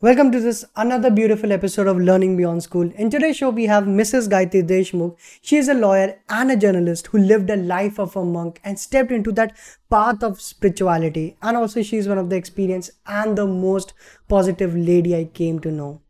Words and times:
Welcome 0.00 0.30
to 0.30 0.38
this 0.38 0.64
another 0.76 1.10
beautiful 1.10 1.50
episode 1.50 1.88
of 1.88 1.98
Learning 1.98 2.36
Beyond 2.36 2.62
School. 2.62 2.88
In 2.94 3.10
today's 3.10 3.36
show, 3.36 3.50
we 3.50 3.64
have 3.66 3.82
Mrs. 3.82 4.28
Gayatri 4.28 4.62
Deshmukh. 4.64 5.16
She 5.42 5.56
is 5.56 5.68
a 5.68 5.74
lawyer 5.74 6.20
and 6.28 6.52
a 6.52 6.56
journalist 6.56 7.08
who 7.08 7.18
lived 7.18 7.50
a 7.50 7.56
life 7.56 7.98
of 7.98 8.14
a 8.14 8.24
monk 8.24 8.60
and 8.62 8.78
stepped 8.78 9.10
into 9.10 9.32
that 9.32 9.56
path 9.90 10.22
of 10.22 10.40
spirituality. 10.40 11.36
And 11.42 11.56
also, 11.56 11.82
she 11.82 11.96
is 11.96 12.06
one 12.06 12.16
of 12.16 12.30
the 12.30 12.36
experienced 12.36 12.92
and 13.08 13.36
the 13.36 13.44
most 13.44 13.92
positive 14.28 14.76
lady 14.76 15.16
I 15.16 15.24
came 15.24 15.58
to 15.58 15.72
know. 15.72 16.00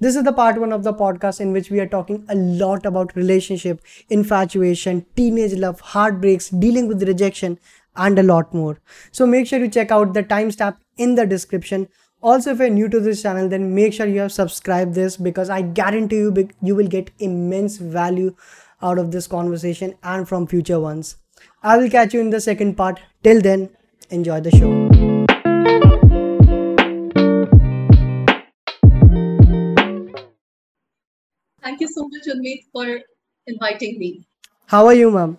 This 0.00 0.16
is 0.16 0.24
the 0.24 0.32
part 0.32 0.58
one 0.58 0.72
of 0.72 0.82
the 0.82 0.92
podcast 0.92 1.40
in 1.40 1.52
which 1.52 1.70
we 1.70 1.78
are 1.78 1.86
talking 1.86 2.26
a 2.28 2.34
lot 2.34 2.84
about 2.84 3.14
relationship, 3.14 3.82
infatuation, 4.10 5.06
teenage 5.14 5.54
love, 5.54 5.78
heartbreaks, 5.78 6.48
dealing 6.48 6.88
with 6.88 7.04
rejection, 7.04 7.60
and 7.94 8.18
a 8.18 8.24
lot 8.24 8.52
more. 8.52 8.80
So 9.12 9.26
make 9.26 9.46
sure 9.46 9.60
you 9.60 9.68
check 9.68 9.92
out 9.92 10.12
the 10.12 10.24
timestamp 10.24 10.78
in 10.96 11.14
the 11.14 11.24
description 11.24 11.86
also 12.22 12.52
if 12.52 12.58
you're 12.60 12.70
new 12.70 12.88
to 12.88 13.00
this 13.00 13.22
channel 13.22 13.48
then 13.48 13.74
make 13.74 13.92
sure 13.92 14.06
you 14.06 14.20
have 14.20 14.32
subscribed 14.32 14.94
this 14.94 15.16
because 15.16 15.50
i 15.50 15.60
guarantee 15.60 16.16
you 16.16 16.48
you 16.62 16.74
will 16.76 16.86
get 16.86 17.10
immense 17.18 17.76
value 17.78 18.34
out 18.80 18.98
of 18.98 19.10
this 19.10 19.26
conversation 19.26 19.94
and 20.02 20.28
from 20.28 20.46
future 20.46 20.78
ones 20.80 21.16
i 21.62 21.76
will 21.76 21.90
catch 21.90 22.14
you 22.14 22.20
in 22.20 22.30
the 22.30 22.40
second 22.40 22.76
part 22.76 23.00
till 23.24 23.40
then 23.40 23.68
enjoy 24.10 24.40
the 24.40 24.50
show 24.50 24.72
Thank 31.62 31.80
you 31.80 31.88
so 31.88 32.08
much, 32.08 32.26
Unmeet, 32.26 32.64
for 32.72 33.00
inviting 33.46 33.98
me. 33.98 34.26
How 34.66 34.84
are 34.86 34.94
you, 34.94 35.12
ma'am? 35.12 35.38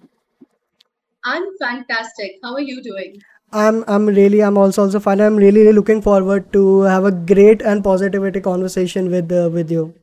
I'm 1.25 1.43
fantastic. 1.59 2.39
How 2.41 2.53
are 2.53 2.61
you 2.61 2.81
doing? 2.81 3.21
I'm 3.53 3.85
I'm 3.87 4.05
really 4.07 4.41
I'm 4.43 4.57
also 4.57 4.83
also 4.83 4.99
fine. 4.99 5.21
I'm 5.21 5.37
really, 5.37 5.61
really 5.61 5.71
looking 5.71 6.01
forward 6.01 6.51
to 6.53 6.81
have 6.81 7.05
a 7.05 7.11
great 7.11 7.61
and 7.61 7.81
positivity 7.83 8.41
conversation 8.41 9.09
with 9.09 9.31
uh, 9.31 9.49
with 9.53 9.71
you. 9.71 9.93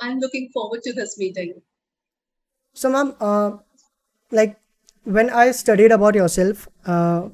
I'm 0.00 0.18
looking 0.18 0.50
forward 0.52 0.82
to 0.82 0.92
this 0.92 1.16
meeting. 1.16 1.62
So, 2.74 2.90
ma'am, 2.90 3.14
uh, 3.20 3.52
like 4.30 4.56
when 5.04 5.30
I 5.30 5.50
studied 5.52 5.92
about 5.92 6.14
yourself, 6.14 6.68
uh, 6.86 7.28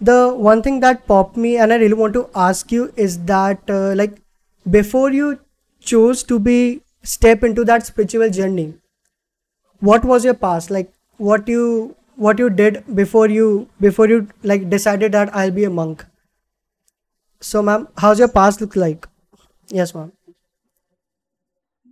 the 0.00 0.34
one 0.34 0.62
thing 0.62 0.80
that 0.80 1.06
popped 1.06 1.36
me 1.36 1.56
and 1.56 1.72
I 1.72 1.76
really 1.76 1.94
want 1.94 2.14
to 2.14 2.28
ask 2.34 2.72
you 2.72 2.92
is 2.96 3.18
that 3.26 3.60
uh, 3.70 3.94
like 3.94 4.20
before 4.70 5.12
you 5.12 5.38
chose 5.80 6.22
to 6.24 6.38
be 6.38 6.82
step 7.02 7.44
into 7.44 7.64
that 7.64 7.86
spiritual 7.86 8.30
journey, 8.30 8.74
what 9.80 10.04
was 10.04 10.24
your 10.24 10.34
past? 10.34 10.70
Like 10.70 10.92
what 11.16 11.48
you 11.48 11.94
what 12.16 12.38
you 12.38 12.50
did 12.50 12.84
before 12.94 13.28
you 13.28 13.68
before 13.80 14.08
you 14.08 14.28
like 14.42 14.68
decided 14.70 15.12
that 15.12 15.34
I'll 15.34 15.50
be 15.50 15.64
a 15.64 15.70
monk. 15.70 16.04
So, 17.40 17.62
ma'am, 17.62 17.88
how's 17.98 18.18
your 18.18 18.28
past 18.28 18.60
look 18.60 18.76
like? 18.76 19.08
Yes, 19.68 19.94
ma'am. 19.94 20.12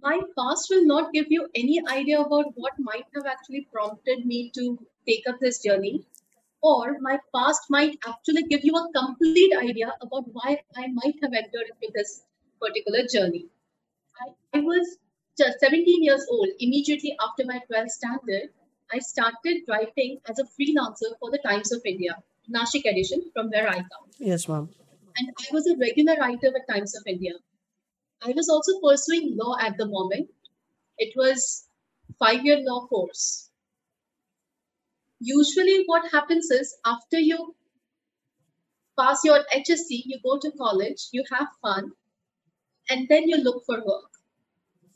My 0.03 0.21
past 0.39 0.69
will 0.71 0.87
not 0.87 1.13
give 1.13 1.27
you 1.29 1.49
any 1.55 1.83
idea 1.89 2.21
about 2.21 2.53
what 2.55 2.73
might 2.79 3.05
have 3.15 3.27
actually 3.27 3.67
prompted 3.73 4.25
me 4.25 4.51
to 4.55 4.79
take 5.07 5.29
up 5.29 5.41
this 5.41 5.63
journey, 5.63 6.07
or 6.63 6.97
my 7.01 7.19
past 7.35 7.63
might 7.69 7.99
actually 8.07 8.45
give 8.45 8.65
you 8.65 8.75
a 8.75 8.89
complete 8.93 9.53
idea 9.57 9.93
about 10.01 10.25
why 10.33 10.63
I 10.77 10.87
might 10.89 11.17
have 11.23 11.33
entered 11.33 11.73
into 11.75 11.93
this 11.95 12.23
particular 12.61 13.07
journey. 13.13 13.47
I, 14.21 14.59
I 14.59 14.61
was 14.61 14.99
just 15.37 15.61
17 15.61 16.03
years 16.03 16.27
old 16.31 16.49
immediately 16.61 17.17
after 17.21 17.45
my 17.45 17.61
12th 17.71 17.91
standard 17.91 18.51
I 18.93 18.99
started 18.99 19.63
writing 19.69 20.21
as 20.29 20.39
a 20.39 20.45
freelancer 20.45 21.19
for 21.19 21.31
the 21.31 21.39
Times 21.39 21.73
of 21.73 21.81
India, 21.85 22.17
Nashik 22.53 22.85
edition, 22.85 23.23
from 23.33 23.51
where 23.51 23.69
I 23.69 23.77
come. 23.77 24.07
Yes, 24.19 24.49
ma'am. 24.49 24.69
And 25.17 25.29
I 25.39 25.47
was 25.53 25.67
a 25.67 25.77
regular 25.77 26.17
writer 26.17 26.51
with 26.53 26.63
Times 26.69 26.97
of 26.97 27.03
India. 27.07 27.35
I 28.23 28.33
was 28.33 28.49
also 28.49 28.81
pursuing 28.81 29.37
law 29.37 29.57
at 29.61 29.77
the 29.77 29.87
moment. 29.87 30.31
It 30.99 31.15
was 31.17 31.67
five-year 32.19 32.61
law 32.63 32.87
course. 32.87 33.51
Usually, 35.21 35.85
what 35.87 36.11
happens 36.11 36.51
is 36.51 36.77
after 36.85 37.19
you 37.19 37.55
pass 38.99 39.21
your 39.25 39.41
HSC, 39.53 40.03
you 40.07 40.19
go 40.23 40.39
to 40.39 40.51
college, 40.53 41.09
you 41.13 41.25
have 41.31 41.49
fun, 41.63 41.93
and 42.89 43.09
then 43.09 43.29
you 43.29 43.37
look 43.39 43.65
for 43.65 43.77
work. 43.85 44.11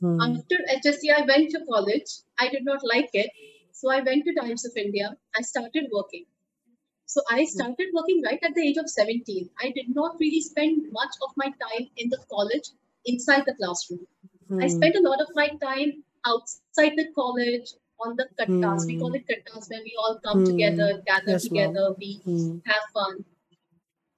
Hmm. 0.01 0.19
After 0.21 0.57
HSC, 0.69 1.13
I 1.15 1.25
went 1.25 1.51
to 1.51 1.65
college. 1.65 2.09
I 2.37 2.49
did 2.49 2.65
not 2.65 2.81
like 2.83 3.09
it. 3.13 3.29
So 3.79 3.91
I 3.91 4.01
went 4.01 4.25
to 4.25 4.33
Times 4.35 4.65
of 4.65 4.77
India. 4.83 5.07
I 5.37 5.41
started 5.43 5.89
working. 5.93 6.25
So 7.07 7.21
I 7.31 7.45
started 7.45 7.87
working 7.93 8.21
right 8.25 8.39
at 8.49 8.55
the 8.55 8.67
age 8.67 8.77
of 8.77 8.89
17. 8.89 9.49
I 9.59 9.71
did 9.77 9.93
not 9.99 10.17
really 10.19 10.41
spend 10.41 10.91
much 10.99 11.15
of 11.27 11.31
my 11.43 11.47
time 11.65 11.89
in 11.97 12.09
the 12.09 12.19
college 12.33 12.69
inside 13.05 13.45
the 13.45 13.55
classroom. 13.55 14.05
Hmm. 14.49 14.61
I 14.63 14.67
spent 14.67 14.95
a 14.95 15.01
lot 15.09 15.21
of 15.21 15.29
my 15.41 15.47
time 15.65 16.03
outside 16.25 16.93
the 17.01 17.07
college 17.15 17.73
on 18.05 18.15
the 18.21 18.27
kattas. 18.39 18.87
We 18.87 18.97
call 19.03 19.09
Hmm. 19.11 19.21
it 19.21 19.27
kattas 19.33 19.69
when 19.75 19.83
we 19.89 19.95
all 20.05 20.19
come 20.27 20.39
Hmm. 20.39 20.51
together, 20.51 20.89
gather 21.11 21.33
Yes, 21.37 21.49
ma'am. 21.51 21.73
together, 21.73 21.95
we 22.05 22.11
Hmm. 22.25 22.57
have 22.73 22.85
fun. 22.99 23.25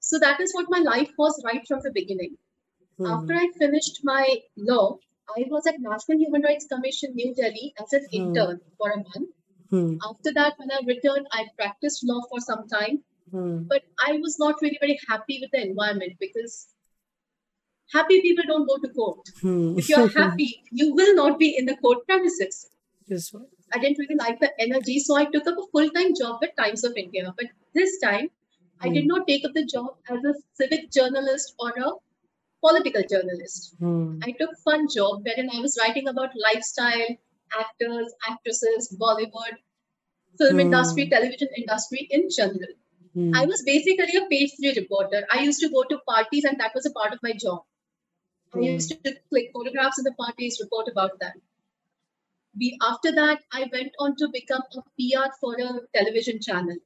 So 0.00 0.18
that 0.18 0.40
is 0.40 0.54
what 0.54 0.70
my 0.70 0.80
life 0.80 1.12
was 1.18 1.42
right 1.44 1.66
from 1.66 1.80
the 1.88 1.92
beginning. 2.00 2.36
After 3.06 3.34
Hmm. 3.34 3.40
I 3.44 3.48
finished 3.64 4.00
my 4.04 4.42
law, 4.56 4.98
I 5.36 5.44
was 5.56 5.66
at 5.66 5.80
National 5.80 6.18
Human 6.18 6.42
Rights 6.42 6.66
Commission, 6.66 7.14
New 7.14 7.34
Delhi, 7.34 7.74
as 7.78 7.92
an 7.92 8.06
Hmm. 8.12 8.16
intern 8.22 8.60
for 8.78 8.90
a 8.90 8.98
month. 8.98 9.30
Hmm. 9.70 9.96
After 10.08 10.32
that, 10.34 10.54
when 10.58 10.70
I 10.70 10.80
returned, 10.86 11.26
I 11.32 11.46
practiced 11.56 12.04
law 12.04 12.20
for 12.30 12.40
some 12.40 12.66
time, 12.68 13.02
Hmm. 13.30 13.64
but 13.72 13.82
I 14.06 14.12
was 14.26 14.38
not 14.38 14.62
really 14.62 14.78
very 14.80 14.98
happy 15.08 15.38
with 15.42 15.50
the 15.52 15.62
environment 15.62 16.14
because 16.20 16.68
happy 17.92 18.20
people 18.22 18.44
don't 18.46 18.66
go 18.68 18.76
to 18.78 18.88
court. 18.94 19.28
Hmm. 19.42 19.78
If 19.78 19.88
you're 19.88 20.08
happy, 20.22 20.62
you 20.70 20.94
will 20.94 21.14
not 21.14 21.38
be 21.38 21.56
in 21.56 21.66
the 21.66 21.76
court 21.76 22.06
premises. 22.06 22.68
Yes. 23.06 23.32
I 23.74 23.78
didn't 23.78 23.98
really 23.98 24.16
like 24.16 24.40
the 24.40 24.50
energy, 24.60 24.98
so 25.00 25.16
I 25.16 25.24
took 25.26 25.46
up 25.46 25.58
a 25.58 25.66
full 25.72 25.90
time 25.90 26.14
job 26.18 26.38
with 26.40 26.50
Times 26.56 26.84
of 26.84 26.94
India. 26.96 27.34
But 27.36 27.46
this 27.74 27.98
time, 28.00 28.30
I 28.80 28.88
did 28.88 29.04
Hmm. 29.04 29.08
not 29.14 29.26
take 29.28 29.44
up 29.44 29.54
the 29.54 29.64
job 29.64 29.96
as 30.08 30.24
a 30.24 30.34
civic 30.60 30.90
journalist 30.90 31.54
or 31.58 31.70
a 31.86 31.92
political 32.66 33.02
journalist. 33.12 33.74
Hmm. 33.78 34.18
I 34.22 34.32
took 34.32 34.56
fun 34.64 34.86
job 34.94 35.24
wherein 35.24 35.50
I 35.52 35.60
was 35.60 35.78
writing 35.80 36.08
about 36.08 36.30
lifestyle, 36.46 37.08
actors, 37.58 38.12
actresses, 38.28 38.96
Bollywood, 39.00 39.56
film 40.38 40.60
industry, 40.60 41.04
Hmm. 41.04 41.10
television 41.10 41.48
industry 41.56 42.06
in 42.10 42.28
general. 42.30 42.74
Hmm. 43.14 43.34
I 43.34 43.44
was 43.46 43.62
basically 43.62 44.16
a 44.16 44.26
page 44.26 44.52
three 44.56 44.74
reporter. 44.78 45.26
I 45.32 45.42
used 45.42 45.60
to 45.60 45.68
go 45.70 45.84
to 45.84 45.98
parties, 46.08 46.44
and 46.44 46.58
that 46.60 46.74
was 46.74 46.86
a 46.86 46.90
part 46.92 47.12
of 47.12 47.22
my 47.22 47.32
job. 47.32 47.64
I 48.54 48.58
Hmm. 48.58 48.64
used 48.64 48.90
to 49.04 49.14
click 49.30 49.50
photographs 49.52 49.98
in 49.98 50.04
the 50.04 50.14
parties, 50.14 50.60
report 50.62 50.88
about 50.88 51.18
that. 51.20 51.36
We, 52.58 52.76
after 52.82 53.12
that, 53.12 53.42
I 53.52 53.68
went 53.72 53.92
on 53.98 54.16
to 54.16 54.28
become 54.28 54.62
a 54.76 54.82
PR 54.98 55.30
for 55.40 55.54
a 55.60 55.80
television 55.96 56.40
channel. 56.40 56.76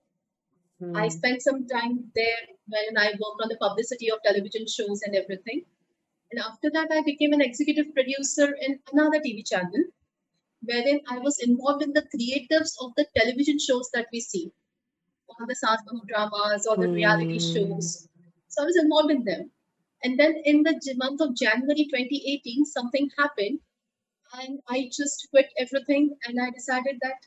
I 0.94 1.04
Hmm. 1.04 1.10
spent 1.10 1.42
some 1.42 1.66
time 1.68 2.10
there 2.14 2.42
when 2.66 2.96
I 2.98 3.10
worked 3.12 3.42
on 3.42 3.48
the 3.48 3.56
publicity 3.56 4.10
of 4.10 4.22
television 4.24 4.66
shows 4.66 5.02
and 5.02 5.14
everything. 5.14 5.64
And 6.30 6.40
after 6.40 6.70
that, 6.70 6.90
I 6.90 7.02
became 7.02 7.32
an 7.32 7.40
executive 7.40 7.94
producer 7.94 8.52
in 8.54 8.80
another 8.92 9.20
TV 9.20 9.42
channel, 9.42 9.84
wherein 10.62 11.00
I 11.08 11.18
was 11.18 11.38
involved 11.40 11.82
in 11.82 11.92
the 11.92 12.02
creatives 12.14 12.72
of 12.80 12.92
the 12.96 13.06
television 13.16 13.58
shows 13.58 13.90
that 13.94 14.08
we 14.12 14.20
see, 14.20 14.52
all 15.28 15.46
the 15.46 15.56
Bahu 15.62 16.06
dramas, 16.08 16.66
all 16.66 16.78
the 16.78 16.90
reality 16.96 17.38
Hmm. 17.38 17.40
shows. 17.40 18.08
So 18.48 18.62
I 18.62 18.66
was 18.66 18.76
involved 18.76 19.10
in 19.12 19.24
them. 19.24 19.52
And 20.04 20.18
then 20.18 20.36
in 20.44 20.62
the 20.62 20.80
month 20.96 21.20
of 21.20 21.36
January 21.36 21.86
2018, 21.88 22.64
something 22.66 23.10
happened, 23.18 23.60
and 24.34 24.60
I 24.68 24.90
just 24.92 25.28
quit 25.30 25.52
everything 25.58 26.16
and 26.26 26.40
I 26.40 26.50
decided 26.50 26.98
that 27.02 27.18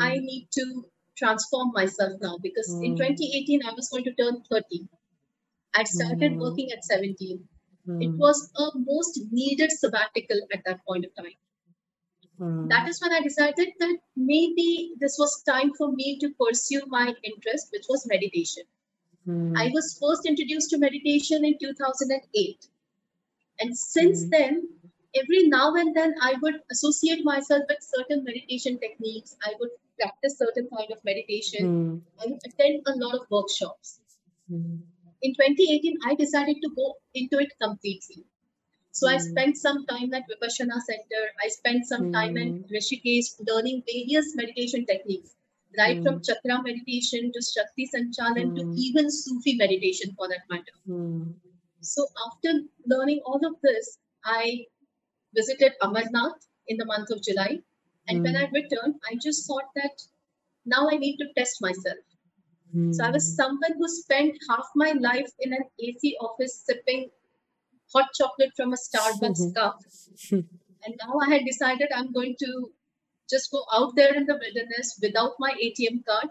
I 0.00 0.14
Hmm. 0.14 0.18
need 0.18 0.48
to 0.52 0.90
transform 1.16 1.72
myself 1.72 2.20
now 2.20 2.38
because 2.42 2.78
in 2.82 2.94
Hmm. 2.94 2.96
2018 2.96 3.64
I 3.64 3.72
was 3.74 3.88
going 3.88 4.04
to 4.04 4.14
turn 4.14 4.42
30. 4.50 4.88
I 5.74 5.84
started 5.84 6.32
Hmm. 6.32 6.40
working 6.40 6.72
at 6.72 6.84
17. 6.84 7.48
It 8.00 8.12
was 8.18 8.50
a 8.56 8.70
most 8.76 9.20
needed 9.32 9.72
sabbatical 9.72 10.40
at 10.52 10.64
that 10.66 10.84
point 10.86 11.06
of 11.06 11.14
time. 11.16 11.36
Hmm. 12.38 12.68
That 12.68 12.88
is 12.88 13.00
when 13.00 13.12
I 13.12 13.20
decided 13.20 13.68
that 13.78 13.98
maybe 14.16 14.92
this 14.98 15.16
was 15.18 15.42
time 15.42 15.72
for 15.74 15.92
me 15.92 16.18
to 16.18 16.30
pursue 16.40 16.82
my 16.86 17.14
interest, 17.22 17.68
which 17.72 17.86
was 17.88 18.06
meditation. 18.06 18.64
Hmm. 19.24 19.54
I 19.56 19.70
was 19.74 19.98
first 20.00 20.26
introduced 20.26 20.70
to 20.70 20.78
meditation 20.78 21.44
in 21.44 21.58
2008. 21.58 22.66
And 23.60 23.76
since 23.78 24.24
Hmm. 24.24 24.30
then, 24.30 24.68
every 25.14 25.48
now 25.48 25.74
and 25.74 25.94
then 25.94 26.14
I 26.20 26.34
would 26.42 26.62
associate 26.70 27.24
myself 27.24 27.62
with 27.68 27.78
certain 27.82 28.24
meditation 28.24 28.78
techniques. 28.78 29.36
I 29.44 29.54
would 29.60 29.70
practice 30.00 30.38
certain 30.38 30.68
kind 30.76 30.90
of 30.90 31.04
meditation. 31.04 31.66
Hmm. 31.66 31.98
I 32.20 32.26
would 32.26 32.40
attend 32.46 32.82
a 32.86 32.96
lot 32.96 33.14
of 33.14 33.30
workshops. 33.30 34.00
Hmm. 34.48 34.76
In 35.22 35.34
2018, 35.34 35.98
I 36.04 36.14
decided 36.14 36.56
to 36.62 36.70
go 36.76 36.96
into 37.14 37.38
it 37.38 37.52
completely. 37.60 38.24
So 38.92 39.08
I 39.08 39.16
Hmm. 39.16 39.18
spent 39.18 39.56
some 39.58 39.84
time 39.86 40.14
at 40.14 40.28
Vipassana 40.30 40.80
Center. 40.80 41.22
I 41.42 41.48
spent 41.48 41.86
some 41.86 42.08
time 42.10 42.36
in 42.36 42.54
Hmm. 42.54 42.62
Rishikesh 42.70 43.34
learning 43.48 43.82
various 43.86 44.36
meditation 44.36 44.86
techniques, 44.86 45.34
right 45.76 46.00
Hmm. 46.00 46.02
from 46.02 46.22
chakra 46.22 46.62
meditation 46.62 47.32
to 47.32 47.42
Shakti 47.42 47.88
Sanchalan 47.92 48.54
to 48.54 48.64
Hmm. 48.64 48.76
even 48.76 49.10
Sufi 49.10 49.56
meditation 49.56 50.14
for 50.16 50.28
that 50.28 50.48
matter. 50.48 50.72
Hmm. 50.86 51.32
So 51.80 52.06
after 52.26 52.62
learning 52.86 53.20
all 53.26 53.44
of 53.46 53.60
this, 53.60 53.98
I 54.24 54.68
visited 55.34 55.74
Amarnath 55.82 56.46
in 56.68 56.78
the 56.78 56.86
month 56.86 57.10
of 57.10 57.22
July. 57.22 57.62
And 58.08 58.22
when 58.22 58.36
I 58.36 58.46
Hmm. 58.46 58.54
returned, 58.54 59.00
I 59.10 59.16
just 59.16 59.46
thought 59.46 59.70
that 59.76 60.02
now 60.66 60.88
I 60.90 60.96
need 60.96 61.18
to 61.18 61.32
test 61.36 61.62
myself. 61.62 61.98
So 62.90 63.04
I 63.04 63.10
was 63.10 63.26
Hmm. 63.26 63.36
someone 63.36 63.74
who 63.78 63.88
spent 63.88 64.38
half 64.48 64.68
my 64.76 64.92
life 64.92 65.30
in 65.40 65.52
an 65.52 65.64
AC 65.80 66.16
office 66.20 66.60
sipping 66.60 67.10
hot 67.94 68.08
chocolate 68.14 68.52
from 68.56 68.72
a 68.72 68.76
Starbucks 68.76 69.54
cup. 69.54 69.80
And 70.84 70.94
now 71.02 71.14
I 71.24 71.30
had 71.34 71.44
decided 71.44 71.88
I'm 71.94 72.12
going 72.12 72.36
to 72.40 72.70
just 73.30 73.50
go 73.50 73.64
out 73.72 73.94
there 73.96 74.14
in 74.14 74.26
the 74.26 74.34
wilderness 74.38 74.98
without 75.00 75.32
my 75.38 75.52
ATM 75.60 76.02
card. 76.04 76.28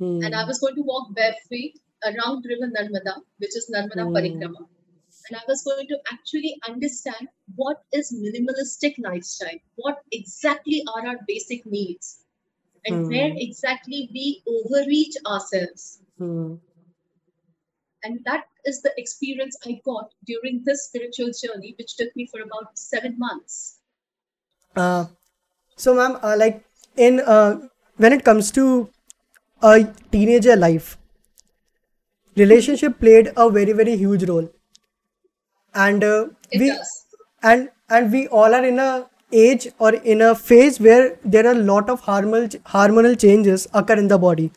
And 0.00 0.34
I 0.34 0.42
Hmm. 0.42 0.48
was 0.48 0.58
going 0.60 0.76
to 0.76 0.82
walk 0.82 1.14
barefoot 1.14 1.74
around 2.04 2.44
River 2.46 2.68
Narmada, 2.76 3.14
which 3.38 3.56
is 3.60 3.70
Narmada 3.74 4.04
Hmm. 4.04 4.16
Parikrama. 4.16 4.66
And 5.28 5.36
I 5.36 5.42
was 5.48 5.62
going 5.62 5.88
to 5.88 5.98
actually 6.12 6.60
understand 6.68 7.28
what 7.56 7.82
is 7.92 8.12
minimalistic 8.12 8.94
lifestyle, 8.98 9.58
what 9.76 9.98
exactly 10.12 10.82
are 10.94 11.06
our 11.06 11.18
basic 11.26 11.66
needs, 11.66 12.24
and 12.86 13.06
where 13.08 13.30
Hmm. 13.30 13.38
exactly 13.48 14.08
we 14.12 14.42
overreach 14.46 15.16
ourselves. 15.26 16.00
Hmm. 16.18 16.54
And 18.04 18.20
that 18.24 18.44
is 18.64 18.80
the 18.82 18.92
experience 18.96 19.56
I 19.66 19.80
got 19.84 20.12
during 20.24 20.62
this 20.64 20.86
spiritual 20.86 21.30
journey, 21.42 21.74
which 21.78 21.96
took 21.96 22.14
me 22.14 22.28
for 22.30 22.40
about 22.40 22.78
seven 22.78 23.18
months. 23.18 23.78
Uh, 24.76 25.06
so, 25.76 25.94
ma'am, 25.94 26.18
uh, 26.22 26.36
like 26.38 26.64
in 26.96 27.20
uh, 27.20 27.60
when 27.96 28.12
it 28.12 28.24
comes 28.24 28.50
to 28.52 28.88
a 29.62 29.84
teenager 30.12 30.56
life, 30.56 30.96
relationship 32.36 33.00
played 33.00 33.32
a 33.36 33.50
very 33.50 33.72
very 33.72 33.96
huge 33.96 34.28
role, 34.28 34.48
and 35.74 36.04
uh, 36.04 36.26
we 36.52 36.68
does. 36.68 37.06
and 37.42 37.68
and 37.90 38.12
we 38.12 38.28
all 38.28 38.54
are 38.54 38.64
in 38.64 38.78
a 38.78 39.06
age 39.32 39.68
or 39.78 39.94
in 39.94 40.22
a 40.22 40.34
phase 40.34 40.80
where 40.80 41.18
there 41.24 41.46
are 41.46 41.52
a 41.52 41.64
lot 41.72 41.90
of 41.90 42.02
hormonal 42.02 42.48
hormonal 42.76 43.18
changes 43.26 43.66
occur 43.74 43.94
in 43.94 44.08
the 44.08 44.18
body. 44.18 44.50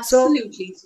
So 0.00 0.24
Absolutely. 0.26 0.76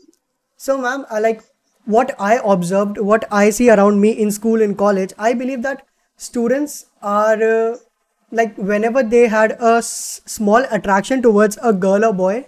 So, 0.56 0.78
ma'am, 0.78 1.04
uh, 1.10 1.20
like 1.20 1.42
what 1.84 2.14
I 2.18 2.40
observed, 2.44 2.98
what 2.98 3.24
I 3.30 3.50
see 3.50 3.70
around 3.70 4.00
me 4.00 4.10
in 4.10 4.30
school, 4.30 4.60
in 4.60 4.74
college, 4.76 5.12
I 5.18 5.34
believe 5.34 5.62
that 5.62 5.84
students 6.16 6.86
are 7.02 7.42
uh, 7.42 7.76
like 8.30 8.56
whenever 8.56 9.02
they 9.02 9.28
had 9.28 9.52
a 9.60 9.76
s- 9.78 10.20
small 10.26 10.64
attraction 10.70 11.22
towards 11.22 11.58
a 11.62 11.72
girl 11.72 12.04
or 12.04 12.12
boy, 12.12 12.46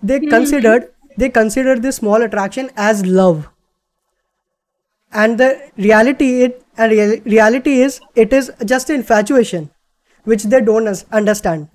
they 0.00 0.20
considered 0.20 0.92
they 1.16 1.28
considered 1.28 1.82
this 1.82 1.96
small 1.96 2.22
attraction 2.22 2.70
as 2.76 3.04
love, 3.04 3.48
and 5.12 5.38
the 5.38 5.70
reality 5.76 6.42
it 6.42 6.62
and 6.76 6.92
real, 6.92 7.18
reality 7.24 7.80
is 7.80 8.00
it 8.14 8.32
is 8.32 8.52
just 8.66 8.90
infatuation, 8.90 9.70
which 10.24 10.42
they 10.44 10.60
don't 10.60 11.04
understand. 11.12 11.68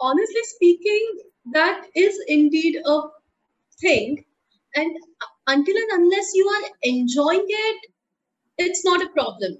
Honestly 0.00 0.42
speaking, 0.44 1.20
that 1.52 1.86
is 1.94 2.18
indeed 2.28 2.78
a 2.84 3.00
thing. 3.80 4.24
And 4.74 4.96
until 5.46 5.76
and 5.76 6.02
unless 6.02 6.32
you 6.34 6.48
are 6.48 6.70
enjoying 6.82 7.46
it, 7.48 7.90
it's 8.58 8.84
not 8.84 9.02
a 9.02 9.10
problem. 9.10 9.58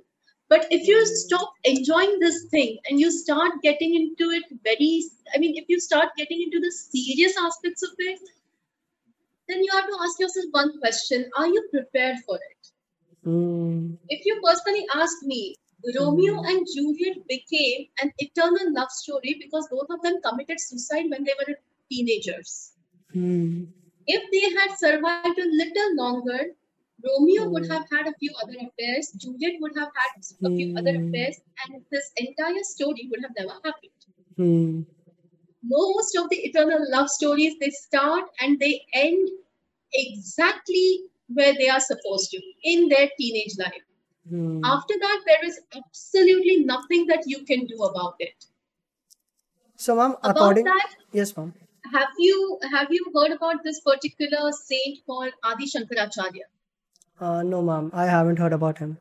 But 0.48 0.66
if 0.70 0.88
you 0.88 1.04
stop 1.06 1.52
enjoying 1.64 2.18
this 2.20 2.46
thing 2.50 2.78
and 2.88 2.98
you 2.98 3.10
start 3.10 3.52
getting 3.62 3.94
into 3.94 4.30
it 4.30 4.44
very, 4.64 5.04
I 5.34 5.38
mean, 5.38 5.56
if 5.56 5.66
you 5.68 5.78
start 5.80 6.08
getting 6.16 6.40
into 6.42 6.58
the 6.58 6.70
serious 6.70 7.34
aspects 7.38 7.82
of 7.82 7.90
it, 7.98 8.20
then 9.48 9.62
you 9.62 9.70
have 9.72 9.86
to 9.86 9.98
ask 10.02 10.18
yourself 10.20 10.46
one 10.52 10.78
question 10.78 11.30
Are 11.36 11.46
you 11.46 11.68
prepared 11.70 12.16
for 12.26 12.36
it? 12.36 12.70
Hmm. 13.24 13.94
If 14.08 14.24
you 14.24 14.40
personally 14.44 14.86
ask 14.94 15.22
me, 15.22 15.56
Romeo 15.96 16.42
and 16.46 16.66
Juliet 16.74 17.26
became 17.28 17.88
an 18.02 18.12
eternal 18.18 18.72
love 18.74 18.90
story 18.90 19.36
because 19.40 19.68
both 19.70 19.88
of 19.90 20.02
them 20.02 20.20
committed 20.22 20.60
suicide 20.60 21.06
when 21.10 21.24
they 21.24 21.34
were 21.38 21.54
teenagers. 21.90 22.72
Hmm. 23.12 23.64
If 24.06 24.22
they 24.32 24.58
had 24.58 24.76
survived 24.78 25.26
a 25.26 25.32
little 25.36 25.82
longer, 25.84 26.38
Romeo 26.90 27.36
would 27.42 27.56
Hmm. 27.56 27.70
have 27.70 27.84
had 27.90 28.06
a 28.08 28.14
few 28.18 28.30
other 28.42 28.54
affairs, 28.56 29.12
Juliet 29.16 29.54
would 29.60 29.72
have 29.76 29.90
had 29.94 30.12
a 30.44 30.52
few 30.54 30.68
other 30.76 30.92
Hmm. 30.92 31.02
affairs, 31.02 31.36
and 31.64 31.84
this 31.90 32.12
entire 32.16 32.62
story 32.64 33.08
would 33.10 33.22
have 33.22 33.34
never 33.38 33.54
happened. 33.64 33.92
Hmm. 34.36 34.82
Most 35.64 36.16
of 36.16 36.28
the 36.30 36.36
eternal 36.36 36.84
love 36.90 37.08
stories 37.10 37.56
they 37.60 37.70
start 37.70 38.24
and 38.40 38.58
they 38.58 38.84
end 38.94 39.28
exactly 39.92 41.04
where 41.28 41.54
they 41.54 41.68
are 41.68 41.80
supposed 41.80 42.30
to 42.30 42.40
in 42.64 42.88
their 42.88 43.10
teenage 43.18 43.56
life. 43.58 43.87
Hmm. 44.28 44.60
After 44.64 44.94
that, 45.00 45.20
there 45.26 45.44
is 45.44 45.60
absolutely 45.74 46.64
nothing 46.64 47.06
that 47.06 47.24
you 47.26 47.44
can 47.44 47.66
do 47.66 47.76
about 47.82 48.16
it. 48.20 48.44
So, 49.76 49.94
ma'am, 49.96 50.16
About 50.22 50.36
according 50.36 50.64
that, 50.64 50.94
yes, 51.12 51.36
ma'am. 51.36 51.54
have 51.94 52.08
you 52.18 52.58
have 52.72 52.88
you 52.90 53.04
heard 53.14 53.32
about 53.32 53.62
this 53.64 53.80
particular 53.80 54.50
saint 54.52 54.98
called 55.06 55.32
Adi 55.44 55.66
Shankaracharya? 55.66 56.46
Uh, 57.20 57.42
no, 57.42 57.62
ma'am, 57.62 57.90
I 57.94 58.06
haven't 58.06 58.38
heard 58.38 58.52
about 58.52 58.78
him. 58.78 58.98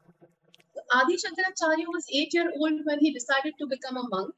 Adi 0.94 1.18
Shankaracharya 1.24 1.88
was 1.96 2.06
eight 2.14 2.34
year 2.34 2.52
old 2.56 2.86
when 2.86 3.00
he 3.00 3.12
decided 3.12 3.56
to 3.60 3.68
become 3.68 3.98
a 3.98 4.08
monk. 4.08 4.34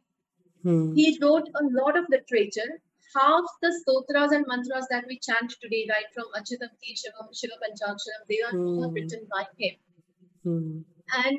Hmm. 0.64 0.94
He 0.96 1.18
wrote 1.22 1.50
a 1.56 1.64
lot 1.82 1.98
of 1.98 2.06
literature. 2.10 2.72
Half 3.16 3.46
the 3.62 3.70
stotras 3.82 4.32
and 4.32 4.46
mantras 4.48 4.88
that 4.92 5.06
we 5.08 5.18
chant 5.20 5.54
today, 5.62 5.86
right 5.90 6.10
from 6.14 6.26
Achyutam 6.40 6.74
Keshavam, 6.82 7.30
Shiva 7.36 7.56
Panchaksharam, 7.62 8.26
they 8.30 8.40
are 8.48 8.56
all 8.58 8.88
Hmm. 8.90 8.94
written 8.94 9.28
by 9.32 9.46
him. 9.58 9.76
Mm. 10.50 10.84
And 11.24 11.38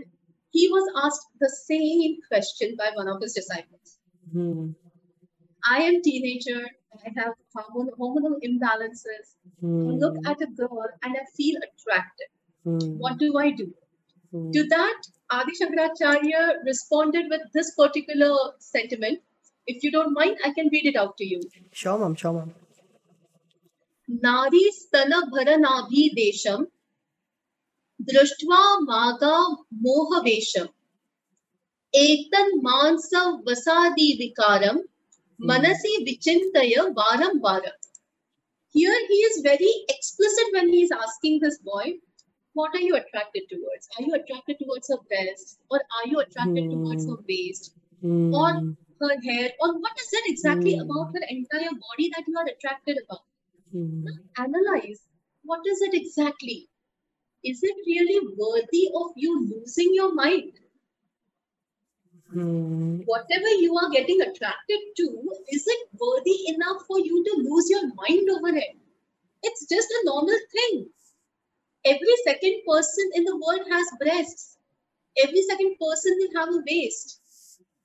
he 0.51 0.69
was 0.69 0.87
asked 1.05 1.29
the 1.41 1.49
same 1.49 2.17
question 2.29 2.77
by 2.79 2.91
one 2.95 3.09
of 3.09 3.21
his 3.21 3.35
disciples. 3.35 3.99
Mm. 4.35 4.75
I 5.69 5.83
am 5.83 6.03
teenager. 6.03 6.67
I 7.07 7.11
have 7.17 7.35
hormonal, 7.57 7.97
hormonal 7.99 8.37
imbalances. 8.49 9.27
Mm. 9.63 9.91
I 9.91 9.93
hmm. 9.93 9.99
look 9.99 10.17
at 10.27 10.41
a 10.43 10.47
girl 10.47 10.89
and 11.03 11.17
I 11.17 11.25
feel 11.37 11.57
attracted. 11.69 12.27
Mm. 12.67 12.97
What 12.99 13.19
do 13.19 13.39
I 13.39 13.51
do? 13.53 13.73
Mm. 14.35 14.53
To 14.53 14.67
that, 14.69 15.03
Adi 15.31 15.53
Shankaracharya 15.61 16.65
responded 16.65 17.27
with 17.31 17.43
this 17.55 17.75
particular 17.75 18.35
sentiment. 18.59 19.21
If 19.67 19.85
you 19.85 19.93
don't 19.93 20.13
mind, 20.13 20.39
I 20.45 20.53
can 20.53 20.69
read 20.73 20.87
it 20.87 20.97
out 20.97 21.17
to 21.19 21.25
you. 21.25 21.41
Sure, 21.73 21.99
ma'am. 21.99 22.17
Sure, 22.17 22.33
ma'am. 22.33 22.55
Nari 24.09 24.65
stana 24.77 25.23
desham 26.17 26.67
दृष्ट्वा 28.09 28.79
मागा 28.81 29.39
मोहवेशम 29.87 30.67
एतन् 31.95 32.61
विकारम 34.19 34.79
Hmm. 35.41 35.49
मनसि 35.49 35.97
विचिन्तय 36.05 36.75
वारं 36.79 37.39
वारं 37.41 37.77
Here 38.75 38.99
he 39.09 39.15
is 39.15 39.41
very 39.43 39.85
explicit 39.89 40.45
when 40.53 40.69
he 40.69 40.83
is 40.83 40.93
asking 40.93 41.41
this 41.41 41.59
boy, 41.59 41.99
what 42.53 42.75
are 42.75 42.81
you 42.81 42.95
attracted 42.95 43.43
towards? 43.51 43.89
Are 43.99 44.05
you 44.05 44.15
attracted 44.15 44.59
towards 44.59 44.89
her 44.89 44.99
breast? 45.09 45.59
Or 45.71 45.79
are 45.79 46.07
you 46.07 46.21
attracted 46.21 46.65
mm. 46.65 46.71
towards 46.71 47.05
Hmm. 47.05 47.11
her 47.11 47.19
waist? 47.29 47.75
Mm. 48.05 48.33
Or 48.33 48.53
Hmm. 48.53 48.71
her 49.01 49.17
hair? 49.23 49.53
Or 49.61 49.79
what 49.79 49.93
is 49.99 50.13
it 50.13 50.25
exactly 50.27 50.77
Hmm. 50.77 50.83
about 50.83 51.13
her 51.15 51.27
entire 51.29 51.71
body 51.71 52.11
that 52.17 52.29
you 52.29 52.39
are 52.39 52.47
attracted 52.47 52.99
about? 52.99 53.25
Hmm. 53.73 54.07
Analyze 54.39 55.01
what 55.43 55.67
is 55.67 55.81
it 55.81 55.95
exactly? 55.95 56.70
Is 57.43 57.61
it 57.63 57.77
really 57.87 58.35
worthy 58.37 58.91
of 58.95 59.13
you 59.17 59.49
losing 59.49 59.91
your 59.95 60.15
mind? 60.15 60.53
Hmm. 62.33 63.01
Whatever 63.07 63.49
you 63.59 63.77
are 63.77 63.91
getting 63.91 64.21
attracted 64.21 64.81
to, 64.99 65.33
is 65.51 65.65
it 65.67 65.89
worthy 65.99 66.55
enough 66.55 66.83
for 66.87 67.01
you 67.01 67.25
to 67.25 67.49
lose 67.49 67.69
your 67.71 67.87
mind 67.95 68.29
over 68.31 68.57
it? 68.57 68.77
It's 69.43 69.67
just 69.67 69.91
a 69.91 70.03
normal 70.05 70.39
thing. 70.53 70.87
Every 71.85 72.17
second 72.25 72.61
person 72.69 73.11
in 73.15 73.25
the 73.25 73.37
world 73.37 73.67
has 73.71 73.87
breasts. 73.99 74.59
Every 75.25 75.43
second 75.43 75.77
person 75.81 76.17
will 76.19 76.41
have 76.41 76.55
a 76.55 76.63
waist. 76.69 77.21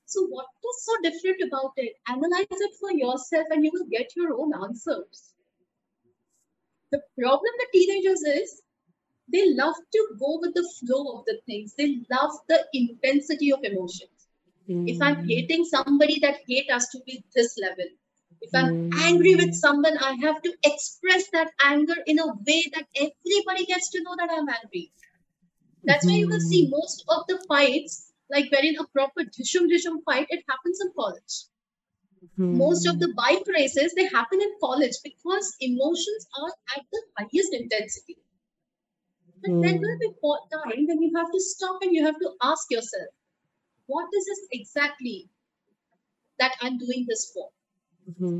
So, 0.05 0.27
what 0.27 0.45
is 0.45 0.85
so 0.85 0.91
different 1.01 1.41
about 1.47 1.71
it? 1.77 1.93
Analyze 2.07 2.45
it 2.51 2.73
for 2.79 2.91
yourself 2.91 3.47
and 3.49 3.63
you 3.63 3.71
will 3.73 3.87
get 3.89 4.15
your 4.15 4.39
own 4.39 4.53
answers. 4.63 5.33
The 6.91 7.01
problem 7.17 7.51
with 7.57 7.71
teenagers 7.73 8.21
is 8.21 8.61
they 9.31 9.53
love 9.53 9.75
to 9.93 10.07
go 10.19 10.39
with 10.41 10.53
the 10.55 10.67
flow 10.79 11.17
of 11.19 11.25
the 11.25 11.39
things, 11.45 11.75
they 11.75 12.05
love 12.11 12.31
the 12.49 12.65
intensity 12.73 13.51
of 13.51 13.59
emotions. 13.63 14.27
If 14.85 15.01
I'm 15.01 15.17
Hmm. 15.17 15.27
hating 15.27 15.65
somebody, 15.65 16.19
that 16.21 16.41
hate 16.47 16.71
has 16.71 16.89
to 16.89 17.01
be 17.05 17.23
this 17.35 17.57
level. 17.59 17.85
If 18.41 18.51
I'm 18.55 18.71
angry 18.99 19.35
with 19.35 19.49
Hmm. 19.49 19.55
someone, 19.55 19.97
I 19.97 20.13
have 20.21 20.41
to 20.43 20.57
express 20.63 21.29
that 21.31 21.51
anger 21.63 21.95
in 22.07 22.19
a 22.19 22.27
way 22.27 22.63
that 22.73 22.87
everybody 22.95 23.65
gets 23.65 23.91
to 23.91 24.03
know 24.03 24.15
that 24.17 24.29
I'm 24.31 24.49
angry. 24.49 24.91
That's 25.85 26.05
why 26.07 26.17
you 26.17 26.27
will 26.29 26.41
see 26.41 26.67
Hmm. 26.67 26.69
most 26.69 27.05
of 27.09 27.27
the 27.27 27.43
fights, 27.47 28.13
like 28.29 28.51
wherein 28.51 28.77
a 28.79 28.87
proper 28.87 29.21
dishum 29.23 29.69
dishum 29.71 30.03
fight, 30.05 30.27
it 30.29 30.43
happens 30.49 30.81
in 30.81 30.91
college. 30.97 31.45
Most 32.49 32.87
of 32.87 32.97
Hmm. 32.97 32.99
the 32.99 33.13
bike 33.15 33.45
races, 33.45 33.93
they 33.95 34.07
happen 34.07 34.41
in 34.41 34.55
college 34.59 34.93
because 35.03 35.55
emotions 35.59 36.25
are 36.41 36.53
at 36.75 36.83
the 36.91 37.03
highest 37.19 37.53
intensity. 37.53 38.17
But 39.45 39.55
there 39.61 39.75
will 39.81 39.97
Hmm. 39.99 40.11
be 40.11 40.15
time 40.51 40.87
when 40.87 41.01
you 41.03 41.11
have 41.15 41.31
to 41.31 41.39
stop 41.39 41.81
and 41.83 41.93
you 41.93 42.05
have 42.05 42.19
to 42.19 42.35
ask 42.41 42.71
yourself, 42.71 43.09
what 43.87 44.09
is 44.13 44.25
this 44.25 44.47
exactly 44.51 45.29
that 46.39 46.55
I'm 46.61 46.77
doing 46.77 47.05
this 47.09 47.29
for? 47.33 47.51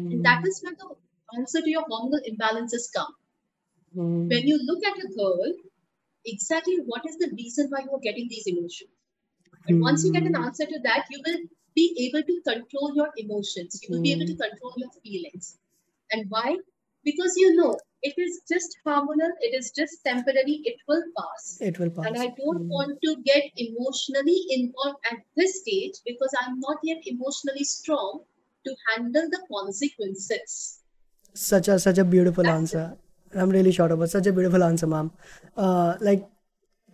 And 0.09 0.23
that 0.23 0.39
Hmm. 0.39 0.47
is 0.47 0.61
where 0.63 0.73
the 0.75 0.95
answer 1.37 1.61
to 1.61 1.69
your 1.69 1.85
hormonal 1.85 2.21
imbalances 2.27 2.91
come. 2.95 3.13
Hmm. 3.93 4.29
When 4.29 4.45
you 4.47 4.59
look 4.61 4.83
at 4.85 5.03
a 5.03 5.07
girl, 5.15 5.53
exactly 6.25 6.77
what 6.85 7.03
is 7.07 7.17
the 7.17 7.31
reason 7.37 7.69
why 7.69 7.85
you're 7.85 7.99
getting 7.99 8.27
these 8.29 8.47
emotions? 8.47 8.91
And 9.67 9.79
once 9.81 10.03
you 10.05 10.11
get 10.11 10.27
an 10.27 10.35
Hmm. 10.35 10.45
answer 10.45 10.65
to 10.65 10.79
that, 10.83 11.07
you 11.11 11.21
will 11.25 11.39
be 11.75 11.95
able 12.09 12.23
to 12.25 12.41
control 12.43 12.93
your 12.95 13.11
emotions. 13.17 13.81
You 13.83 13.89
will 13.91 14.01
be 14.01 14.13
able 14.13 14.25
to 14.27 14.35
Hmm. 14.35 14.37
control 14.37 14.73
your 14.77 14.91
feelings. 15.03 15.59
And 16.11 16.29
why? 16.29 16.57
Because 17.03 17.33
you 17.37 17.55
know 17.55 17.79
it 18.09 18.15
is 18.25 18.41
just 18.51 18.77
hormonal, 18.85 19.31
it 19.47 19.53
is 19.59 19.71
just 19.79 20.03
temporary, 20.07 20.55
it 20.71 20.77
will 20.87 21.03
pass. 21.17 21.57
It 21.69 21.79
will 21.79 21.89
pass. 21.97 22.07
And. 22.07 22.17
I 22.23 22.27
don't 22.39 22.63
Hmm. 22.63 22.69
want 22.77 23.01
to 23.07 23.15
get 23.31 23.43
emotionally 23.65 24.39
involved 24.57 25.11
at 25.11 25.19
this 25.41 25.59
stage 25.61 25.95
because 26.11 26.33
I'm 26.41 26.59
not 26.67 26.77
yet 26.91 27.01
emotionally 27.13 27.63
strong 27.71 28.21
to 28.67 28.75
handle 28.89 29.29
the 29.35 29.41
consequences. 29.55 30.79
Such 31.33 31.67
a 31.67 31.79
such 31.79 31.97
a 31.97 32.05
beautiful 32.15 32.43
That's 32.43 32.73
it. 32.73 32.77
answer. 32.77 32.97
I'm 33.43 33.49
really 33.49 33.71
shocked 33.77 33.91
about 33.97 34.09
such 34.09 34.27
a 34.27 34.33
beautiful 34.33 34.63
answer, 34.63 34.87
ma'am. 34.87 35.11
Uh, 35.57 35.95
like 36.09 36.27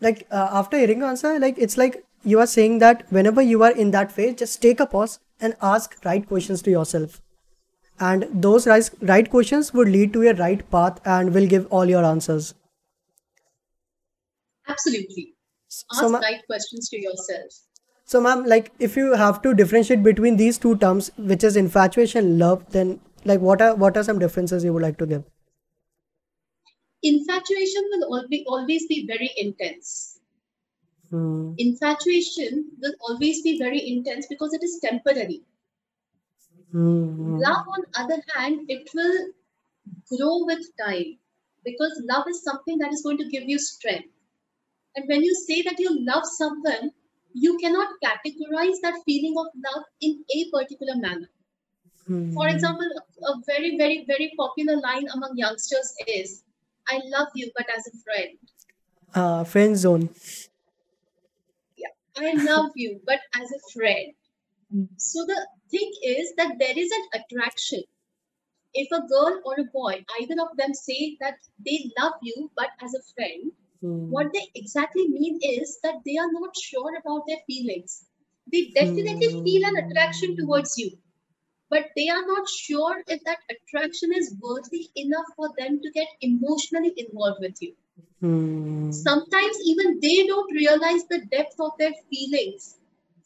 like 0.08 0.24
uh, 0.32 0.48
after 0.62 0.78
hearing 0.84 1.00
your 1.00 1.10
answer, 1.10 1.34
like 1.40 1.60
it's 1.68 1.78
like 1.78 2.04
you 2.24 2.40
are 2.40 2.48
saying 2.48 2.80
that 2.80 3.06
whenever 3.18 3.42
you 3.42 3.62
are 3.64 3.72
in 3.72 3.92
that 3.92 4.12
phase, 4.12 4.36
just 4.36 4.62
take 4.62 4.80
a 4.80 4.88
pause 4.96 5.20
and 5.40 5.56
ask 5.74 5.98
right 6.06 6.26
questions 6.32 6.62
to 6.64 6.72
yourself. 6.72 7.22
And 8.02 8.28
those 8.34 8.68
right, 8.68 9.30
questions 9.30 9.74
would 9.74 9.88
lead 9.88 10.12
to 10.14 10.28
a 10.28 10.34
right 10.34 10.70
path 10.70 11.00
and 11.06 11.34
will 11.34 11.48
give 11.48 11.68
all 11.72 11.86
your 11.86 12.04
answers. 12.04 12.54
Absolutely. 14.68 15.36
So, 15.68 15.86
Ask 15.94 16.12
ma- 16.12 16.20
right 16.20 16.42
questions 16.48 16.90
to 16.90 17.00
yourself. 17.02 17.52
so 18.06 18.20
ma'am, 18.22 18.44
like 18.46 18.72
if 18.80 18.98
you 18.98 19.14
have 19.14 19.42
to 19.44 19.54
differentiate 19.54 20.04
between 20.04 20.38
these 20.38 20.58
two 20.58 20.78
terms, 20.78 21.12
which 21.18 21.44
is 21.44 21.56
infatuation 21.56 22.26
and 22.26 22.40
love, 22.40 22.66
then 22.72 23.00
like 23.26 23.40
what 23.40 23.62
are 23.62 23.76
what 23.76 23.98
are 23.98 24.04
some 24.04 24.20
differences 24.20 24.64
you 24.64 24.74
would 24.74 24.82
like 24.84 24.98
to 24.98 25.06
give? 25.06 25.24
Infatuation 27.04 27.84
will 27.92 28.04
always, 28.14 28.44
always 28.48 28.86
be 28.88 29.06
very 29.08 29.32
intense. 29.38 30.20
Hmm. 31.10 31.54
Infatuation 31.58 32.72
will 32.82 32.94
always 33.02 33.42
be 33.42 33.58
very 33.60 33.82
intense 33.96 34.28
because 34.28 34.54
it 34.54 34.64
is 34.64 34.80
temporary. 34.84 35.42
Hmm. 36.72 37.44
Love, 37.44 37.66
on 37.68 37.84
other 37.96 38.22
hand, 38.36 38.70
it 38.70 38.90
will 38.94 39.34
grow 40.18 40.46
with 40.46 40.66
time 40.78 41.20
because 41.66 42.04
love 42.10 42.28
is 42.30 42.44
something 42.44 42.78
that 42.80 42.94
is 42.94 43.04
going 43.04 43.18
to 43.20 43.30
give 43.30 43.44
you 43.46 43.60
strength. 43.60 44.14
And 44.96 45.08
when 45.10 45.24
you 45.24 45.36
say 45.36 45.62
that 45.64 45.80
you 45.80 45.90
love 46.06 46.26
someone, 46.26 46.92
you 47.34 47.58
cannot 47.60 47.96
categorize 48.04 48.82
that 48.84 49.02
feeling 49.06 49.36
of 49.38 49.48
love 49.56 49.86
in 50.02 50.26
a 50.36 50.52
particular 50.52 50.96
manner. 50.98 51.30
For 52.34 52.48
Hmm. 52.48 52.50
example, 52.50 52.90
a 52.98 53.32
a 53.32 53.42
very, 53.46 53.78
very, 53.78 54.06
very 54.06 54.34
popular 54.36 54.76
line 54.82 55.08
among 55.14 55.38
youngsters 55.38 55.94
is, 56.08 56.44
I 56.88 57.00
love 57.06 57.28
you, 57.36 57.52
but 57.56 57.68
as 57.70 57.86
a 57.86 57.96
friend. 58.04 58.40
Uh, 59.14 59.44
friend 59.44 59.76
zone. 59.78 60.10
Yeah, 61.76 61.90
I 62.16 62.34
love 62.36 62.72
you, 62.76 63.02
but 63.06 63.20
as 63.34 63.52
a 63.52 63.60
friend. 63.74 64.14
So 64.98 65.26
the 65.26 65.48
thing 65.70 65.92
is 66.04 66.34
that 66.38 66.58
there 66.60 66.78
is 66.78 66.92
an 66.92 67.22
attraction. 67.22 67.84
If 68.74 68.90
a 68.92 69.08
girl 69.08 69.42
or 69.46 69.60
a 69.60 69.66
boy, 69.66 70.06
either 70.20 70.36
of 70.42 70.58
them 70.58 70.74
say 70.74 71.18
that 71.22 71.38
they 71.66 71.92
love 71.98 72.16
you, 72.22 72.52
but 72.56 72.70
as 72.82 72.94
a 72.94 73.04
friend, 73.16 73.54
Hmm. 73.82 74.10
what 74.10 74.34
they 74.34 74.50
exactly 74.56 75.08
mean 75.08 75.40
is 75.42 75.80
that 75.84 76.02
they 76.06 76.18
are 76.18 76.32
not 76.32 76.58
sure 76.58 76.96
about 76.98 77.28
their 77.28 77.42
feelings. 77.48 78.06
They 78.52 78.68
definitely 78.76 79.30
feel 79.44 79.66
an 79.66 79.78
attraction 79.78 80.36
towards 80.36 80.78
you, 80.78 80.98
but 81.70 81.92
they 81.96 82.10
are 82.10 82.26
not 82.26 82.50
sure 82.50 83.04
if 83.08 83.24
that 83.24 83.40
attraction 83.50 84.14
is 84.14 84.36
worthy 84.42 84.92
enough 84.96 85.28
for 85.36 85.52
them 85.58 85.82
to 85.82 85.92
get 85.92 86.08
emotionally 86.22 86.94
involved 86.98 87.42
with 87.42 87.62
you. 87.62 87.76
Hmm. 88.22 88.92
Sometimes 88.92 89.58
even 89.66 90.00
they 90.02 90.28
don't 90.28 90.54
realize 90.54 91.04
the 91.06 91.26
depth 91.32 91.60
of 91.60 91.72
their 91.80 91.94
feelings. 92.12 92.78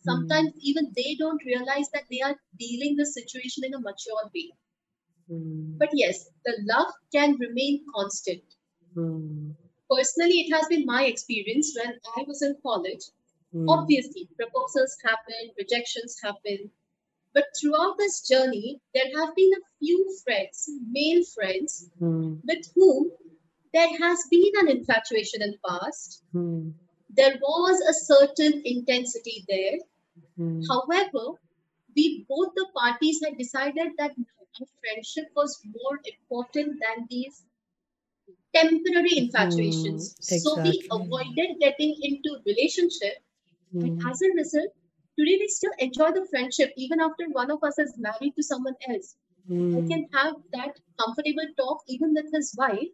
Hmm. 0.06 0.12
Sometimes 0.12 0.54
even 0.62 0.94
they 0.96 1.16
don't 1.16 1.44
realize 1.46 1.90
that 1.94 2.06
they 2.12 2.22
are 2.22 2.38
dealing 2.60 2.96
the 2.98 3.06
situation 3.06 3.64
in 3.66 3.74
a 3.74 3.80
mature 3.80 4.24
way. 4.34 4.52
Hmm. 5.30 5.78
But 5.78 5.90
yes, 5.94 6.30
the 6.46 6.58
love 6.68 6.94
can 7.14 7.38
remain 7.38 7.86
constant. 7.96 8.44
Hmm. 8.94 9.52
Personally, 9.90 10.42
it 10.42 10.54
has 10.54 10.68
been 10.68 10.86
my 10.86 11.06
experience 11.06 11.76
when 11.78 12.00
I 12.18 12.24
was 12.28 12.42
in 12.42 12.56
college. 12.64 13.04
Hmm. 13.52 13.70
Obviously, 13.70 14.30
proposals 14.38 14.98
happen, 15.04 15.52
rejections 15.58 16.18
happen. 16.24 16.72
But 17.34 17.46
throughout 17.60 17.98
this 18.00 18.28
journey, 18.28 18.82
there 18.94 19.12
have 19.20 19.36
been 19.36 19.52
a 19.54 19.66
few 19.80 20.18
friends, 20.24 20.70
male 20.90 21.24
friends, 21.36 21.90
Hmm. 22.00 22.36
with 22.48 22.66
whom 22.76 23.12
there 23.74 23.90
has 24.00 24.20
been 24.32 24.52
an 24.62 24.70
infatuation 24.70 25.42
in 25.42 25.52
the 25.52 25.60
past. 25.68 26.24
There 27.10 27.38
was 27.42 27.82
a 27.82 27.94
certain 27.94 28.62
intensity 28.66 29.46
there. 29.48 29.80
Hmm. 30.38 30.70
However, 30.70 31.40
we 31.96 32.26
both 32.28 32.54
the 32.56 32.68
parties 32.76 33.22
had 33.24 33.38
decided 33.38 33.94
that 33.98 34.16
our 34.18 34.68
friendship 34.82 35.28
was 35.36 35.62
more 35.66 36.00
important 36.06 36.82
than 36.82 37.08
these 37.10 37.46
temporary 38.56 39.18
Hmm. 39.36 40.08
infatuations. 40.10 40.16
So 40.20 40.60
we 40.64 40.88
avoided 40.92 41.60
getting 41.60 41.96
into 42.02 42.42
relationship, 42.46 43.18
and 43.82 43.92
Hmm. 43.98 44.10
as 44.10 44.22
a 44.22 44.30
result, 44.36 44.72
today 45.20 45.38
we 45.40 45.48
still 45.50 45.74
enjoy 45.80 46.12
the 46.14 46.28
friendship 46.30 46.74
even 46.78 47.00
after 47.02 47.26
one 47.32 47.52
of 47.52 47.64
us 47.64 47.80
is 47.80 47.98
married 47.98 48.36
to 48.38 48.44
someone 48.44 48.76
else. 48.90 49.18
I 49.76 49.82
Hmm. 49.88 49.92
can 49.92 50.08
have 50.14 50.36
that 50.54 50.76
comfortable 51.00 51.48
talk 51.58 51.84
even 51.88 52.14
with 52.16 52.32
his 52.34 52.56
wife 52.58 52.90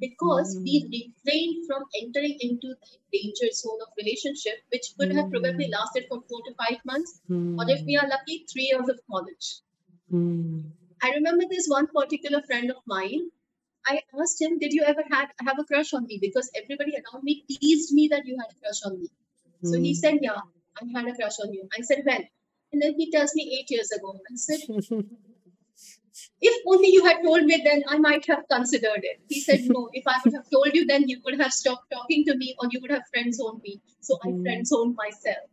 because 0.00 0.58
we 0.64 0.74
Hmm. 0.82 0.92
refrained 0.98 1.66
from 1.66 1.84
entering 2.02 2.36
into 2.40 2.68
that 2.68 2.98
danger 3.12 3.50
zone 3.52 3.80
of 3.82 3.92
relationship, 3.98 4.58
which 4.72 4.94
could 4.98 5.12
have 5.12 5.30
probably 5.30 5.66
Hmm. 5.66 5.72
lasted 5.78 6.06
for 6.08 6.22
four 6.28 6.42
to 6.48 6.54
five 6.54 6.84
months, 6.84 7.20
or 7.58 7.64
if 7.68 7.82
we 7.86 7.96
Hmm. 7.96 8.04
are 8.04 8.08
lucky, 8.08 8.44
three 8.52 8.68
years 8.72 8.88
of 8.88 9.00
college. 9.10 9.62
I 11.02 11.10
remember 11.14 11.44
this 11.50 11.66
one 11.68 11.88
particular 11.88 12.42
friend 12.42 12.70
of 12.70 12.76
mine. 12.86 13.30
I 13.86 14.02
asked 14.20 14.40
him, 14.40 14.58
"Did 14.58 14.72
you 14.72 14.82
ever 14.82 15.02
had 15.10 15.28
have 15.46 15.58
a 15.58 15.64
crush 15.64 15.92
on 15.94 16.06
me?" 16.06 16.18
Because 16.20 16.50
everybody 16.54 16.94
around 16.96 17.24
me 17.24 17.44
teased 17.48 17.92
me 17.92 18.08
that 18.08 18.26
you 18.26 18.38
had 18.38 18.50
a 18.50 18.60
crush 18.60 18.82
on 18.84 19.00
me. 19.00 19.08
So 19.62 19.80
he 19.80 19.94
said, 19.94 20.18
"Yeah, 20.22 20.40
I 20.80 20.86
had 20.96 21.08
a 21.08 21.14
crush 21.14 21.40
on 21.44 21.52
you." 21.52 21.68
I 21.78 21.82
said, 21.82 22.04
"When?" 22.04 22.28
And 22.72 22.82
then 22.82 22.94
he 22.98 23.10
tells 23.10 23.34
me 23.34 23.58
eight 23.58 23.70
years 23.70 23.90
ago. 23.90 24.14
I 24.30 24.36
said, 24.36 24.60
"If 26.40 26.62
only 26.66 26.88
you 26.88 27.04
had 27.04 27.22
told 27.22 27.44
me 27.44 27.60
then, 27.64 27.82
I 27.86 27.98
might 27.98 28.26
have 28.26 28.44
considered 28.48 29.04
it." 29.10 29.20
He 29.28 29.40
said, 29.40 29.62
"No. 29.64 29.88
If 29.92 30.06
I 30.06 30.16
would 30.24 30.34
have 30.34 30.50
told 30.54 30.74
you, 30.74 30.84
then 30.86 31.08
you 31.08 31.20
would 31.24 31.38
have 31.40 31.52
stopped 31.52 31.90
talking 31.90 32.24
to 32.26 32.36
me, 32.36 32.54
or 32.58 32.68
you 32.70 32.80
would 32.80 32.90
have 32.90 33.06
friend 33.12 33.34
zoned 33.34 33.62
me. 33.62 33.80
So 34.00 34.18
I 34.24 34.30
Hmm. 34.30 34.42
friend 34.42 34.66
zoned 34.66 34.96
myself." 34.96 35.48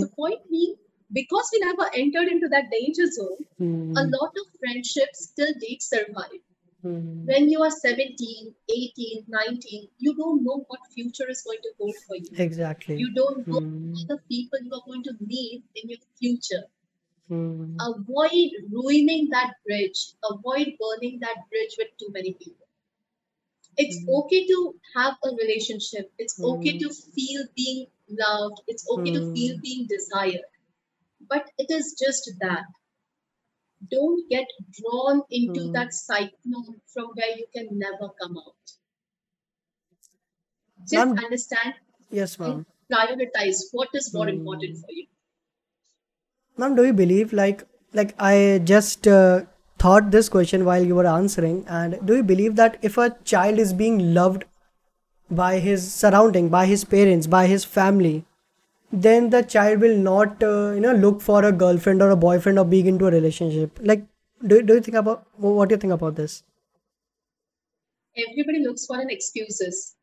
So 0.00 0.08
point 0.16 0.40
being, 0.50 0.74
because 1.12 1.48
we 1.52 1.60
never 1.60 1.88
entered 1.94 2.28
into 2.28 2.48
that 2.48 2.70
danger 2.70 3.06
zone, 3.18 3.38
a 3.60 3.64
Hmm. 3.64 4.10
lot 4.18 4.32
of 4.42 4.46
friendships 4.60 5.24
still 5.30 5.52
did 5.66 5.82
survive. 5.82 6.42
Hmm. 6.82 7.24
When 7.26 7.48
you 7.50 7.62
are 7.62 7.70
17, 7.70 8.54
18, 8.68 9.24
19, 9.28 9.88
you 9.98 10.14
don't 10.16 10.44
know 10.44 10.64
what 10.68 10.80
future 10.94 11.28
is 11.28 11.42
going 11.42 11.58
to 11.62 11.72
hold 11.78 11.94
for 12.06 12.16
you. 12.16 12.30
Exactly. 12.46 12.96
You 12.96 13.12
don't 13.14 13.46
know 13.48 13.60
Hmm. 13.60 13.94
other 14.04 14.22
people 14.28 14.58
you 14.62 14.72
are 14.72 14.84
going 14.86 15.02
to 15.04 15.14
meet 15.20 15.64
in 15.74 15.88
your 15.90 15.98
future. 16.20 16.64
Hmm. 17.28 17.80
Avoid 17.80 18.50
ruining 18.70 19.30
that 19.30 19.54
bridge. 19.64 20.12
Avoid 20.22 20.76
burning 20.78 21.20
that 21.20 21.48
bridge 21.48 21.76
with 21.78 21.88
too 21.98 22.10
many 22.12 22.34
people. 22.34 22.68
It's 23.78 24.04
Hmm. 24.04 24.08
okay 24.12 24.46
to 24.46 24.78
have 24.94 25.16
a 25.24 25.30
relationship. 25.34 26.12
It's 26.18 26.38
okay 26.44 26.72
Hmm. 26.72 26.78
to 26.80 26.92
feel 26.92 27.46
being 27.56 27.86
loved. 28.06 28.60
It's 28.66 28.86
okay 28.90 29.10
to 29.12 29.22
feel 29.32 29.56
Hmm. 29.56 29.62
being 29.62 29.86
desired. 29.86 30.44
But 31.20 31.50
it 31.58 31.70
is 31.70 31.96
just 31.98 32.30
that. 32.40 32.66
Don't 33.90 34.28
get 34.30 34.46
drawn 34.70 35.22
into 35.30 35.68
Hmm. 35.68 35.72
that 35.72 35.92
cyclone 35.92 36.80
from 36.86 37.06
where 37.14 37.36
you 37.36 37.48
can 37.52 37.76
never 37.76 38.08
come 38.10 38.38
out. 38.38 38.54
Just 40.90 41.16
understand 41.16 41.74
yes, 42.10 42.38
ma'am. 42.38 42.66
prioritize 42.92 43.60
what 43.72 43.88
is 43.94 44.12
more 44.12 44.28
important 44.28 44.76
for 44.78 44.90
you. 44.90 45.06
Ma'am, 46.58 46.74
do 46.74 46.84
you 46.84 46.92
believe 46.92 47.32
like 47.32 47.64
like 47.94 48.14
I 48.18 48.60
just 48.64 49.08
uh, 49.08 49.42
thought 49.78 50.10
this 50.10 50.28
question 50.28 50.64
while 50.64 50.84
you 50.84 50.94
were 50.94 51.06
answering, 51.06 51.64
and 51.68 51.98
do 52.04 52.16
you 52.16 52.22
believe 52.22 52.56
that 52.56 52.78
if 52.82 52.98
a 52.98 53.10
child 53.24 53.58
is 53.58 53.72
being 53.72 54.14
loved 54.14 54.44
by 55.30 55.58
his 55.58 55.92
surrounding, 55.92 56.48
by 56.48 56.66
his 56.66 56.84
parents, 56.84 57.26
by 57.26 57.46
his 57.46 57.64
family, 57.64 58.24
then 58.92 59.30
the 59.30 59.42
child 59.42 59.80
will 59.80 59.96
not 59.96 60.42
uh, 60.42 60.72
you 60.72 60.80
know 60.80 60.92
look 60.92 61.20
for 61.22 61.44
a 61.44 61.52
girlfriend 61.52 62.02
or 62.02 62.10
a 62.10 62.16
boyfriend 62.16 62.58
or 62.58 62.64
being 62.64 62.86
into 62.86 63.06
a 63.06 63.10
relationship? 63.10 63.78
Like, 63.82 64.04
do 64.46 64.62
do 64.62 64.74
you 64.74 64.80
think 64.80 64.96
about 64.96 65.26
what 65.36 65.68
do 65.68 65.74
you 65.76 65.80
think 65.86 65.92
about 66.00 66.16
this? 66.16 66.42
everybody 68.18 68.60
looks 68.64 68.86
for 68.86 68.98
an 69.00 69.10
excuses. 69.10 69.94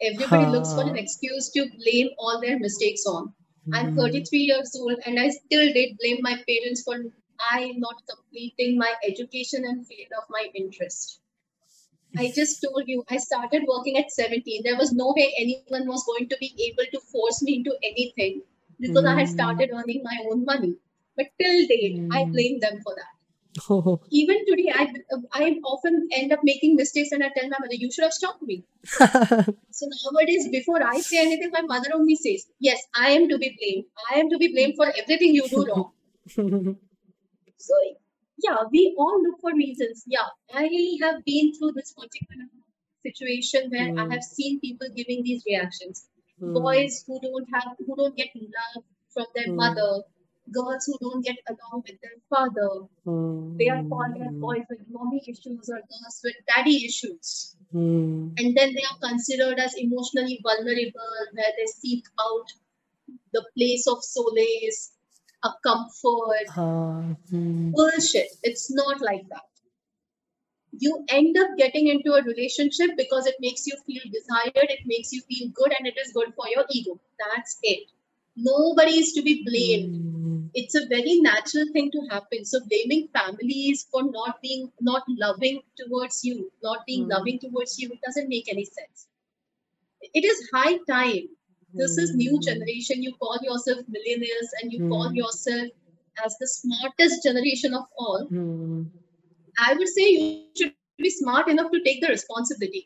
Everybody 0.00 0.46
looks 0.46 0.72
for 0.72 0.82
an 0.82 0.96
excuse 0.96 1.50
to 1.50 1.66
blame 1.78 2.10
all 2.18 2.40
their 2.40 2.58
mistakes 2.58 3.04
on. 3.06 3.34
I'm 3.72 3.92
Hmm. 3.92 3.98
33 3.98 4.40
years 4.40 4.74
old 4.78 4.98
and 5.06 5.18
I 5.18 5.28
still 5.30 5.72
did 5.72 5.96
blame 5.98 6.18
my 6.22 6.42
parents 6.48 6.82
for 6.82 6.96
I 7.40 7.72
not 7.76 8.02
completing 8.08 8.78
my 8.78 8.94
education 9.04 9.64
and 9.64 9.86
field 9.86 10.08
of 10.18 10.24
my 10.30 10.48
interest. 10.54 11.20
I 12.16 12.32
just 12.34 12.62
told 12.62 12.84
you 12.88 13.04
I 13.08 13.16
started 13.18 13.64
working 13.66 13.96
at 13.98 14.10
17. 14.12 14.62
There 14.64 14.76
was 14.76 14.92
no 14.92 15.14
way 15.16 15.34
anyone 15.38 15.86
was 15.86 16.04
going 16.04 16.28
to 16.28 16.36
be 16.40 16.42
able 16.56 16.76
to 16.92 17.00
force 17.00 17.42
me 17.42 17.56
into 17.56 17.76
anything 17.82 18.42
because 18.80 19.04
I 19.04 19.14
had 19.18 19.28
Hmm. 19.28 19.28
started 19.28 19.70
earning 19.72 20.02
my 20.02 20.18
own 20.30 20.44
money. 20.44 20.76
But 21.16 21.28
till 21.40 21.66
date, 21.66 22.04
I 22.10 22.24
Hmm. 22.24 22.32
blame 22.32 22.60
them 22.60 22.80
for 22.82 22.94
that. 22.96 23.17
Oh. 23.70 24.00
Even 24.10 24.44
today, 24.46 24.72
I 24.74 24.92
I 25.32 25.56
often 25.64 26.08
end 26.12 26.32
up 26.32 26.40
making 26.42 26.76
mistakes 26.76 27.12
and 27.12 27.22
I 27.24 27.30
tell 27.36 27.48
my 27.48 27.58
mother, 27.60 27.74
"You 27.84 27.90
should 27.92 28.04
have 28.04 28.12
stopped 28.12 28.42
me." 28.42 28.64
So 29.78 29.86
nowadays, 30.10 30.48
before 30.50 30.82
I 30.82 31.00
say 31.00 31.18
anything, 31.20 31.50
my 31.52 31.60
mother 31.62 31.90
only 31.94 32.16
says, 32.16 32.46
Yes, 32.58 32.80
I 32.94 33.10
am 33.10 33.28
to 33.28 33.38
be 33.38 33.50
blamed. 33.58 33.84
I 34.10 34.18
am 34.20 34.28
to 34.30 34.38
be 34.38 34.48
blamed 34.52 34.74
for 34.76 34.86
everything 35.02 35.34
you 35.34 35.48
do 35.48 35.64
wrong. 35.68 35.92
So, 37.58 37.74
yeah, 38.38 38.56
we 38.72 38.94
all 38.98 39.22
look 39.22 39.40
for 39.40 39.52
reasons. 39.54 40.04
Yeah, 40.06 40.26
I 40.54 40.68
have 41.02 41.24
been 41.24 41.52
through 41.54 41.72
this 41.76 41.92
particular 41.92 42.46
situation 43.06 43.70
where 43.70 43.88
I 43.96 44.04
Hmm. 44.04 44.10
have 44.12 44.22
seen 44.22 44.60
people 44.60 44.88
giving 44.96 45.22
these 45.22 45.42
reactions. 45.46 46.06
Hmm. 46.40 46.54
Boys 46.54 47.04
who 47.06 47.20
don't 47.20 47.48
have, 47.54 47.76
who 47.86 47.96
don't 47.96 48.16
get 48.16 48.30
love 48.34 48.84
from 49.14 49.26
their 49.34 49.46
Hmm. 49.48 49.56
mother, 49.62 49.90
girls 50.52 50.84
who 50.86 50.96
don't 51.00 51.24
get 51.24 51.36
along 51.48 51.82
with 51.86 52.00
their 52.02 52.18
father. 52.30 52.70
They 53.58 53.68
are 53.68 53.82
called 53.90 54.16
as 54.20 54.32
Hmm. 54.34 54.40
boys 54.40 54.64
with 54.70 54.80
mommy 54.90 55.22
issues 55.26 55.68
or 55.68 55.80
girls 55.92 56.20
with 56.24 56.36
daddy 56.46 56.84
issues 56.86 57.56
Hmm. 57.72 58.28
and 58.38 58.56
then 58.56 58.74
they 58.74 58.84
are 58.90 58.98
considered 59.10 59.58
as 59.58 59.74
emotionally 59.76 60.40
vulnerable 60.42 61.16
where 61.32 61.52
they 61.58 61.66
seek 61.66 62.04
out 62.20 62.46
the 63.32 63.44
place 63.56 63.86
of 63.86 64.02
solace 64.04 64.92
a 65.44 65.50
comfort 65.66 66.48
Ha. 66.50 67.16
Hmm. 67.30 67.70
bullshit 67.72 68.28
it's 68.42 68.70
not 68.70 69.00
like 69.00 69.28
that 69.28 69.44
you 70.78 71.04
end 71.08 71.36
up 71.38 71.48
getting 71.56 71.88
into 71.88 72.12
a 72.12 72.22
relationship 72.22 72.90
because 72.96 73.26
it 73.26 73.34
makes 73.40 73.66
you 73.66 73.76
feel 73.86 74.02
desired 74.12 74.68
it 74.76 74.80
makes 74.86 75.12
you 75.12 75.20
feel 75.22 75.48
good 75.54 75.72
and 75.78 75.86
it 75.86 75.94
is 76.04 76.12
good 76.12 76.32
for 76.36 76.48
your 76.54 76.64
ego 76.70 76.98
that's 77.18 77.58
it 77.62 77.88
nobody 78.36 78.98
is 78.98 79.12
to 79.12 79.22
be 79.22 79.34
blamed 79.48 79.96
Hmm. 79.96 80.37
It's 80.54 80.74
a 80.74 80.86
very 80.86 81.20
natural 81.20 81.66
thing 81.72 81.90
to 81.92 82.00
happen. 82.10 82.44
So 82.44 82.60
blaming 82.68 83.08
families 83.14 83.86
for 83.90 84.02
not 84.02 84.40
being 84.42 84.72
not 84.80 85.02
loving 85.08 85.60
towards 85.76 86.24
you 86.24 86.50
not 86.62 86.86
being 86.86 87.06
Hmm. 87.06 87.36
loving 87.36 87.38
towards 87.40 87.78
you 87.78 87.90
it 87.92 88.00
doesn't 88.06 88.28
make 88.28 88.48
any 88.50 88.64
sense. 88.64 89.08
It 90.14 90.24
is 90.24 90.48
high 90.52 90.78
time. 90.88 91.28
This 91.76 91.98
is 91.98 92.14
new 92.14 92.38
Hmm. 92.40 92.40
generation. 92.40 93.02
You 93.02 93.14
call 93.14 93.38
yourself 93.42 93.84
millionaires 93.88 94.50
and 94.62 94.72
you 94.72 94.80
call 94.88 95.10
Hmm. 95.10 95.14
yourself 95.14 95.68
as 96.24 96.36
the 96.38 96.48
smartest 96.48 97.22
generation 97.22 97.74
of 97.74 97.86
all. 97.98 98.30
Hmm. 98.30 98.84
i 99.64 99.74
would 99.74 99.88
say 99.88 100.04
you 100.10 100.24
should 100.28 100.52
be 100.52 100.60
smart 100.60 100.94
enough 101.04 101.18
to 101.18 101.30
take 101.32 101.52
the 101.52 101.52
responsibility. 102.08 102.38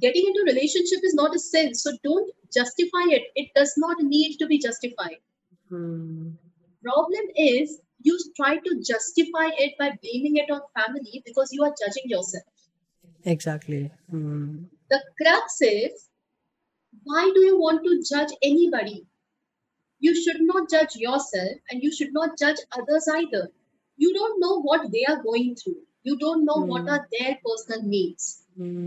Getting 0.00 0.26
into 0.26 0.40
a 0.42 0.52
relationship 0.52 1.00
is 1.02 1.14
not 1.14 1.34
a 1.34 1.38
sin, 1.38 1.74
so 1.74 1.92
don't 2.04 2.30
justify 2.52 3.04
it. 3.08 3.24
It 3.34 3.48
does 3.54 3.74
not 3.78 4.02
need 4.02 4.36
to 4.38 4.46
be 4.46 4.58
justified. 4.58 5.16
Hmm. 5.68 6.32
Problem 6.82 7.24
is 7.34 7.80
you 8.02 8.18
try 8.36 8.58
to 8.58 8.80
justify 8.82 9.48
it 9.58 9.74
by 9.78 9.96
blaming 10.02 10.36
it 10.36 10.50
on 10.50 10.60
family 10.78 11.22
because 11.24 11.52
you 11.52 11.64
are 11.64 11.74
judging 11.80 12.10
yourself. 12.10 12.44
Exactly. 13.24 13.90
Hmm. 14.10 14.64
The 14.90 15.02
crux 15.20 15.60
is 15.62 16.08
why 17.04 17.30
do 17.34 17.40
you 17.40 17.58
want 17.58 17.82
to 17.84 18.02
judge 18.08 18.32
anybody? 18.42 19.06
You 19.98 20.14
should 20.14 20.42
not 20.42 20.70
judge 20.70 20.94
yourself 20.96 21.56
and 21.70 21.82
you 21.82 21.90
should 21.90 22.12
not 22.12 22.38
judge 22.38 22.58
others 22.78 23.08
either. 23.08 23.50
You 23.96 24.12
don't 24.12 24.40
know 24.40 24.60
what 24.60 24.92
they 24.92 25.04
are 25.06 25.22
going 25.22 25.56
through. 25.56 25.85
You 26.06 26.16
don't 26.18 26.46
know 26.46 26.64
what 26.64 26.88
Hmm. 26.88 26.96
are 26.96 27.06
their 27.12 27.38
personal 27.46 27.82
needs. 27.86 28.44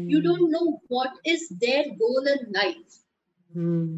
You 0.08 0.24
Hmm. 0.24 0.30
don't 0.30 0.52
know 0.52 0.82
what 0.90 1.12
is 1.24 1.50
their 1.52 1.86
goal 1.96 2.28
in 2.28 2.52
life. 2.52 3.04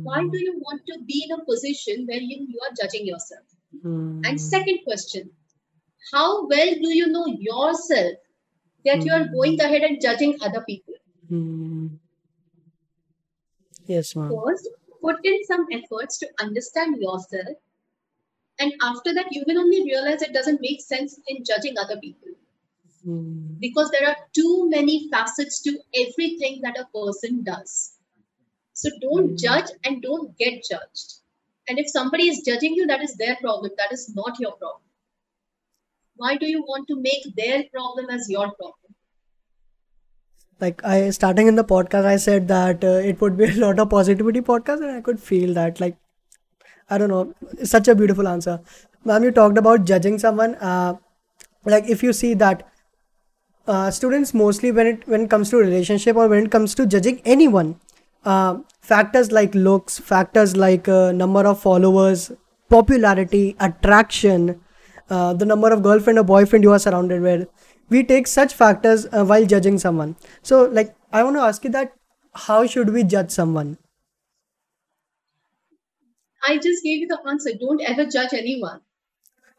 Why 0.04 0.20
Hmm. 0.20 0.30
do 0.32 0.40
you 0.44 0.60
want 0.60 0.84
to 0.88 1.00
be 1.06 1.26
in 1.28 1.40
a 1.40 1.44
position 1.46 2.06
where 2.06 2.20
you, 2.20 2.46
you 2.48 2.60
are 2.62 2.76
judging 2.80 3.08
yourself? 3.08 3.46
And 4.26 4.40
Hmm. 4.40 4.42
second 4.42 4.80
question, 4.86 5.32
how 6.12 6.48
well 6.48 6.76
do 6.76 6.96
you 6.96 7.08
know 7.08 7.28
yourself 7.28 8.16
that 8.86 9.06
you 9.06 9.14
are 9.14 9.28
Hmm. 9.34 9.36
going 9.36 9.62
ahead 9.62 9.84
and 9.84 10.02
judging 10.02 10.38
other 10.42 10.64
people? 10.68 10.96
Hmm. 11.30 11.98
Yes, 13.86 14.16
ma'am. 14.16 14.44
First, 14.44 14.68
put 15.00 15.24
in 15.24 15.44
some 15.44 15.68
efforts 15.72 16.18
to 16.18 16.34
understand 16.40 16.98
yourself. 17.00 17.58
And 18.60 18.72
after 18.82 19.14
that, 19.14 19.34
you 19.34 19.44
will 19.46 19.60
only 19.60 19.84
realize 19.84 20.22
it 20.22 20.32
doesn't 20.32 20.62
make 20.62 20.80
sense 20.80 21.20
in 21.28 21.44
judging 21.44 21.78
other 21.78 22.00
people 22.00 22.30
Hmm. 23.04 23.56
because 23.60 23.90
there 23.92 24.08
are 24.08 24.18
too 24.34 24.70
many 24.70 25.10
facets 25.10 25.62
to 25.64 25.78
everything 25.96 26.62
that 26.64 26.78
a 26.80 26.86
person 26.98 27.44
does. 27.44 27.94
So 28.74 28.90
don't 29.02 29.30
Hmm. 29.30 29.36
judge 29.38 29.72
and 29.84 30.02
don't 30.02 30.38
get 30.38 30.64
judged. 30.70 31.14
And 31.68 31.80
if 31.80 31.90
somebody 31.90 32.30
is 32.30 32.42
judging 32.46 32.74
you, 32.76 32.88
that 32.88 33.02
is 33.02 33.16
their 33.16 33.36
problem. 33.38 33.72
That 33.78 33.92
is 33.92 34.14
not 34.16 34.40
your 34.40 34.54
problem. 34.54 34.84
Why 36.16 36.38
do 36.38 36.48
you 36.48 36.62
want 36.62 36.88
to 36.88 36.96
make 36.96 37.36
their 37.36 37.64
problem 37.74 38.10
as 38.10 38.30
your 38.30 38.52
problem? 38.54 38.96
Like 40.60 40.84
I 40.84 41.10
starting 41.10 41.48
in 41.48 41.56
the 41.56 41.64
podcast, 41.64 42.06
I 42.06 42.18
said 42.18 42.48
that 42.50 42.84
uh, 42.84 43.00
it 43.12 43.20
would 43.22 43.38
be 43.38 43.46
a 43.50 43.56
lot 43.56 43.80
of 43.80 43.90
positivity 43.90 44.42
podcast, 44.42 44.82
and 44.82 44.92
I 44.92 45.02
could 45.02 45.20
feel 45.20 45.54
that. 45.56 45.80
Like 45.80 45.98
I 46.90 46.98
don't 46.98 47.10
know, 47.10 47.34
such 47.64 47.88
a 47.88 47.96
beautiful 47.96 48.28
answer, 48.28 48.60
ma'am. 49.06 49.24
You 49.24 49.32
talked 49.32 49.58
about 49.58 49.86
judging 49.86 50.20
someone. 50.20 50.56
Uh, 50.56 50.96
like 51.66 51.90
if 51.90 52.04
you 52.04 52.14
see 52.14 52.34
that 52.36 52.68
uh, 53.68 53.92
students 53.92 54.34
mostly 54.34 54.72
when 54.72 54.88
it 54.88 55.08
when 55.08 55.22
it 55.22 55.30
comes 55.30 55.50
to 55.50 55.58
relationship 55.58 56.16
or 56.16 56.28
when 56.28 56.46
it 56.46 56.52
comes 56.52 56.76
to 56.76 56.86
judging 56.86 57.22
anyone 57.26 57.76
uh, 58.26 58.58
factors 58.82 59.32
like 59.32 59.54
looks 59.56 60.00
factors 60.00 60.56
like 60.58 60.88
uh, 60.88 61.12
number 61.12 61.46
of 61.46 61.60
followers 61.62 62.32
popularity 62.70 63.56
attraction 63.60 64.60
uh, 65.10 65.34
the 65.34 65.46
number 65.46 65.72
of 65.72 65.84
girlfriend 65.84 66.20
or 66.20 66.24
boyfriend 66.24 66.64
you 66.64 66.72
are 66.72 66.80
surrounded 66.80 67.22
with 67.22 67.48
we 67.90 68.04
take 68.04 68.28
such 68.28 68.54
factors 68.54 69.06
uh, 69.12 69.26
while 69.26 69.46
judging 69.46 69.78
someone 69.78 70.16
so 70.42 70.64
like 70.80 70.96
i 71.12 71.24
want 71.24 71.36
to 71.36 71.42
ask 71.42 71.64
you 71.64 71.70
that 71.70 71.94
how 72.48 72.66
should 72.66 72.90
we 72.90 73.04
judge 73.04 73.30
someone 73.32 73.78
I 76.44 76.58
just 76.58 76.84
gave 76.84 77.00
you 77.00 77.08
the 77.08 77.20
answer. 77.28 77.52
Don't 77.58 77.82
ever 77.82 78.06
judge 78.06 78.34
anyone. 78.34 78.82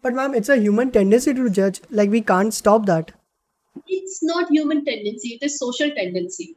but 0.03 0.15
ma'am 0.17 0.35
it's 0.35 0.49
a 0.49 0.57
human 0.59 0.91
tendency 0.97 1.33
to 1.35 1.49
judge 1.59 1.81
like 1.91 2.11
we 2.11 2.21
can't 2.21 2.55
stop 2.55 2.87
that 2.87 3.13
It's 3.87 4.23
not 4.23 4.51
human 4.51 4.85
tendency, 4.85 5.35
it 5.41 5.45
is 5.45 5.59
social 5.59 5.91
tendency. 5.91 6.57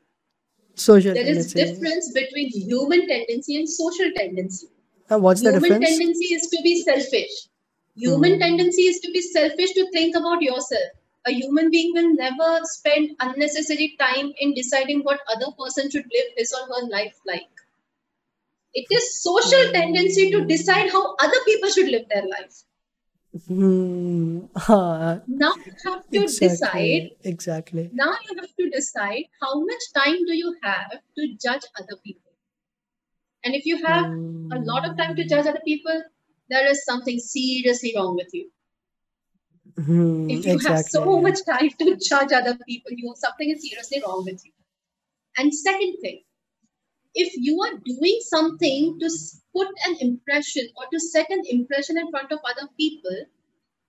social 0.76 1.14
There 1.14 1.26
is 1.26 1.54
tendency 1.54 1.64
difference 1.66 2.12
between 2.14 2.50
human 2.50 3.08
tendency 3.08 3.58
and 3.58 3.68
social 3.70 4.12
tendency. 4.16 4.68
Uh, 5.12 5.20
what's 5.20 5.42
the 5.42 5.52
Human 5.52 5.62
difference 5.62 5.90
tendency 5.90 6.34
is 6.36 6.48
to 6.48 6.62
be 6.64 6.82
selfish. 6.84 7.48
Human 7.96 8.34
Hmm. 8.36 8.40
tendency 8.40 8.84
is 8.84 9.00
to 9.02 9.12
be 9.12 9.22
selfish 9.22 9.74
to 9.74 9.90
think 9.92 10.16
about 10.16 10.42
yourself. 10.42 10.92
A 11.28 11.32
human 11.32 11.72
being 11.72 11.94
will 11.94 12.14
never 12.14 12.62
spend 12.66 13.16
unnecessary 13.20 13.96
time 14.00 14.34
in 14.40 14.54
deciding 14.54 15.02
what 15.04 15.20
other 15.36 15.52
person 15.60 15.90
should 15.92 16.06
live 16.14 16.32
his 16.38 16.54
or 16.54 16.66
her 16.68 16.88
life 16.88 17.20
like. 17.26 17.50
It 18.76 18.86
is 18.92 19.24
social 19.24 19.72
tendency 19.72 20.30
to 20.30 20.46
decide 20.46 20.92
how 20.92 21.16
other 21.16 21.38
people 21.48 21.70
should 21.70 21.88
live 21.88 22.08
their 22.10 22.28
life. 22.28 22.64
Hmm. 23.48 24.46
Ah, 24.56 25.20
Now 25.28 25.54
you 25.66 25.74
have 25.86 26.10
to 26.10 26.20
decide. 26.20 26.40
exactly. 26.40 27.20
Exactly. 27.24 27.90
Now 27.92 28.16
you 28.30 28.40
have 28.40 28.56
to 28.56 28.70
decide 28.70 29.26
how 29.42 29.60
much 29.60 29.84
time 29.94 30.26
do 30.26 30.34
you 30.34 30.56
have 30.64 30.92
to 31.18 31.36
judge 31.42 31.64
other 31.78 31.98
people. 32.04 32.32
And 33.44 33.54
if 33.54 33.66
you 33.66 33.78
have 33.86 34.06
a 34.06 34.60
lot 34.64 34.90
of 34.90 34.98
time 34.98 35.16
to 35.18 35.26
judge 35.26 35.46
other 35.46 35.62
people, 35.66 36.02
there 36.50 36.66
is 36.68 36.86
something 36.86 37.20
seriously 37.20 37.94
wrong 37.96 38.16
with 38.16 38.34
you. 38.34 38.50
Hmm. 39.76 40.30
If 40.30 40.46
you 40.46 40.60
have 40.60 40.86
so 40.86 41.20
much 41.20 41.40
time 41.46 41.70
to 41.80 41.98
judge 41.98 42.32
other 42.32 42.58
people, 42.66 42.92
you 42.92 43.14
something 43.18 43.50
is 43.50 43.68
seriously 43.70 44.02
wrong 44.06 44.24
with 44.26 44.46
you. 44.46 44.52
And 45.38 45.54
second 45.54 45.98
thing, 46.02 46.22
if 47.16 47.34
you 47.38 47.62
are 47.62 47.80
doing 47.86 48.20
something 48.22 49.00
to 49.00 49.10
put 49.56 49.68
an 49.88 49.98
impression 50.02 50.68
or 50.78 50.86
to 50.92 51.00
set 51.00 51.30
an 51.32 51.44
impression 51.50 51.98
in 51.98 52.12
front 52.12 52.32
of 52.32 52.40
other 52.46 52.70
people, 52.78 53.18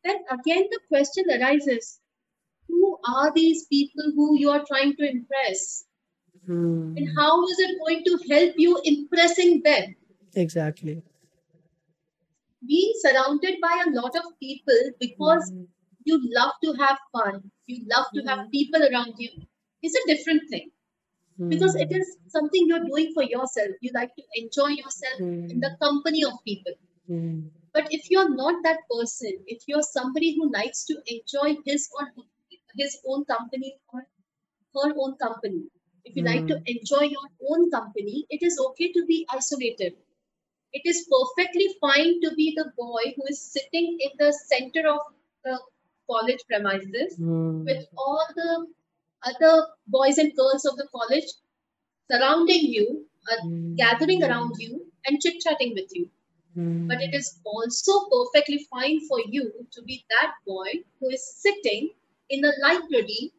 then 0.04 0.16
again 0.30 0.64
the 0.70 0.80
question 0.88 1.24
arises 1.30 2.00
who 2.68 2.98
are 3.08 3.32
these 3.34 3.66
people 3.66 4.04
who 4.14 4.38
you 4.38 4.50
are 4.50 4.64
trying 4.66 4.96
to 4.96 5.10
impress? 5.10 5.84
Hmm. 6.46 6.96
And 6.96 7.08
how 7.16 7.44
is 7.48 7.58
it 7.58 7.78
going 7.80 8.04
to 8.04 8.34
help 8.34 8.54
you 8.58 8.80
impressing 8.84 9.62
them? 9.64 9.96
Exactly. 10.34 11.02
being 12.66 12.92
surrounded 13.00 13.56
by 13.62 13.84
a 13.86 13.90
lot 13.90 14.14
of 14.16 14.24
people 14.40 14.80
because 15.00 15.52
Mm, 15.52 15.68
you 16.04 16.20
love 16.34 16.52
to 16.64 16.72
have 16.74 16.98
fun, 17.12 17.50
you 17.66 17.84
love 17.88 18.06
to 18.14 18.22
have 18.22 18.40
mm, 18.40 18.50
people 18.50 18.82
around 18.82 19.14
you, 19.18 19.30
is 19.82 19.94
a 19.94 20.06
different 20.06 20.42
thing 20.50 20.70
because 21.48 21.74
it 21.76 21.88
mm, 21.88 22.00
is 22.00 22.16
something 22.28 22.66
you're 22.66 22.84
doing 22.84 23.12
for 23.14 23.22
yourself. 23.22 23.70
You 23.80 23.90
like 23.94 24.14
to 24.16 24.22
enjoy 24.34 24.68
yourself 24.68 25.20
in 25.50 25.60
the 25.60 25.70
mm, 25.70 25.78
company 25.82 26.24
of 26.24 26.34
people. 26.44 26.72
mm, 27.08 27.50
But 27.72 27.86
if 27.92 28.10
you're 28.10 28.34
not 28.34 28.64
that 28.64 28.80
person, 28.90 29.44
if 29.46 29.62
you're 29.68 29.82
somebody 29.82 30.34
who 30.34 30.50
likes 30.52 30.84
to 30.86 31.00
enjoy 31.06 31.58
his 31.64 31.88
or 31.96 32.10
his 32.76 33.00
own 33.06 33.24
company 33.24 33.78
or 33.92 34.08
her 34.74 34.94
own 34.98 35.16
company, 35.16 35.70
if 36.04 36.16
you 36.16 36.24
like 36.24 36.46
to 36.48 36.58
mm, 36.58 36.66
enjoy 36.66 37.02
your 37.02 37.28
own 37.50 37.70
company, 37.70 38.26
it 38.30 38.42
is 38.42 38.58
okay 38.70 38.92
to 38.92 39.04
be 39.06 39.26
isolated. 39.30 39.96
It 40.72 40.82
is 40.84 41.08
perfectly 41.10 41.68
fine 41.80 42.20
to 42.22 42.34
be 42.34 42.54
the 42.56 42.72
boy 42.76 43.14
who 43.16 43.24
is 43.28 43.40
sitting 43.42 43.98
in 44.00 44.10
the 44.18 44.32
center 44.32 44.88
of 44.88 45.00
the 45.44 45.60
college 46.10 46.40
premises 46.48 47.20
with 47.66 47.78
mm, 47.78 47.86
all 47.96 48.26
the 48.34 48.66
other 49.24 49.66
boys 49.86 50.18
and 50.18 50.34
girls 50.36 50.64
of 50.64 50.76
the 50.76 50.88
college 50.94 51.26
surrounding 52.10 52.64
you, 52.64 53.06
uh, 53.30 53.46
gathering 53.76 54.22
around 54.22 54.52
mm, 54.52 54.58
you, 54.58 54.86
and 55.06 55.20
chit 55.20 55.40
chatting 55.40 55.74
with 55.74 55.90
you. 55.92 56.08
But 56.88 56.98
it 57.02 57.14
mm, 57.14 57.40
also 57.44 58.08
perfectly 58.08 58.66
fine 58.70 59.00
for 59.08 59.20
you 59.26 59.52
to 59.72 59.82
be 59.82 60.04
that 60.10 60.32
boy 60.46 60.84
who 61.00 61.10
is 61.10 61.36
sitting 61.36 61.90
in 62.30 62.44
a 62.44 62.52
library 62.62 63.32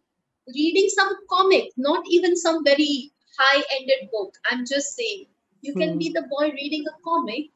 reading 0.47 0.89
some 0.89 1.13
comic, 1.29 1.71
not 1.77 2.03
even 2.09 2.35
some 2.35 2.63
very 2.63 3.11
high 3.39 3.63
ended 3.79 4.09
book. 4.11 4.33
I'm 4.51 4.65
just 4.65 4.95
saying, 4.95 5.25
you 5.61 5.75
can 5.75 5.97
be 5.97 6.09
mm, 6.09 6.13
the 6.13 6.23
boy 6.29 6.51
reading 6.51 6.85
a 6.87 7.01
comic 7.03 7.51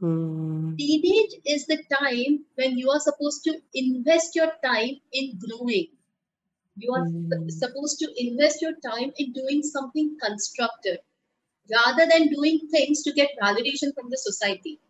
Hmm. 0.00 0.76
Teenage 0.78 1.32
is 1.46 1.64
the 1.64 1.82
time 1.90 2.44
when 2.56 2.76
you 2.76 2.90
are 2.90 3.00
supposed 3.00 3.42
to 3.44 3.62
invest 3.72 4.34
your 4.36 4.52
time 4.62 5.00
in 5.10 5.38
growing. 5.38 5.96
You 6.76 6.94
are 6.94 7.04
Hmm. 7.04 7.50
supposed 7.50 7.98
to 8.00 8.12
invest 8.16 8.62
your 8.62 8.74
time 8.80 9.12
in 9.18 9.32
doing 9.32 9.62
something 9.62 10.18
constructive 10.22 10.98
rather 11.70 12.06
than 12.06 12.28
doing 12.30 12.68
things 12.70 13.02
to 13.04 13.12
get 13.12 13.30
validation 13.42 13.94
from 13.94 14.10
the 14.10 14.18
society. 14.18 14.80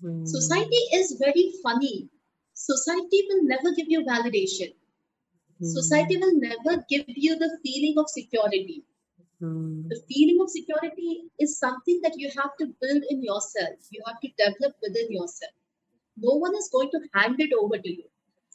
Hmm. 0.00 0.22
Society 0.22 0.76
is 0.94 1.16
very 1.18 1.52
funny. 1.60 2.08
Society 2.54 3.26
will 3.28 3.42
never 3.42 3.72
give 3.72 3.88
you 3.88 4.04
validation. 4.04 4.76
Society 5.62 6.14
Hmm. 6.14 6.20
will 6.20 6.34
never 6.40 6.84
give 6.88 7.04
you 7.08 7.36
the 7.38 7.58
feeling 7.64 7.98
of 7.98 8.08
security. 8.08 8.84
Hmm. 9.40 9.88
The 9.88 10.00
feeling 10.08 10.40
of 10.42 10.50
security 10.50 11.30
is 11.38 11.58
something 11.58 12.00
that 12.02 12.18
you 12.18 12.30
have 12.36 12.56
to 12.60 12.66
build 12.80 13.04
in 13.10 13.22
yourself. 13.22 13.78
You 13.90 14.02
have 14.06 14.20
to 14.20 14.28
develop 14.38 14.76
within 14.82 15.12
yourself. 15.12 15.52
No 16.16 16.34
one 16.36 16.56
is 16.56 16.68
going 16.72 16.90
to 16.90 17.00
hand 17.14 17.40
it 17.40 17.52
over 17.60 17.78
to 17.78 17.90
you. 17.90 18.04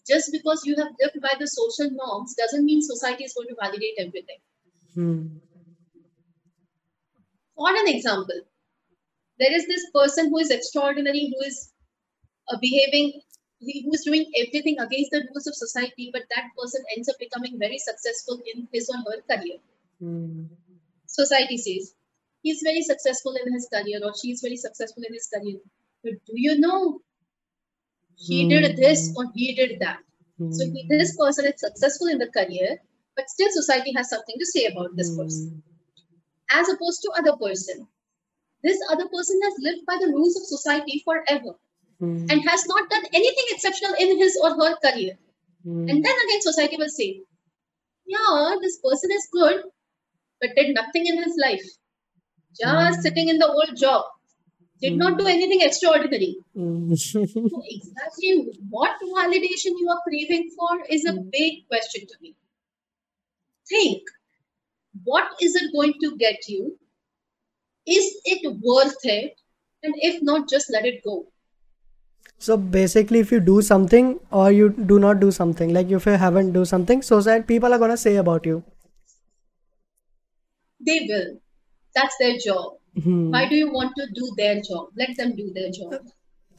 Just 0.07 0.31
because 0.31 0.65
you 0.65 0.75
have 0.77 0.93
lived 1.01 1.21
by 1.21 1.33
the 1.39 1.47
social 1.47 1.89
norms 1.91 2.35
doesn't 2.35 2.65
mean 2.65 2.81
society 2.81 3.23
is 3.25 3.33
going 3.33 3.47
to 3.49 3.55
validate 3.61 3.95
everything. 3.99 4.39
Hmm. 4.95 5.37
For 7.55 7.69
an 7.69 7.87
example, 7.87 8.41
there 9.39 9.53
is 9.55 9.67
this 9.67 9.85
person 9.93 10.29
who 10.29 10.39
is 10.39 10.51
extraordinary, 10.51 11.33
who 11.33 11.45
is 11.45 11.71
uh, 12.49 12.57
behaving, 12.61 13.21
he- 13.65 13.87
is 13.93 14.03
doing 14.05 14.25
everything 14.41 14.79
against 14.79 15.11
the 15.11 15.21
rules 15.29 15.47
of 15.47 15.55
society, 15.55 16.09
but 16.13 16.23
that 16.35 16.49
person 16.59 16.83
ends 16.95 17.09
up 17.09 17.17
becoming 17.19 17.57
very 17.59 17.77
successful 17.79 18.39
in 18.53 18.67
his 18.73 18.89
or 18.89 18.97
her 19.07 19.21
career. 19.31 19.57
Hmm. 19.99 20.45
Society 21.07 21.57
says 21.57 21.95
he's 22.41 22.61
very 22.63 22.81
successful 22.81 23.35
in 23.35 23.53
his 23.53 23.67
career 23.73 23.99
or 24.03 24.13
she's 24.21 24.41
very 24.41 24.57
successful 24.57 25.03
in 25.07 25.13
his 25.13 25.27
career. 25.33 25.59
But 26.03 26.13
do 26.25 26.33
you 26.35 26.59
know 26.59 27.01
he 28.17 28.47
did 28.47 28.75
this 28.77 29.13
or 29.15 29.25
he 29.35 29.53
did 29.55 29.79
that? 29.79 29.99
So 30.49 30.65
he, 30.65 30.83
Hmm. 30.83 30.87
this 30.89 31.15
person 31.15 31.45
is 31.45 31.53
successful 31.59 32.07
in 32.07 32.17
the 32.17 32.27
career, 32.27 32.81
but 33.15 33.29
still 33.29 33.49
society 33.51 33.93
has 33.95 34.09
something 34.09 34.35
to 34.39 34.45
say 34.45 34.65
about 34.65 34.95
this 34.95 35.15
person. 35.15 35.63
Hmm. 36.51 36.59
As 36.59 36.69
opposed 36.69 37.01
to 37.03 37.11
other 37.17 37.35
person. 37.37 37.87
This 38.63 38.79
other 38.91 39.07
person 39.09 39.39
has 39.43 39.55
lived 39.59 39.85
by 39.85 39.97
the 39.99 40.07
rules 40.07 40.35
of 40.37 40.43
society 40.45 41.01
forever 41.05 41.55
Hmm. 41.99 42.25
and 42.29 42.41
has 42.49 42.65
not 42.67 42.89
done 42.89 43.03
anything 43.13 43.45
exceptional 43.49 43.93
in 43.99 44.17
his 44.17 44.37
or 44.41 44.49
her 44.51 44.75
career. 44.83 45.17
Hmm. 45.63 45.87
And 45.89 46.03
then 46.03 46.15
again, 46.25 46.41
society 46.41 46.77
will 46.77 46.89
say, 46.89 47.21
yeah, 48.05 48.55
this 48.61 48.79
person 48.79 49.11
is 49.11 49.27
good, 49.31 49.63
but 50.41 50.49
did 50.55 50.73
nothing 50.75 51.05
in 51.05 51.23
his 51.23 51.37
life. 51.37 51.63
Just 52.59 52.97
Hmm. 52.97 53.01
sitting 53.01 53.29
in 53.29 53.37
the 53.37 53.47
old 53.47 53.75
job. 53.75 54.05
Did 54.81 54.97
not 54.97 55.17
do 55.17 55.27
anything 55.27 55.61
extraordinary. 55.61 56.35
Hmm. 56.53 56.93
So 56.95 57.21
exactly 57.23 58.31
what 58.69 58.97
validation 59.01 59.77
you 59.79 59.87
are 59.89 60.01
craving 60.07 60.49
for 60.57 60.85
is 60.89 61.05
a 61.05 61.13
big 61.13 61.67
question 61.69 62.05
to 62.07 62.15
me. 62.21 62.35
Think, 63.69 64.01
what 65.05 65.31
is 65.41 65.55
it 65.55 65.71
going 65.71 65.93
to 66.01 66.17
get 66.17 66.49
you? 66.49 66.77
Is 67.85 68.17
it 68.25 68.57
worth 68.61 69.05
it? 69.05 69.39
And 69.83 69.95
if 69.97 70.21
not, 70.21 70.49
just 70.49 70.69
let 70.69 70.85
it 70.85 71.01
go. 71.03 71.27
So 72.43 72.57
basically, 72.57 73.19
if 73.19 73.31
you 73.31 73.39
do 73.39 73.61
something 73.61 74.19
or 74.29 74.51
you 74.51 74.69
do 74.69 74.99
not 74.99 75.21
do 75.21 75.31
something, 75.31 75.73
like 75.73 75.91
if 75.97 76.05
you 76.05 76.15
haven't 76.23 76.51
do 76.51 76.65
something, 76.65 77.01
so 77.01 77.19
society 77.19 77.45
people 77.51 77.73
are 77.73 77.79
gonna 77.83 77.95
say 77.95 78.17
about 78.17 78.45
you. 78.45 78.63
They 80.87 80.97
will. 81.11 81.29
That's 81.95 82.17
their 82.19 82.35
job. 82.45 82.73
Hmm. 83.01 83.31
Why 83.31 83.47
do 83.47 83.55
you 83.55 83.71
want 83.71 83.93
to 83.99 84.07
do 84.17 84.27
their 84.41 84.55
job? 84.55 84.89
Let 84.97 85.15
them 85.15 85.37
do 85.37 85.53
their 85.53 85.71
job. 85.71 86.01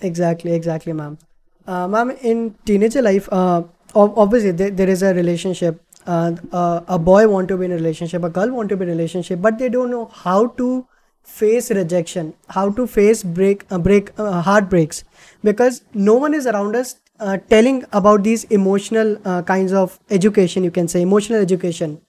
Exactly, 0.01 0.55
exactly, 0.55 0.95
ma'am. 0.95 1.19
Uh, 1.67 1.87
ma'am, 1.87 2.17
in 2.23 2.55
teenager 2.65 3.03
life, 3.03 3.29
uh, 3.31 3.63
obviously 3.95 4.53
there, 4.53 4.71
there 4.71 4.89
is 4.89 5.03
a 5.03 5.13
relationship. 5.13 5.83
Uh, 6.07 6.33
uh, 6.53 6.81
a 6.89 6.99
boy 6.99 7.29
want 7.29 7.49
to 7.49 7.59
be 7.59 7.67
in 7.67 7.73
a 7.73 7.77
relationship, 7.77 8.25
a 8.25 8.31
girl 8.31 8.51
want 8.53 8.71
to 8.71 8.77
be 8.79 8.85
in 8.85 8.89
a 8.89 8.93
relationship, 8.93 9.43
but 9.43 9.59
they 9.59 9.69
don't 9.69 9.91
know 9.91 10.07
how 10.07 10.47
to 10.63 10.87
face 11.25 11.71
rejection, 11.71 12.35
how 12.49 12.71
to 12.71 12.87
face 12.87 13.23
break, 13.23 13.65
uh, 13.71 13.79
break, 13.79 14.11
uh, 14.19 14.41
heartbreaks, 14.43 15.05
because 15.43 15.83
no 15.95 16.15
one 16.15 16.35
is 16.35 16.47
around 16.47 16.77
us 16.77 16.97
uh, 17.21 17.39
telling 17.49 17.85
about 17.93 18.23
these 18.23 18.45
emotional 18.45 19.17
uh, 19.25 19.43
kinds 19.43 19.73
of 19.73 19.99
education. 20.11 20.65
You 20.65 20.71
can 20.71 20.89
say 20.89 21.03
emotional 21.03 21.41
education 21.41 22.01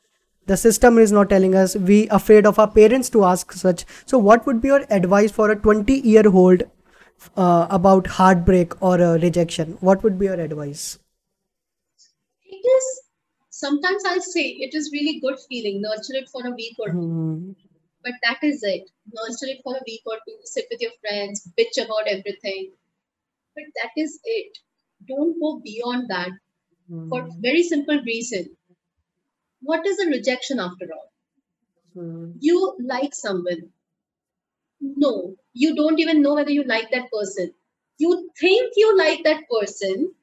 the 0.47 0.56
system 0.56 0.99
is 0.99 1.12
not 1.12 1.28
telling 1.30 1.56
us 1.56 1.75
we 1.75 2.08
are 2.10 2.17
afraid 2.17 2.45
of 2.45 2.60
our 2.60 2.69
parents 2.69 3.10
to 3.10 3.23
ask 3.25 3.51
such 3.51 3.84
so 4.06 4.17
what 4.17 4.45
would 4.45 4.62
be 4.62 4.67
your 4.67 4.86
advice 4.91 5.32
for 5.32 5.49
a 5.49 5.56
20 5.56 5.95
year 6.08 6.23
old 6.28 6.62
uh, 7.38 7.67
about 7.69 8.08
heartbreak 8.08 8.82
or 8.82 9.01
uh, 9.01 9.17
rejection, 9.17 9.78
what 9.82 10.04
would 10.04 10.19
be 10.19 10.25
your 10.25 10.39
advice? 10.39 10.99
It 12.45 12.56
is 12.65 13.01
sometimes 13.49 14.04
I 14.06 14.17
say 14.19 14.47
it 14.47 14.73
is 14.73 14.89
really 14.91 15.19
good 15.19 15.38
feeling. 15.49 15.82
Nurture 15.82 16.15
it 16.15 16.30
for 16.30 16.47
a 16.47 16.51
week 16.51 16.75
or 16.80 16.93
two, 16.93 16.97
Hmm. 17.01 17.51
But 18.05 18.13
that 18.23 18.39
is 18.43 18.63
it. 18.63 18.89
Nurture 19.13 19.51
it 19.55 19.61
for 19.65 19.75
a 19.77 19.83
week 19.87 20.03
or 20.07 20.19
two. 20.27 20.39
Sit 20.45 20.67
with 20.71 20.81
your 20.81 20.93
friends, 21.01 21.49
bitch 21.59 21.83
about 21.85 22.07
everything, 22.07 22.73
but 23.55 23.65
that 23.81 23.91
is 23.97 24.19
it. 24.25 24.57
Don't 25.07 25.39
go 25.41 25.59
beyond 25.63 26.09
that 26.09 26.31
for 27.09 27.23
Hmm. 27.23 27.41
very 27.41 27.63
simple 27.63 28.01
reason. 28.05 28.57
What 29.59 29.85
is 29.85 29.99
a 29.99 30.07
rejection 30.07 30.61
after 30.61 30.87
all? 30.93 31.11
Hmm. 31.93 32.33
You 32.39 32.77
like 32.79 33.15
someone. 33.15 33.73
No, 34.79 35.35
you 35.53 35.75
don't 35.75 35.99
even 35.99 36.21
know 36.21 36.35
whether 36.35 36.51
you 36.51 36.63
like 36.63 36.89
that 36.91 37.11
person. 37.11 37.53
You 37.97 38.29
think 38.39 38.73
you 38.77 38.97
like 38.97 39.23
that 39.25 39.43
person, 39.49 40.13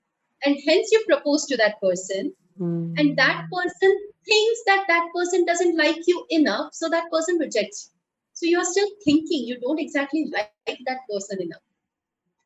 and 0.45 0.57
hence 0.67 0.91
you 0.93 1.05
propose 1.07 1.47
to 1.47 1.57
that 1.59 1.81
person, 1.81 2.35
Hmm. 2.57 2.95
and 2.99 3.17
that 3.19 3.47
person 3.53 4.12
thinks 4.25 4.61
that 4.67 4.85
that 4.89 5.09
person 5.15 5.45
doesn't 5.45 5.77
like 5.77 5.99
you 6.07 6.27
enough, 6.31 6.75
so 6.75 6.89
that 6.89 7.11
person 7.11 7.39
rejects 7.39 7.91
you. 7.91 7.99
So 8.35 8.47
you 8.47 8.59
are 8.59 8.65
still 8.65 8.89
thinking 9.05 9.47
you 9.47 9.59
don't 9.61 9.81
exactly 9.81 10.27
like 10.33 10.57
that 10.65 10.79
person 10.87 11.19
enough. 11.19 11.39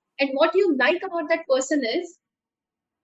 And 0.01 0.31
what 0.35 0.35
you 0.35 0.57
like 0.59 0.85
about 0.87 1.13
that 1.17 1.33
person 1.37 1.71
is 1.71 2.19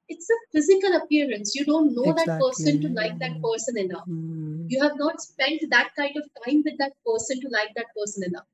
it's 0.09 0.29
a 0.31 0.35
physical 0.53 0.95
appearance. 0.97 1.55
You 1.55 1.65
don't 1.65 1.95
know 1.95 2.13
that 2.15 2.33
person 2.39 2.81
to 2.81 2.89
like 2.95 3.19
that 3.21 3.35
person 3.43 3.79
enough. 3.79 4.07
Hmm. 4.07 4.69
You 4.69 4.83
have 4.83 4.97
not 4.97 5.21
spent 5.21 5.63
that 5.71 5.91
kind 5.97 6.17
of 6.17 6.29
time 6.45 6.63
with 6.65 6.79
that 6.79 6.93
person 7.07 7.41
to 7.41 7.49
like 7.51 7.75
that 7.77 7.87
person 7.97 8.25
enough. 8.27 8.47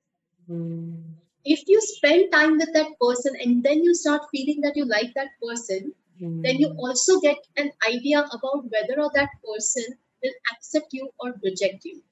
Hmm. 0.47 1.17
If 1.45 1.63
you 1.67 1.81
spend 1.81 2.33
time 2.33 2.59
with 2.59 2.73
that 2.75 2.99
person 3.01 3.35
and 3.41 3.63
then 3.63 3.83
you 3.83 3.95
start 3.95 4.23
feeling 4.31 4.61
that 4.63 4.77
you 4.77 4.85
like 4.85 5.15
that 5.15 5.29
person, 5.43 5.95
then 6.43 6.57
you 6.59 6.69
Hmm. 6.69 6.79
also 6.79 7.21
get 7.21 7.39
an 7.57 7.73
idea 7.89 8.21
about 8.33 8.65
whether 8.71 9.01
or 9.01 9.11
that 9.15 9.31
person 9.45 9.99
will 10.23 10.35
accept 10.53 10.93
you 10.93 11.11
or 11.19 11.35
reject 11.43 11.85
you. 11.85 12.03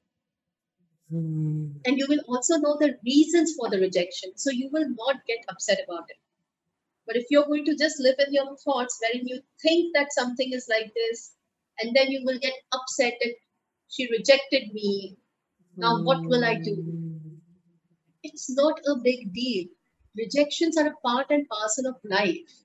Hmm. 1.11 1.87
And 1.87 1.97
you 1.97 2.07
will 2.07 2.21
also 2.29 2.59
know 2.59 2.77
the 2.79 2.99
reasons 3.03 3.55
for 3.55 3.71
the 3.71 3.79
rejection. 3.81 4.37
So 4.37 4.51
you 4.51 4.69
will 4.71 4.91
not 4.91 5.25
get 5.27 5.39
upset 5.49 5.79
about 5.83 6.11
it. 6.11 6.19
But 7.07 7.17
if 7.17 7.27
you're 7.31 7.47
going 7.47 7.65
to 7.67 7.77
just 7.77 8.01
live 8.01 8.17
in 8.19 8.33
your 8.35 8.57
thoughts 8.59 8.99
wherein 9.01 9.27
you 9.29 9.43
think 9.63 9.95
that 9.95 10.13
something 10.13 10.53
is 10.53 10.69
like 10.69 10.93
this, 10.95 11.35
and 11.81 11.95
then 11.97 12.11
you 12.11 12.23
will 12.25 12.39
get 12.39 12.55
upset 12.73 13.15
that 13.21 13.35
she 13.89 14.11
rejected 14.11 14.73
me, 14.75 15.19
now 15.81 16.03
what 16.05 16.27
will 16.29 16.45
I 16.45 16.57
do? 16.57 16.77
Hmm. 16.77 17.39
It's 18.23 18.51
not 18.55 18.79
a 18.87 18.99
big 19.03 19.33
deal. 19.33 19.69
Rejections 20.19 20.77
are 20.77 20.89
a 20.89 20.97
part 20.97 21.31
and 21.31 21.49
parcel 21.49 21.87
of 21.87 21.97
life. 22.05 22.65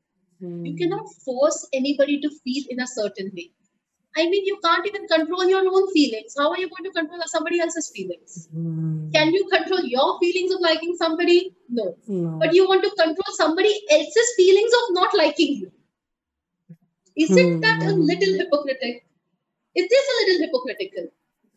You 0.63 0.73
Hmm. 0.73 0.75
cannot 0.75 1.13
force 1.25 1.67
anybody 1.73 2.21
to 2.21 2.29
feel 2.43 2.65
in 2.69 2.79
a 2.81 2.87
certain 2.87 3.31
way. 3.35 3.51
I 4.17 4.27
mean, 4.29 4.45
you 4.45 4.59
can't 4.63 4.85
even 4.85 5.07
control 5.07 5.45
your 5.47 5.63
own 5.65 5.91
feelings. 5.93 6.35
How 6.37 6.49
are 6.51 6.57
you 6.59 6.69
going 6.69 6.83
to 6.83 6.91
control 6.91 7.21
somebody 7.27 7.59
else's 7.61 7.89
feelings? 7.95 8.49
Hmm. 8.51 9.09
Can 9.11 9.33
you 9.33 9.47
control 9.51 9.83
your 9.85 10.19
feelings 10.19 10.53
of 10.53 10.59
liking 10.59 10.95
somebody? 10.97 11.55
No. 11.69 11.95
No. 12.07 12.37
But 12.39 12.53
you 12.53 12.67
want 12.67 12.83
to 12.83 12.89
control 12.91 13.33
somebody 13.35 13.73
else's 13.89 14.33
feelings 14.35 14.71
of 14.81 14.93
not 14.95 15.13
liking 15.15 15.55
you. 15.61 15.71
Isn't 17.15 17.61
that 17.61 17.83
a 17.83 17.93
Hmm. 17.93 18.01
little 18.01 18.33
hypocritical? 18.41 18.99
It 19.75 19.91
is 19.99 20.05
a 20.11 20.15
little 20.19 20.45
hypocritical. 20.45 21.07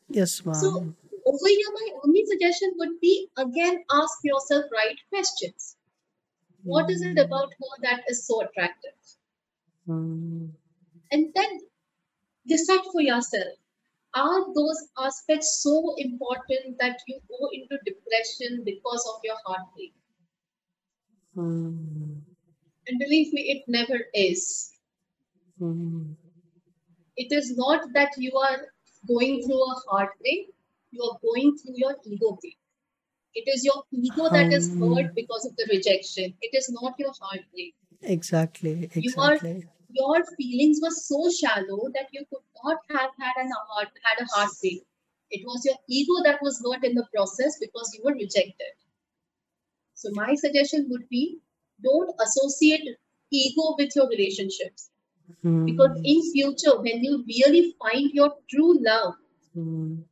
Yes, 0.08 0.44
ma'am. 0.46 0.54
So, 0.54 0.68
over 1.26 1.48
here, 1.48 1.70
my 1.74 1.88
only 2.04 2.24
suggestion 2.26 2.72
would 2.78 3.00
be 3.00 3.28
again 3.36 3.84
ask 3.90 4.18
yourself 4.22 4.66
right 4.72 4.98
questions. 5.10 5.76
What 6.62 6.90
is 6.90 7.02
it 7.02 7.12
Hmm. 7.18 7.24
about 7.26 7.52
her 7.60 7.72
that 7.82 8.04
is 8.08 8.26
so 8.26 8.42
attractive? 8.42 8.94
Hmm. 9.86 10.46
And 11.10 11.32
then 11.34 11.60
decide 12.46 12.84
for 12.92 13.00
yourself 13.00 13.54
are 14.14 14.54
those 14.54 14.88
aspects 14.98 15.60
so 15.60 15.94
important 15.98 16.78
that 16.78 17.00
you 17.08 17.18
go 17.28 17.48
into 17.52 17.78
depression 17.84 18.62
because 18.64 19.04
of 19.12 19.20
your 19.24 19.36
heartbreak? 19.44 19.92
Hmm. 21.34 22.20
And 22.86 22.98
believe 22.98 23.32
me, 23.32 23.42
it 23.42 23.64
never 23.66 23.98
is. 24.14 24.70
Hmm. 25.58 26.12
It 27.16 27.32
is 27.32 27.56
not 27.56 27.92
that 27.94 28.12
you 28.18 28.32
are 28.36 28.68
going 29.08 29.42
through 29.42 29.62
a 29.62 29.74
heartbreak, 29.88 30.50
you 30.90 31.02
are 31.02 31.18
going 31.22 31.56
through 31.58 31.74
your 31.76 31.96
ego 32.04 32.38
break. 32.40 32.58
It 33.34 33.48
is 33.48 33.64
your 33.64 33.82
ego 33.90 34.28
that 34.30 34.52
is 34.52 34.68
Hmm. 34.68 34.94
hurt 34.94 35.14
because 35.14 35.44
of 35.44 35.56
the 35.56 35.66
rejection. 35.70 36.34
It 36.40 36.56
is 36.56 36.70
not 36.70 36.94
your 36.98 37.12
heartbreak. 37.20 37.74
Exactly. 38.02 38.90
You 38.94 39.12
are 39.18 39.34
Exactly. 39.34 39.68
Your 39.94 40.24
feelings 40.36 40.80
were 40.82 40.90
so 40.90 41.30
shallow 41.30 41.88
that 41.94 42.08
you 42.12 42.24
could 42.30 42.44
not 42.64 42.78
have 42.90 43.10
had 43.20 43.36
an 43.44 43.52
heart 43.70 43.90
had 44.04 44.24
a 44.24 44.28
heartbreak. 44.34 44.84
It 45.30 45.44
was 45.46 45.64
your 45.64 45.76
ego 45.88 46.22
that 46.24 46.42
was 46.42 46.62
hurt 46.64 46.84
in 46.84 46.94
the 46.94 47.06
process 47.14 47.58
because 47.60 47.94
you 47.94 48.02
were 48.04 48.14
rejected. 48.14 48.74
So 49.94 50.10
my 50.12 50.34
suggestion 50.34 50.86
would 50.90 51.08
be 51.08 51.40
don't 51.82 52.14
associate 52.20 52.86
ego 53.30 53.74
with 53.78 53.96
your 53.96 54.08
relationships 54.08 54.90
because 55.64 55.96
Hmm. 55.96 56.04
in 56.04 56.22
future 56.32 56.80
when 56.80 57.04
you 57.04 57.24
really 57.26 57.74
find 57.80 58.10
your 58.12 58.36
true 58.50 58.78
love, 58.82 59.14
Hmm. 59.54 60.02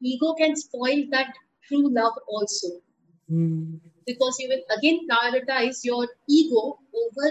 ego 0.00 0.34
can 0.34 0.54
spoil 0.56 1.04
that 1.10 1.34
true 1.68 1.88
love 1.92 2.14
also 2.28 2.68
Hmm. 3.28 3.76
because 4.06 4.38
you 4.38 4.48
will 4.48 4.62
again 4.76 5.00
prioritize 5.10 5.84
your 5.84 6.06
ego 6.28 6.78
over 7.02 7.30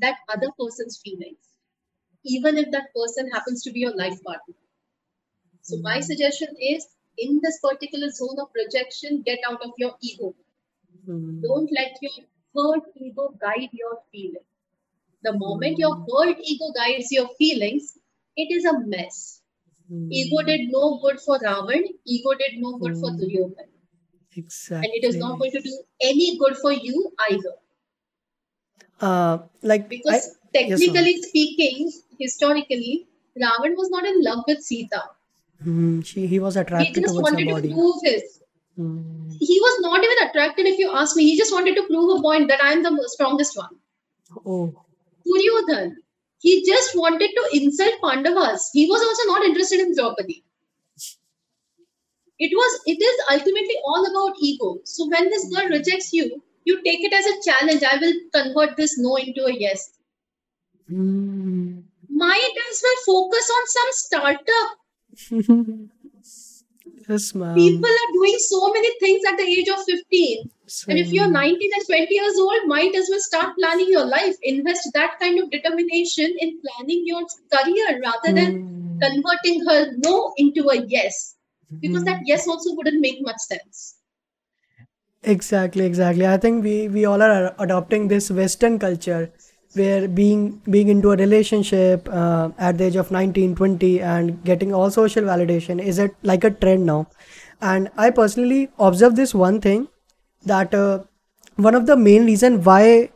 that 0.00 0.16
other 0.28 0.50
person's 0.58 0.98
feelings, 0.98 1.38
even 2.24 2.56
if 2.58 2.70
that 2.72 2.94
person 2.94 3.30
happens 3.30 3.62
to 3.64 3.72
be 3.72 3.80
your 3.80 3.96
life 3.96 4.22
partner. 4.24 4.54
So 5.62 5.78
my 5.78 6.00
suggestion 6.00 6.56
is 6.60 6.86
in 7.18 7.40
this 7.42 7.58
particular 7.60 8.10
zone 8.10 8.38
of 8.40 8.48
rejection, 8.54 9.22
get 9.22 9.40
out 9.48 9.60
of 9.62 9.72
your 9.76 9.94
ego. 10.02 10.34
Hmm. 11.04 11.40
Don't 11.40 11.70
let 11.72 11.96
your 12.00 12.12
hurt 12.56 12.84
ego 12.96 13.34
guide 13.40 13.70
your 13.72 13.98
feelings. 14.12 14.44
The 15.22 15.32
moment 15.32 15.78
your 15.78 15.96
hurt 15.96 16.38
ego 16.42 16.72
guides 16.74 17.10
your 17.10 17.28
feelings, 17.38 17.98
it 18.36 18.50
is 18.56 18.64
a 18.64 18.78
mess. 18.80 19.42
Ego 19.90 20.40
Hmm. 20.42 20.46
did 20.46 20.68
no 20.70 20.98
good 21.02 21.20
for 21.20 21.38
Ravan, 21.38 21.84
ego 22.04 22.34
did 22.34 22.58
no 22.60 22.78
good 22.78 22.96
for 22.96 23.10
Hmm. 23.10 23.20
Duryodhan. 23.20 23.68
And 24.84 24.92
it 24.98 25.04
is 25.04 25.16
not 25.16 25.38
going 25.38 25.50
to 25.52 25.60
do 25.60 25.82
any 26.00 26.38
good 26.38 26.56
for 26.58 26.72
you 26.72 27.12
either. 27.30 27.54
Uh, 29.00 29.38
like 29.62 29.84
I 29.84 29.88
Because 29.88 30.36
yes, 30.54 30.80
technically 30.80 31.22
speaking, 31.22 31.92
historically, 32.18 33.06
Ravan 33.36 33.76
was 33.76 33.90
not 33.90 34.04
in 34.04 34.22
love 34.22 34.44
with 34.46 34.60
Sita. 34.62 35.02
Hmm. 35.62 36.00
She 36.02 36.26
he 36.26 36.40
was 36.40 36.56
attracted 36.56 36.96
He 36.96 37.02
just 37.02 37.20
wanted 37.20 37.48
to 37.48 37.74
prove 37.74 37.96
his. 38.02 38.40
Hmm. 38.76 39.30
He 39.30 39.58
was 39.60 39.80
not 39.80 40.04
even 40.04 40.28
attracted, 40.28 40.66
if 40.66 40.78
you 40.78 40.90
ask 40.92 41.16
me. 41.16 41.24
He 41.24 41.36
just 41.36 41.52
wanted 41.52 41.74
to 41.76 41.82
prove 41.86 42.18
a 42.18 42.22
point 42.22 42.48
that 42.48 42.62
I 42.62 42.72
am 42.72 42.82
the 42.82 43.08
strongest 43.08 43.56
one. 43.56 43.70
Oh. 44.46 44.74
Duryodhan, 45.26 45.96
he 46.38 46.64
just 46.64 46.96
wanted 46.96 47.30
to 47.36 47.56
insult 47.56 47.94
Pandavas. 48.02 48.70
He 48.72 48.86
was 48.86 49.02
also 49.02 49.32
not 49.32 49.44
interested 49.44 49.80
in 49.80 49.94
Draupadi. 49.94 50.44
It 52.38 52.52
was. 52.54 52.80
It 52.86 53.02
is 53.02 53.20
ultimately 53.30 53.76
all 53.84 54.06
about 54.10 54.36
ego. 54.40 54.78
So 54.84 55.08
when 55.08 55.28
this 55.28 55.52
girl 55.52 55.68
rejects 55.68 56.12
you, 56.12 56.42
you 56.64 56.82
take 56.82 57.00
it 57.00 57.12
as 57.12 57.26
a 57.26 57.42
challenge. 57.50 57.82
I 57.82 57.98
will 57.98 58.14
convert 58.34 58.76
this 58.76 58.98
no 58.98 59.16
into 59.16 59.44
a 59.46 59.52
yes. 59.52 59.92
Hmm. 60.88 61.80
Might 62.10 62.54
as 62.70 62.82
well 62.82 62.96
focus 63.06 63.50
on 63.50 63.66
some 63.66 63.90
startup. 63.92 64.78
Yes, 67.08 67.34
ma'am 67.34 67.54
People 67.54 67.90
are 67.90 68.12
doing 68.12 68.36
so 68.38 68.72
many 68.72 68.90
things 69.00 69.22
at 69.26 69.36
the 69.36 69.42
age 69.44 69.68
of 69.68 69.82
15. 69.84 70.50
And 70.88 70.98
if 70.98 71.12
you're 71.12 71.30
19 71.30 71.70
and 71.74 71.86
20 71.86 72.14
years 72.14 72.38
old, 72.38 72.66
might 72.66 72.94
as 72.94 73.08
well 73.10 73.20
start 73.20 73.56
planning 73.58 73.88
your 73.88 74.04
life. 74.06 74.36
Invest 74.42 74.90
that 74.94 75.18
kind 75.18 75.38
of 75.40 75.50
determination 75.50 76.34
in 76.38 76.60
planning 76.60 77.02
your 77.06 77.22
career 77.52 78.00
rather 78.02 78.32
than 78.34 78.58
Hmm. 78.62 78.98
converting 79.00 79.64
her 79.66 79.92
no 80.04 80.32
into 80.36 80.68
a 80.70 80.76
yes. 80.86 81.36
Because 81.80 82.04
that 82.04 82.18
Hmm. 82.20 82.26
yes 82.26 82.46
also 82.48 82.74
wouldn't 82.74 83.00
make 83.00 83.20
much 83.22 83.40
sense. 83.48 83.97
Exactly, 85.22 85.84
exactly. 85.84 86.26
I 86.26 86.36
think 86.36 86.62
we 86.64 86.88
we 86.88 87.04
all 87.04 87.20
are 87.22 87.54
adopting 87.58 88.06
this 88.08 88.30
Western 88.30 88.78
culture 88.78 89.30
where 89.74 90.06
being 90.08 90.62
being 90.74 90.88
into 90.88 91.10
a 91.10 91.16
relationship 91.16 92.08
uh, 92.10 92.50
at 92.56 92.78
the 92.78 92.84
age 92.84 92.96
of 92.96 93.10
19, 93.10 93.54
20 93.56 94.00
and 94.00 94.42
getting 94.44 94.72
all 94.72 94.90
social 94.90 95.24
validation 95.24 95.82
is 95.82 95.98
it 95.98 96.14
like 96.22 96.44
a 96.44 96.50
trend 96.50 96.86
now. 96.86 97.08
And 97.60 97.90
I 97.96 98.10
personally 98.10 98.70
observe 98.78 99.16
this 99.16 99.34
one 99.34 99.60
thing 99.60 99.88
that 100.46 100.72
uh, 100.72 101.00
one 101.56 101.74
of 101.74 101.86
the 101.86 101.96
main 101.96 102.24
reason 102.24 102.62
why 102.62 103.10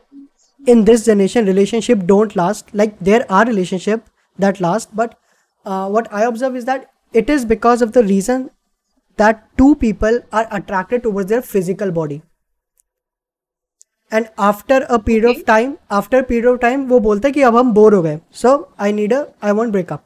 in 0.65 0.85
this 0.85 1.05
generation 1.05 1.45
relationship 1.45 2.05
don't 2.05 2.35
last 2.35 2.73
like 2.73 2.97
there 2.99 3.25
are 3.31 3.45
relationship 3.45 4.09
that 4.37 4.59
last 4.61 4.95
but 4.95 5.17
uh, 5.65 5.87
what 5.89 6.07
i 6.13 6.23
observe 6.23 6.55
is 6.55 6.65
that 6.65 6.89
it 7.21 7.29
is 7.29 7.45
because 7.45 7.81
of 7.81 7.91
the 7.93 8.03
reason 8.03 8.49
that 9.18 9.44
two 9.58 9.74
people 9.84 10.18
are 10.32 10.46
attracted 10.58 11.02
towards 11.02 11.30
their 11.34 11.42
physical 11.52 11.94
body 12.00 12.20
and 14.12 14.26
after 14.38 14.82
a 14.82 14.96
period 14.96 15.24
of 15.26 15.34
Okay. 15.34 15.46
Time 15.46 15.74
after 15.92 16.22
period 16.28 16.46
of 16.46 16.58
time 16.58 16.86
वो 16.88 16.98
बोलते 17.06 17.28
हैं 17.28 17.32
कि 17.34 17.42
अब 17.48 17.56
हम 17.56 17.72
bore 17.72 17.94
हो 17.94 18.02
गए 18.02 18.18
सो 18.42 18.52
I 18.80 18.92
need 18.92 19.12
a 19.14 19.24
I 19.44 19.52
want 19.58 19.72
breakup 19.72 20.04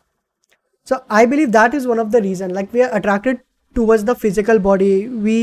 so 0.91 0.97
i 1.17 1.19
believe 1.33 1.51
that 1.55 1.75
is 1.79 1.85
one 1.89 2.01
of 2.03 2.09
the 2.13 2.21
reason 2.23 2.53
like 2.55 2.73
we 2.77 2.81
are 2.85 2.89
attracted 2.99 3.37
towards 3.77 4.05
the 4.07 4.15
physical 4.23 4.61
body 4.65 4.89
we 5.27 5.35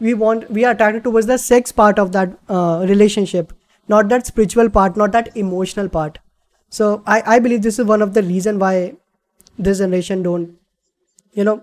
we 0.00 0.12
want 0.20 0.44
we 0.58 0.66
are 0.68 0.74
attracted 0.76 1.04
towards 1.06 1.30
the 1.30 1.38
sex 1.44 1.74
part 1.80 1.98
of 2.02 2.12
that 2.16 2.36
uh, 2.58 2.84
relationship 2.90 3.50
not 3.88 4.12
that 4.12 4.30
spiritual 4.30 4.70
part 4.76 5.00
not 5.02 5.16
that 5.16 5.32
emotional 5.42 5.90
part 5.96 6.20
so 6.72 6.90
i 7.16 7.16
i 7.34 7.40
believe 7.46 7.64
this 7.66 7.80
is 7.84 7.90
one 7.90 8.06
of 8.06 8.12
the 8.18 8.24
reason 8.28 8.62
why 8.64 8.72
this 9.68 9.82
generation 9.84 10.22
don't 10.28 10.54
you 11.40 11.48
know 11.50 11.56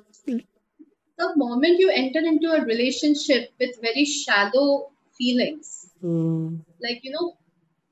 the 1.19 1.33
moment 1.37 1.79
you 1.79 1.91
enter 1.91 2.21
into 2.21 2.53
a 2.53 2.63
relationship 2.65 3.53
with 3.59 3.81
very 3.81 4.05
shallow 4.05 4.91
feelings, 5.17 5.91
mm, 6.03 6.61
like 6.83 7.01
you 7.03 7.11
know, 7.13 7.37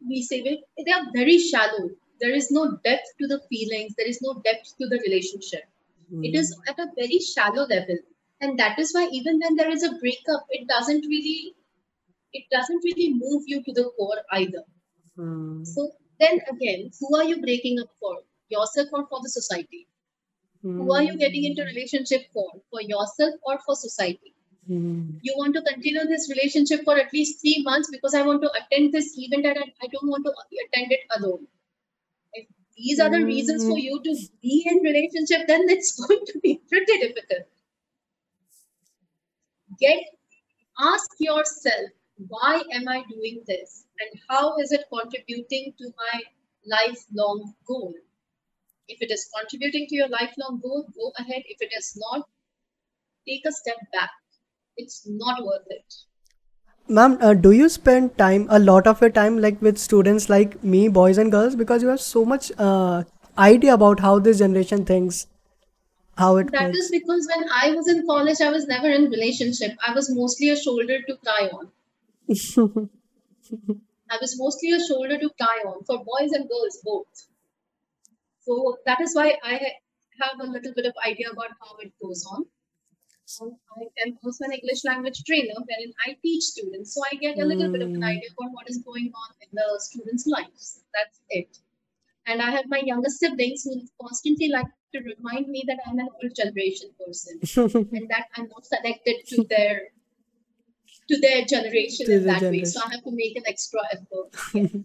we 0.07 0.23
say 0.23 0.43
they 0.43 0.93
are 0.93 1.07
very 1.13 1.39
shallow. 1.39 1.91
There 2.21 2.35
is 2.35 2.51
no 2.51 2.77
depth 2.85 3.09
to 3.21 3.27
the 3.27 3.41
feelings. 3.49 3.95
There 3.97 4.07
is 4.07 4.21
no 4.23 4.35
depth 4.45 4.77
to 4.79 4.89
the 4.89 4.99
relationship. 5.07 5.65
It 6.23 6.35
is 6.35 6.57
at 6.69 6.79
a 6.79 6.87
very 6.97 7.19
shallow 7.19 7.67
level, 7.67 7.97
and 8.41 8.59
that 8.59 8.79
is 8.79 8.93
why 8.95 9.09
even 9.11 9.41
when 9.41 9.57
there 9.57 9.71
is 9.71 9.83
a 9.83 9.93
breakup, 9.95 10.47
it 10.51 10.69
doesn't 10.69 11.07
really 11.07 11.55
it 12.33 12.45
doesn't 12.51 12.85
really 12.85 13.15
move 13.15 13.43
you 13.47 13.63
to 13.63 13.73
the 13.73 13.91
core 13.97 14.21
either. 14.33 14.63
mm, 15.19 15.67
So 15.67 15.91
then 16.21 16.41
again, 16.51 16.91
who 17.01 17.17
are 17.17 17.25
you 17.25 17.41
breaking 17.41 17.81
up 17.81 17.91
for? 18.01 18.19
Yourself 18.49 18.89
or 18.93 19.07
for 19.07 19.21
the 19.23 19.31
society? 19.31 19.87
Who 20.65 20.93
are 20.95 21.03
you 21.03 21.17
getting 21.19 21.45
into 21.45 21.63
relationship 21.63 22.23
for? 22.33 22.47
For 22.71 22.83
yourself 22.83 23.35
or 23.43 23.59
for 23.67 23.77
society? 23.77 24.35
mm, 24.69 25.19
You 25.23 25.35
want 25.37 25.55
to 25.55 25.63
continue 25.63 26.05
this 26.07 26.29
relationship 26.31 26.85
for 26.85 26.99
at 26.99 27.13
least 27.13 27.41
three 27.41 27.63
months 27.63 27.91
because 27.91 28.15
I 28.15 28.23
want 28.23 28.43
to 28.43 28.51
attend 28.61 28.93
this 28.93 29.15
event 29.19 29.47
and 29.47 29.59
I 29.59 29.67
I 29.83 29.89
don't 29.95 30.09
want 30.15 30.25
to 30.27 30.33
attend 30.67 30.93
it 30.93 31.01
alone. 31.19 31.47
If 32.35 32.47
these 32.77 33.01
are 33.01 33.11
the 33.11 33.25
reasons 33.25 33.65
for 33.65 33.79
you 33.79 34.01
to 34.03 34.17
be 34.43 34.67
in 34.71 34.79
relationship, 34.83 35.47
then 35.49 35.69
it's 35.69 35.93
going 36.07 36.25
to 36.33 36.41
be 36.41 36.61
pretty 36.69 36.99
difficult. 36.99 37.47
Get 39.79 39.99
ask 40.81 41.11
yourself 41.21 41.91
why 42.29 42.63
am 42.73 42.89
I 42.89 43.05
doing 43.11 43.43
this 43.47 43.85
and 44.01 44.21
how 44.29 44.57
is 44.59 44.73
it 44.73 44.87
contributing 44.89 45.75
to 45.79 45.93
my 45.97 46.23
lifelong 46.67 47.55
goal? 47.67 47.95
If 48.89 49.03
it 49.03 49.11
is 49.11 49.29
contributing 49.39 49.87
to 49.89 49.97
your 49.97 50.09
lifelong 50.09 50.61
goal, 50.63 50.87
go 50.95 51.13
ahead. 51.19 51.43
If 51.47 51.61
it 51.61 51.73
is 51.77 51.93
not, 51.97 52.29
take 53.29 53.43
a 53.47 53.53
step 53.53 53.79
back. 53.93 54.11
It's 54.77 55.03
not 55.07 55.45
worth 55.45 55.67
it. 55.71 55.95
ma'am 56.97 57.17
uh, 57.29 57.35
do 57.47 57.51
you 57.57 57.69
spend 57.73 58.11
time 58.21 58.47
a 58.59 58.59
lot 58.59 58.87
of 58.93 59.01
your 59.05 59.11
time 59.19 59.37
like 59.45 59.61
with 59.67 59.79
students 59.83 60.29
like 60.33 60.55
me 60.75 60.81
boys 60.99 61.19
and 61.25 61.33
girls 61.35 61.57
because 61.63 61.83
you 61.83 61.89
have 61.89 62.01
so 62.01 62.25
much 62.33 62.51
uh, 62.59 63.05
idea 63.47 63.75
about 63.75 64.01
how 64.01 64.19
this 64.19 64.39
generation 64.45 64.85
thinks 64.93 65.27
how 66.25 66.37
it 66.39 66.53
That 66.53 66.73
works 66.73 66.79
is 66.79 66.91
because 66.91 67.29
when 67.35 67.51
I 67.51 67.73
was 67.73 67.87
in 67.87 68.07
college, 68.07 68.41
I 68.41 68.49
was 68.51 68.67
never 68.67 68.89
in 68.89 69.11
relationship. 69.11 69.77
I 69.87 69.93
was 69.93 70.09
mostly 70.15 70.49
a 70.49 70.57
shoulder 70.57 71.03
to 71.03 71.17
cry 71.19 71.51
on. 71.53 71.71
I 74.11 74.17
was 74.19 74.39
mostly 74.39 74.71
a 74.71 74.81
shoulder 74.83 75.19
to 75.19 75.29
cry 75.39 75.63
on 75.67 75.85
for 75.85 75.99
boys 76.03 76.33
and 76.33 76.49
girls 76.49 76.81
both. 76.83 77.27
So 78.47 78.79
that 78.87 79.01
is 79.01 79.15
why 79.15 79.37
I 79.43 79.55
have 80.23 80.41
a 80.41 80.47
little 80.47 80.73
bit 80.75 80.87
of 80.87 80.95
idea 81.07 81.31
about 81.31 81.51
how 81.61 81.77
it 81.81 81.93
goes 82.03 82.25
on. 82.31 82.45
So 83.27 83.59
I 83.77 83.83
am 84.07 84.19
also 84.23 84.45
an 84.45 84.53
English 84.53 84.85
language 84.85 85.23
trainer 85.25 85.55
wherein 85.69 85.93
I 86.07 86.17
teach 86.23 86.43
students. 86.45 86.95
So 86.95 87.03
I 87.11 87.17
get 87.17 87.39
a 87.39 87.45
little 87.45 87.73
bit 87.73 87.81
of 87.83 87.89
an 87.89 88.01
Mm. 88.03 88.11
idea 88.17 88.31
about 88.37 88.53
what 88.53 88.69
is 88.69 88.79
going 88.79 89.11
on 89.23 89.31
in 89.41 89.49
the 89.53 89.67
students' 89.81 90.27
lives. 90.27 90.81
That's 90.97 91.21
it. 91.31 91.59
And 92.27 92.43
I 92.43 92.51
have 92.51 92.67
my 92.69 92.81
younger 92.85 93.09
siblings 93.11 93.65
who 93.65 93.81
constantly 94.01 94.49
like 94.49 94.67
to 94.95 95.01
remind 95.01 95.49
me 95.49 95.65
that 95.67 95.79
I'm 95.87 95.99
an 95.99 96.09
old 96.23 96.35
generation 96.35 96.91
person 97.01 97.41
and 97.97 98.09
that 98.11 98.27
I'm 98.37 98.49
not 98.49 98.65
connected 98.75 99.27
to 99.29 99.45
their 99.45 99.89
to 101.09 101.21
their 101.21 101.45
generation 101.45 102.07
To 102.07 102.13
in 102.17 102.25
that 102.25 102.43
way. 102.43 102.65
So. 102.65 102.81
I 102.85 102.91
have 102.95 103.05
to 103.05 103.11
make 103.11 103.37
an 103.37 103.45
extra 103.47 103.81
effort. 103.93 104.85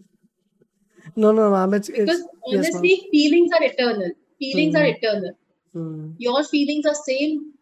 no 1.16 1.32
no 1.32 1.50
ma'am 1.50 1.74
it's 1.74 1.88
it's 1.88 1.98
Because 1.98 2.22
yes 2.46 2.74
honestly, 2.74 3.08
feelings 3.10 3.50
are 3.52 3.62
eternal. 3.62 4.10
Feelings 4.38 4.74
are 4.74 4.84
Hmm. 4.84 4.94
eternal. 4.96 5.32
Hmm. 5.72 6.10
Your 6.18 6.44
feelings 6.44 6.86
are 6.86 6.94
same 6.94 7.52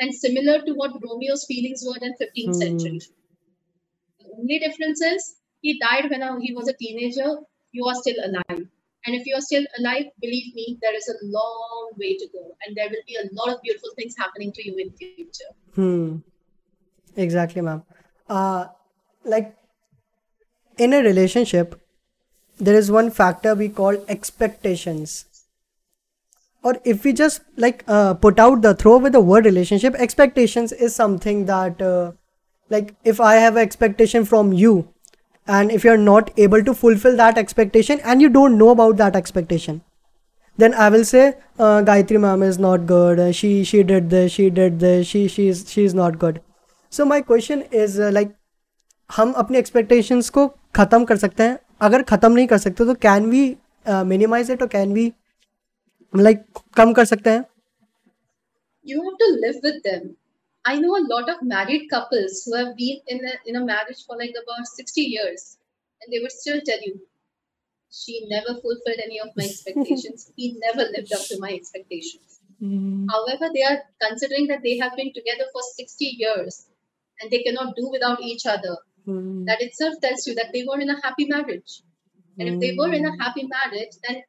and 0.00 0.14
similar 0.14 0.60
to 0.62 0.72
what 0.74 0.92
Romeo's 1.02 1.44
feelings 1.46 1.84
were 1.86 1.98
in 2.06 2.14
15th 2.22 2.54
Hmm. 2.54 2.60
century. 2.60 3.00
The 4.20 4.26
only 4.38 4.58
difference 4.58 5.00
is 5.00 5.36
he 5.62 5.78
died 5.78 6.10
when 6.10 6.40
he 6.40 6.52
was 6.54 6.68
a 6.68 6.74
teenager. 6.74 7.30
You 7.72 7.86
are 7.86 7.94
still 7.94 8.16
alive. 8.24 8.66
And 9.06 9.14
if 9.14 9.26
you 9.26 9.36
are 9.36 9.40
still 9.40 9.64
alive, 9.78 10.06
believe 10.20 10.54
me, 10.54 10.78
there 10.82 10.94
is 10.96 11.08
a 11.08 11.16
long 11.24 11.90
way 11.98 12.16
to 12.16 12.26
go. 12.32 12.56
And 12.66 12.76
there 12.76 12.88
will 12.88 13.04
be 13.06 13.16
a 13.16 13.28
lot 13.32 13.54
of 13.54 13.62
beautiful 13.62 13.90
things 13.96 14.14
happening 14.18 14.52
to 14.52 14.66
you 14.68 14.76
in 14.78 14.90
future. 14.96 15.50
Hmm. 15.74 16.16
Exactly, 17.16 17.62
ma'am. 17.62 17.84
Uh, 18.28 18.66
like 19.24 19.56
in 20.78 20.92
a 20.92 21.02
relationship, 21.02 21.80
there 22.58 22.74
is 22.74 22.90
one 22.90 23.10
factor 23.10 23.54
we 23.54 23.68
call 23.68 23.96
expectations. 24.08 25.24
Or 26.62 26.78
if 26.84 27.04
we 27.04 27.12
just 27.12 27.42
like 27.56 27.84
uh, 27.86 28.14
put 28.14 28.40
out 28.40 28.62
the 28.62 28.74
throw 28.74 28.98
with 28.98 29.12
the 29.12 29.20
word 29.20 29.44
relationship, 29.44 29.94
expectations 29.94 30.72
is 30.72 30.94
something 30.94 31.46
that, 31.46 31.80
uh, 31.80 32.12
like, 32.70 32.94
if 33.04 33.20
I 33.20 33.34
have 33.36 33.56
an 33.56 33.62
expectation 33.62 34.24
from 34.24 34.52
you, 34.52 34.88
and 35.46 35.70
if 35.70 35.84
you're 35.84 35.96
not 35.96 36.30
able 36.36 36.64
to 36.64 36.74
fulfill 36.74 37.16
that 37.16 37.38
expectation, 37.38 38.00
and 38.00 38.20
you 38.20 38.28
don't 38.28 38.58
know 38.58 38.70
about 38.70 38.96
that 38.96 39.14
expectation, 39.14 39.82
then 40.56 40.74
I 40.74 40.88
will 40.88 41.04
say 41.04 41.34
uh, 41.58 41.82
Gayatri 41.82 42.18
ma'am 42.18 42.42
is 42.42 42.58
not 42.58 42.86
good. 42.86 43.20
uh, 43.20 43.30
she 43.30 43.62
she 43.62 43.82
did 43.82 44.10
this. 44.10 44.32
She 44.32 44.50
did 44.50 44.80
this. 44.80 45.06
She 45.06 45.28
she's 45.28 45.70
she's 45.70 45.94
not 45.94 46.18
good. 46.18 46.40
So 46.90 47.04
my 47.04 47.20
question 47.20 47.62
is 47.70 48.00
uh, 48.00 48.10
like 48.12 48.34
हम 49.16 49.32
अपने 49.32 49.60
expectations 49.62 50.30
को 50.30 50.46
खत्म 50.76 51.04
कर 51.04 51.16
सकते 51.16 51.42
हैं 51.42 51.58
अगर 51.82 52.02
खत्म 52.10 52.32
नहीं 52.32 52.46
कर 52.46 52.58
सकते 52.58 52.84
तो 52.84 52.94
can 53.06 53.28
we 53.32 53.42
uh, 53.86 54.04
minimize 54.12 54.50
it 54.54 54.62
or 54.62 54.68
can 54.76 54.92
we 54.98 55.12
like 56.26 56.44
कम 56.76 56.92
कर 57.00 57.04
सकते 57.14 57.30
हैं 57.30 57.44
You 58.84 59.02
have 59.04 59.14
to 59.20 59.28
live 59.42 59.56
with 59.62 59.78
them. 59.84 60.02
I 60.64 60.72
know 60.80 60.96
a 60.96 61.04
lot 61.12 61.30
of 61.30 61.40
married 61.52 61.86
couples 61.92 62.42
who 62.44 62.52
have 62.56 62.68
been 62.76 63.00
in 63.14 63.24
a, 63.30 63.32
in 63.46 63.56
a 63.60 63.64
marriage 63.64 64.02
for 64.06 64.16
like 64.20 64.36
about 64.40 64.68
60 64.68 65.00
years, 65.14 65.58
and 66.00 66.12
they 66.12 66.20
would 66.24 66.34
still 66.34 66.60
tell 66.68 66.84
you, 66.86 66.92
she 67.90 68.14
never 68.28 68.54
fulfilled 68.60 69.02
any 69.04 69.18
of 69.24 69.32
my 69.36 69.44
expectations. 69.44 70.30
he 70.36 70.56
never 70.66 70.88
lived 70.92 71.12
up 71.12 71.24
to 71.30 71.40
my 71.40 71.50
expectations. 71.50 72.38
Mm. 72.62 73.06
However, 73.10 73.50
they 73.52 73.64
are 73.70 73.78
considering 74.06 74.46
that 74.48 74.62
they 74.62 74.76
have 74.78 74.96
been 74.96 75.12
together 75.12 75.46
for 75.52 75.62
60 75.62 76.04
years 76.04 76.66
and 77.20 77.30
they 77.30 77.42
cannot 77.42 77.74
do 77.76 77.88
without 77.88 78.20
each 78.20 78.46
other. 78.46 78.76
Hmm. 79.06 79.46
That 79.46 79.62
itself 79.62 79.94
tells 80.02 80.26
you 80.26 80.34
that 80.34 80.52
they 80.52 80.64
were 80.64 80.80
in 80.80 80.90
a 80.90 81.00
happy 81.02 81.26
marriage. 81.26 81.82
And 82.38 82.48
if 82.48 82.60
they 82.60 82.74
were 82.78 82.92
in 82.92 83.06
a 83.06 83.16
happy 83.24 83.46
marriage, 83.48 83.92
then 84.06 84.22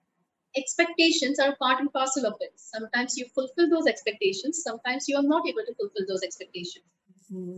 expectations 0.55 1.39
are 1.39 1.55
part 1.57 1.81
and 1.81 1.91
parcel 1.93 2.25
of 2.25 2.35
it. 2.41 2.53
Sometimes 2.57 3.17
you 3.17 3.27
fulfill 3.35 3.69
those 3.69 3.87
expectations, 3.87 4.63
sometimes 4.63 5.07
you 5.09 5.17
are 5.17 5.23
not 5.23 5.47
able 5.47 5.65
to 5.65 5.75
fulfill 5.75 6.05
those 6.07 6.23
expectations. 6.23 6.85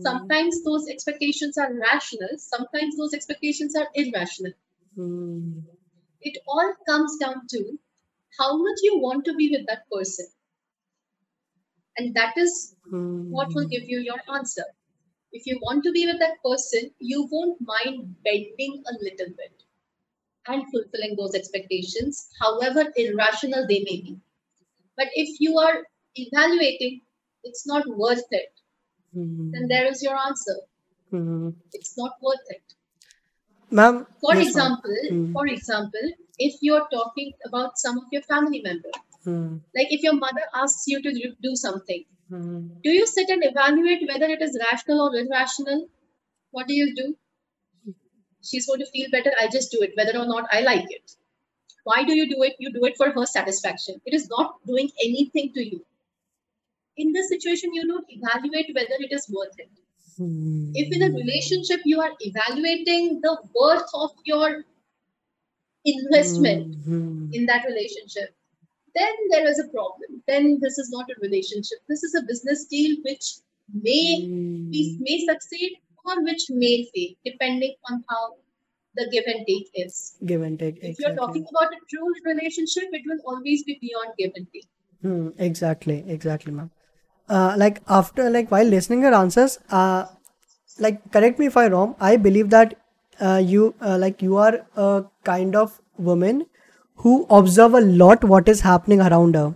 Sometimes 0.00 0.64
those 0.64 0.88
expectations 0.88 1.58
are 1.58 1.72
rational, 1.74 2.30
sometimes 2.38 2.96
those 2.96 3.14
expectations 3.14 3.76
are 3.76 3.88
irrational. 3.94 4.52
Hmm. 4.96 5.60
It 6.20 6.38
all 6.46 6.74
comes 6.88 7.16
down 7.18 7.48
to 7.48 7.78
how 8.38 8.56
much 8.56 8.78
you 8.82 9.00
want 9.00 9.24
to 9.26 9.34
be 9.34 9.50
with 9.50 9.66
that 9.66 9.90
person. 9.90 10.28
And 11.96 12.14
that 12.14 12.36
is 12.36 12.74
Hmm. 12.90 13.30
what 13.30 13.54
will 13.54 13.68
give 13.68 13.84
you 13.84 14.00
your 14.00 14.20
answer. 14.28 14.64
If 15.32 15.46
you 15.46 15.58
want 15.62 15.84
to 15.84 15.92
be 15.92 16.06
with 16.06 16.18
that 16.18 16.42
person, 16.44 16.90
you 16.98 17.28
won't 17.30 17.58
mind 17.60 18.16
bending 18.24 18.82
a 18.86 18.94
little 19.00 19.34
bit 19.36 19.62
and 20.48 20.64
fulfilling 20.72 21.16
those 21.16 21.34
expectations, 21.34 22.28
however 22.40 22.84
irrational 22.96 23.66
they 23.68 23.80
may 23.80 24.00
be. 24.08 24.18
But 24.96 25.08
if 25.14 25.40
you 25.40 25.58
are 25.58 25.86
evaluating, 26.16 27.02
it's 27.44 27.66
not 27.66 27.86
worth 27.86 28.26
it, 28.30 28.52
Hmm. 29.14 29.50
then 29.52 29.68
there 29.68 29.86
is 29.86 30.02
your 30.02 30.16
answer. 30.16 30.56
Hmm. 31.10 31.50
It's 31.72 31.96
not 31.96 32.12
worth 32.22 32.46
it. 32.48 32.74
Ma'am, 33.70 34.06
For 34.20 34.34
yes, 34.34 34.48
example, 34.48 34.96
Hmm. 35.08 35.32
for 35.32 35.46
example, 35.46 36.06
if 36.38 36.56
you're 36.60 36.86
talking 36.92 37.32
about 37.46 37.78
some 37.78 37.98
of 37.98 38.04
your 38.12 38.22
family 38.22 38.60
members, 38.62 38.98
Hmm. 39.24 39.58
like 39.78 39.92
if 39.96 40.02
your 40.02 40.14
mother 40.14 40.44
asks 40.54 40.86
you 40.92 41.00
to 41.02 41.12
do 41.48 41.54
something, 41.54 42.04
Hmm. 42.30 42.68
do 42.84 42.90
you 42.90 43.06
sit 43.06 43.28
and 43.28 43.44
evaluate 43.44 44.08
whether 44.08 44.26
it 44.26 44.40
is 44.40 44.58
rational 44.70 45.00
or 45.08 45.14
irrational? 45.16 45.88
What 46.52 46.66
do 46.68 46.74
you 46.74 46.94
do? 46.94 47.16
She's 48.42 48.66
going 48.66 48.80
to 48.80 48.86
feel 48.86 49.10
better. 49.10 49.32
I 49.40 49.48
just 49.48 49.70
do 49.70 49.80
it, 49.82 49.92
whether 49.96 50.18
or 50.18 50.26
not 50.26 50.46
I 50.52 50.60
like 50.60 50.86
it. 50.90 51.12
Why 51.84 52.04
do 52.04 52.14
you 52.14 52.28
do 52.28 52.42
it? 52.42 52.56
You 52.58 52.72
do 52.72 52.84
it 52.84 52.96
for 52.96 53.10
her 53.12 53.26
satisfaction. 53.26 54.00
It 54.06 54.14
is 54.14 54.28
not 54.28 54.54
doing 54.66 54.90
anything 55.04 55.52
to 55.54 55.64
you. 55.64 55.84
In 56.96 57.12
this 57.12 57.28
situation, 57.28 57.74
you 57.74 57.86
don't 57.86 58.06
evaluate 58.08 58.74
whether 58.74 58.94
it 59.00 59.12
is 59.12 59.28
worth 59.28 59.58
it. 59.58 59.70
If 60.74 60.92
in 60.94 61.02
a 61.02 61.14
relationship 61.16 61.80
you 61.84 62.00
are 62.00 62.12
evaluating 62.20 63.20
the 63.22 63.38
worth 63.54 63.88
of 63.94 64.10
your 64.24 64.64
investment 65.84 66.74
Hmm. 66.84 67.30
in 67.32 67.46
that 67.46 67.64
relationship, 67.64 68.34
then 68.94 69.14
there 69.30 69.48
is 69.48 69.58
a 69.58 69.68
problem. 69.68 70.22
Then 70.26 70.58
this 70.60 70.78
is 70.78 70.90
not 70.90 71.10
a 71.10 71.20
relationship. 71.20 71.78
This 71.88 72.02
is 72.02 72.14
a 72.14 72.22
business 72.22 72.66
deal 72.66 72.96
which 73.04 73.38
may 73.72 74.26
be 74.74 74.96
Hmm. 74.96 75.02
may 75.04 75.24
succeed 75.26 75.78
or 76.04 76.22
which 76.24 76.44
may 76.50 76.88
fail, 76.94 77.10
depending 77.24 77.74
on 77.90 78.04
how 78.08 78.22
the 78.94 79.08
give 79.12 79.24
and 79.26 79.46
take 79.46 79.70
is. 79.74 80.16
Give 80.26 80.42
and 80.42 80.58
take. 80.58 80.78
If 80.82 80.98
you're 80.98 81.14
talking 81.14 81.46
about 81.50 81.72
a 81.72 81.80
true 81.88 82.12
relationship, 82.24 82.84
it 82.92 83.02
will 83.06 83.20
always 83.26 83.62
be 83.64 83.78
beyond 83.80 84.14
give 84.18 84.32
and 84.34 84.46
take. 84.52 84.68
Hmm. 85.02 85.28
Exactly. 85.38 86.04
Exactly, 86.08 86.52
ma'am. 86.52 86.70
Uh, 87.28 87.54
like 87.56 87.80
after 87.88 88.28
like 88.28 88.50
while 88.50 88.64
listening 88.66 89.02
your 89.02 89.14
answers, 89.14 89.58
uh, 89.70 90.06
like 90.78 91.00
correct 91.12 91.38
me 91.38 91.46
if 91.46 91.56
I'm 91.56 91.72
wrong. 91.72 91.94
I 92.00 92.16
believe 92.16 92.50
that 92.50 92.74
uh, 93.20 93.40
you 93.44 93.74
uh, 93.80 93.98
like 93.98 94.22
you 94.22 94.36
are 94.36 94.66
a 94.76 95.04
kind 95.24 95.54
of 95.54 95.80
woman 95.98 96.46
who 97.02 97.26
observe 97.30 97.74
a 97.74 97.80
lot 97.80 98.24
what 98.24 98.48
is 98.48 98.60
happening 98.62 99.00
around 99.00 99.34
her. 99.34 99.54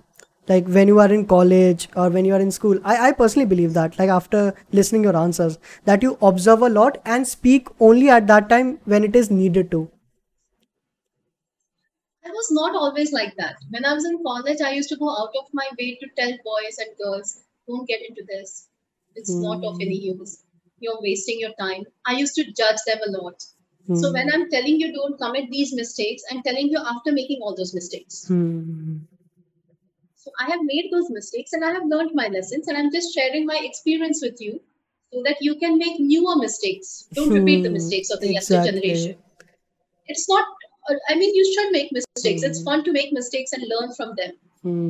Like 0.49 0.67
when 0.67 0.89
you 0.89 1.01
are 1.01 1.13
in 1.13 1.27
college 1.27 1.89
or 1.97 2.09
when 2.11 2.25
you 2.27 2.35
are 2.35 2.41
in 2.41 2.51
school. 2.51 2.79
I, 2.85 3.09
I 3.09 3.13
personally 3.13 3.47
believe 3.47 3.73
that. 3.75 3.99
Like 3.99 4.11
after 4.11 4.55
listening 4.73 5.05
your 5.05 5.17
answers, 5.17 5.59
that 5.85 6.03
you 6.03 6.19
observe 6.21 6.63
a 6.63 6.69
lot 6.69 7.01
and 7.05 7.27
speak 7.27 7.69
only 7.81 8.11
at 8.11 8.27
that 8.27 8.49
time 8.49 8.79
when 8.85 9.05
it 9.05 9.17
is 9.17 9.31
needed 9.31 9.71
to. 9.71 9.91
I 12.25 12.31
was 12.31 12.49
not 12.51 12.75
always 12.75 13.13
like 13.13 13.37
that. 13.37 13.57
When 13.71 13.85
I 13.85 13.93
was 13.95 14.05
in 14.05 14.23
college, 14.25 14.61
I 14.61 14.73
used 14.73 14.89
to 14.89 14.97
go 14.97 15.11
out 15.11 15.33
of 15.39 15.47
my 15.53 15.69
way 15.79 15.97
to 16.01 16.09
tell 16.17 16.33
boys 16.45 16.79
and 16.79 16.97
girls, 16.99 17.45
don't 17.69 17.87
get 17.87 18.01
into 18.09 18.25
this. 18.27 18.69
It's 19.15 19.39
not 19.39 19.63
of 19.65 19.77
any 19.81 19.99
Hmm. 19.99 20.19
use. 20.19 20.43
You're 20.81 21.01
wasting 21.01 21.39
your 21.39 21.55
time. 21.55 21.85
I 22.05 22.15
used 22.17 22.35
to 22.35 22.45
judge 22.53 22.79
them 22.87 22.99
a 23.07 23.11
lot. 23.13 23.45
So 23.93 24.13
when 24.13 24.29
Hmm. 24.29 24.35
I'm 24.35 24.51
telling 24.51 24.81
you 24.81 24.93
don't 24.93 25.19
commit 25.19 25.51
these 25.51 25.73
mistakes, 25.75 26.23
I'm 26.31 26.43
telling 26.43 26.69
you 26.69 26.79
after 26.79 27.13
making 27.13 27.41
all 27.43 27.55
those 27.55 27.75
mistakes. 27.75 28.27
Hmm. 28.27 28.99
So 30.17 30.31
I 30.41 30.51
have 30.51 30.61
made 30.63 30.91
those 30.91 31.11
mistakes 31.11 31.53
and 31.53 31.65
I 31.65 31.73
have 31.73 31.85
learned 31.87 32.13
my 32.15 32.29
lessons 32.29 32.67
and 32.69 32.77
I'm 32.77 32.91
just 32.93 33.15
sharing 33.15 33.47
my 33.47 33.59
experience 33.63 34.21
with 34.23 34.41
you 34.41 34.61
so 35.13 35.23
that 35.25 35.37
you 35.41 35.57
can 35.57 35.79
make 35.79 36.01
newer 36.01 36.37
mistakes. 36.37 37.09
Don't 37.15 37.33
repeat 37.33 37.63
the 37.63 37.69
Hmm. 37.69 37.75
mistakes 37.75 38.11
of 38.11 38.21
the 38.21 38.33
younger 38.33 38.61
generation. 38.65 39.17
It's 40.07 40.29
not, 40.29 40.47
uh, 40.91 40.95
I 41.09 41.15
mean, 41.17 41.35
you 41.35 41.45
should 41.53 41.73
make 41.73 41.93
mistakes. 41.93 42.43
It's 42.43 42.61
Hmm. 42.61 42.65
fun 42.65 42.85
to 42.85 42.93
make 42.93 43.13
mistakes 43.13 43.53
and 43.53 43.65
learn 43.69 43.93
from 43.95 44.15
them. 44.17 44.33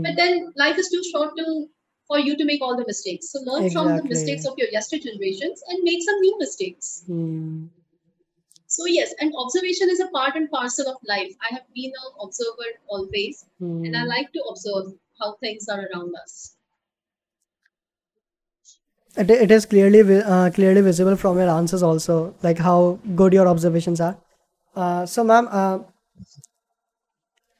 But 0.03 0.17
then 0.17 0.53
life 0.57 0.79
is 0.79 0.89
too 0.91 1.03
short 1.13 1.37
to 1.37 1.69
for 2.07 2.19
you 2.19 2.37
to 2.37 2.45
make 2.45 2.63
all 2.63 2.77
the 2.77 2.87
mistakes. 2.87 3.31
So 3.33 3.41
learn 3.41 3.71
from 3.71 3.97
the 3.97 4.03
mistakes 4.05 4.45
of 4.45 4.55
your 4.59 4.69
yesterday 4.71 5.05
generations 5.11 5.63
and 5.69 5.83
make 5.83 6.03
some 6.03 6.21
new 6.21 6.39
mistakes. 6.39 7.05
So 8.77 8.87
yes, 8.87 9.15
and 9.21 9.33
observation 9.37 9.89
is 9.91 10.01
a 10.01 10.09
part 10.09 10.35
and 10.37 10.51
parcel 10.51 10.89
of 10.89 10.97
life. 11.09 11.33
I 11.41 11.55
have 11.55 11.65
been 11.75 11.93
an 12.03 12.13
observer 12.21 12.71
always, 12.89 13.45
and 13.85 13.97
I 13.97 14.03
Hmm. 14.03 14.09
like 14.15 14.33
to 14.33 14.43
observe 14.51 14.93
how 15.21 15.35
things 15.37 15.69
are 15.69 15.83
around 15.87 16.15
us. 16.23 16.57
It, 19.17 19.31
it 19.31 19.51
is 19.51 19.67
clearly 19.67 20.01
uh, 20.23 20.51
clearly 20.51 20.81
visible 20.81 21.17
from 21.17 21.39
your 21.39 21.49
answers 21.49 21.83
also, 21.83 22.35
like 22.43 22.59
how 22.59 22.99
good 23.15 23.33
your 23.33 23.47
observations 23.47 24.01
are. 24.01 24.17
Uh, 24.75 25.07
so, 25.07 25.23
ma'am, 25.23 25.49
uh, 25.51 25.79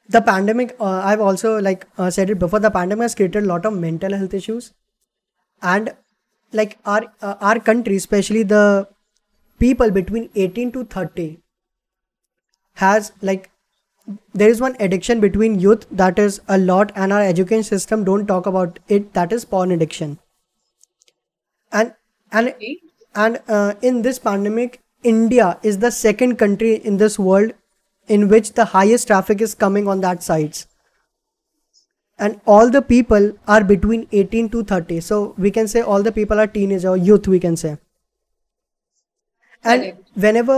the 0.09 0.21
pandemic. 0.21 0.75
Uh, 0.79 1.01
I've 1.03 1.21
also 1.21 1.59
like 1.61 1.87
uh, 1.97 2.09
said 2.09 2.29
it 2.29 2.39
before. 2.39 2.59
The 2.59 2.71
pandemic 2.71 3.03
has 3.03 3.15
created 3.15 3.43
a 3.43 3.47
lot 3.47 3.65
of 3.65 3.73
mental 3.77 4.13
health 4.15 4.33
issues, 4.33 4.73
and 5.61 5.93
like 6.53 6.77
our 6.85 7.03
uh, 7.21 7.35
our 7.41 7.59
country, 7.59 7.97
especially 7.97 8.43
the 8.43 8.87
people 9.59 9.91
between 9.91 10.29
18 10.35 10.71
to 10.73 10.83
30, 10.85 11.39
has 12.73 13.11
like 13.21 13.49
there 14.33 14.49
is 14.49 14.61
one 14.61 14.75
addiction 14.79 15.19
between 15.19 15.59
youth 15.59 15.85
that 15.89 16.19
is 16.19 16.41
a 16.47 16.57
lot, 16.57 16.91
and 16.95 17.11
our 17.11 17.21
education 17.21 17.63
system 17.63 18.03
don't 18.03 18.27
talk 18.27 18.45
about 18.45 18.79
it. 18.87 19.13
That 19.13 19.31
is 19.31 19.45
porn 19.45 19.71
addiction. 19.71 20.19
And 21.71 21.93
and 22.31 22.53
and 23.15 23.39
uh, 23.47 23.73
in 23.81 24.01
this 24.01 24.19
pandemic 24.19 24.81
india 25.03 25.57
is 25.71 25.79
the 25.79 25.91
second 25.97 26.37
country 26.43 26.75
in 26.91 26.97
this 26.97 27.17
world 27.17 27.53
in 28.15 28.27
which 28.27 28.53
the 28.53 28.65
highest 28.75 29.07
traffic 29.07 29.41
is 29.41 29.55
coming 29.55 29.87
on 29.87 30.01
that 30.01 30.23
sites 30.23 30.67
and 32.17 32.39
all 32.45 32.69
the 32.69 32.81
people 32.81 33.31
are 33.47 33.63
between 33.63 34.07
18 34.11 34.49
to 34.49 34.63
30 34.63 34.99
so 34.99 35.33
we 35.37 35.51
can 35.51 35.67
say 35.67 35.81
all 35.81 36.03
the 36.03 36.15
people 36.19 36.39
are 36.39 36.47
teenage 36.47 36.85
or 36.85 36.97
youth 36.97 37.27
we 37.27 37.39
can 37.39 37.57
say 37.63 37.77
and 39.65 39.81
Correct. 39.81 40.09
whenever 40.15 40.57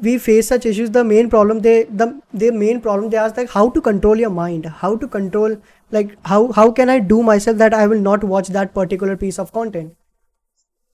we 0.00 0.18
face 0.18 0.48
such 0.48 0.66
issues 0.66 0.90
the 0.90 1.04
main 1.04 1.30
problem 1.30 1.60
they 1.66 1.76
the 2.00 2.08
the 2.44 2.50
main 2.62 2.80
problem 2.80 3.10
they 3.10 3.20
ask 3.26 3.36
like 3.42 3.50
how 3.50 3.68
to 3.76 3.80
control 3.90 4.24
your 4.24 4.30
mind 4.38 4.66
how 4.82 4.96
to 5.04 5.08
control 5.08 5.56
like 5.98 6.16
how 6.32 6.40
how 6.58 6.70
can 6.80 6.90
i 6.96 6.98
do 6.98 7.22
myself 7.30 7.56
that 7.62 7.78
i 7.82 7.86
will 7.86 8.02
not 8.08 8.24
watch 8.34 8.48
that 8.58 8.74
particular 8.80 9.16
piece 9.16 9.38
of 9.38 9.52
content 9.60 9.94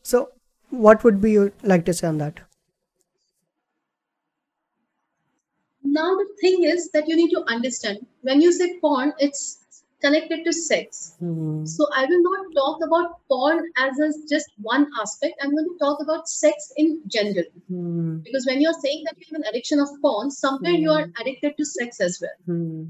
so, 0.03 0.31
what 0.71 1.05
would 1.05 1.21
be 1.21 1.33
you 1.33 1.53
like 1.63 1.85
to 1.87 1.95
say 1.95 2.09
on 2.09 2.19
that? 2.19 2.41
Now 5.85 6.17
the 6.17 6.27
thing 6.41 6.65
is 6.65 6.91
that 6.93 7.09
you 7.09 7.17
need 7.17 7.31
to 7.31 7.45
understand 7.47 8.07
when 8.23 8.41
you 8.41 8.53
say 8.53 8.79
porn, 8.81 9.13
it's 9.19 9.62
connected 10.03 10.45
to 10.45 10.53
sex. 10.53 11.15
Hmm. 11.21 11.65
So 11.65 11.87
I 11.95 12.05
will 12.07 12.23
not 12.23 12.47
talk 12.57 12.85
about 12.87 13.17
porn 13.29 13.61
as 13.79 13.99
a, 13.99 14.13
just 14.29 14.51
one 14.59 14.87
aspect. 15.01 15.35
I'm 15.43 15.53
going 15.53 15.69
to 15.69 15.79
talk 15.79 16.01
about 16.03 16.29
sex 16.29 16.73
in 16.77 17.01
general. 17.07 17.45
Hmm. 17.69 18.19
Because 18.19 18.47
when 18.47 18.61
you're 18.61 18.81
saying 18.85 19.05
that 19.07 19.17
you 19.19 19.27
have 19.33 19.41
an 19.43 19.49
addiction 19.49 19.81
of 19.81 19.89
porn, 20.03 20.31
somewhere 20.31 20.73
you 20.73 20.91
are 20.91 21.05
Hmm. 21.07 21.21
addicted 21.21 21.57
to 21.59 21.65
sex 21.65 22.01
as 22.01 22.21
well. 22.21 22.39
Hmm. 22.47 22.85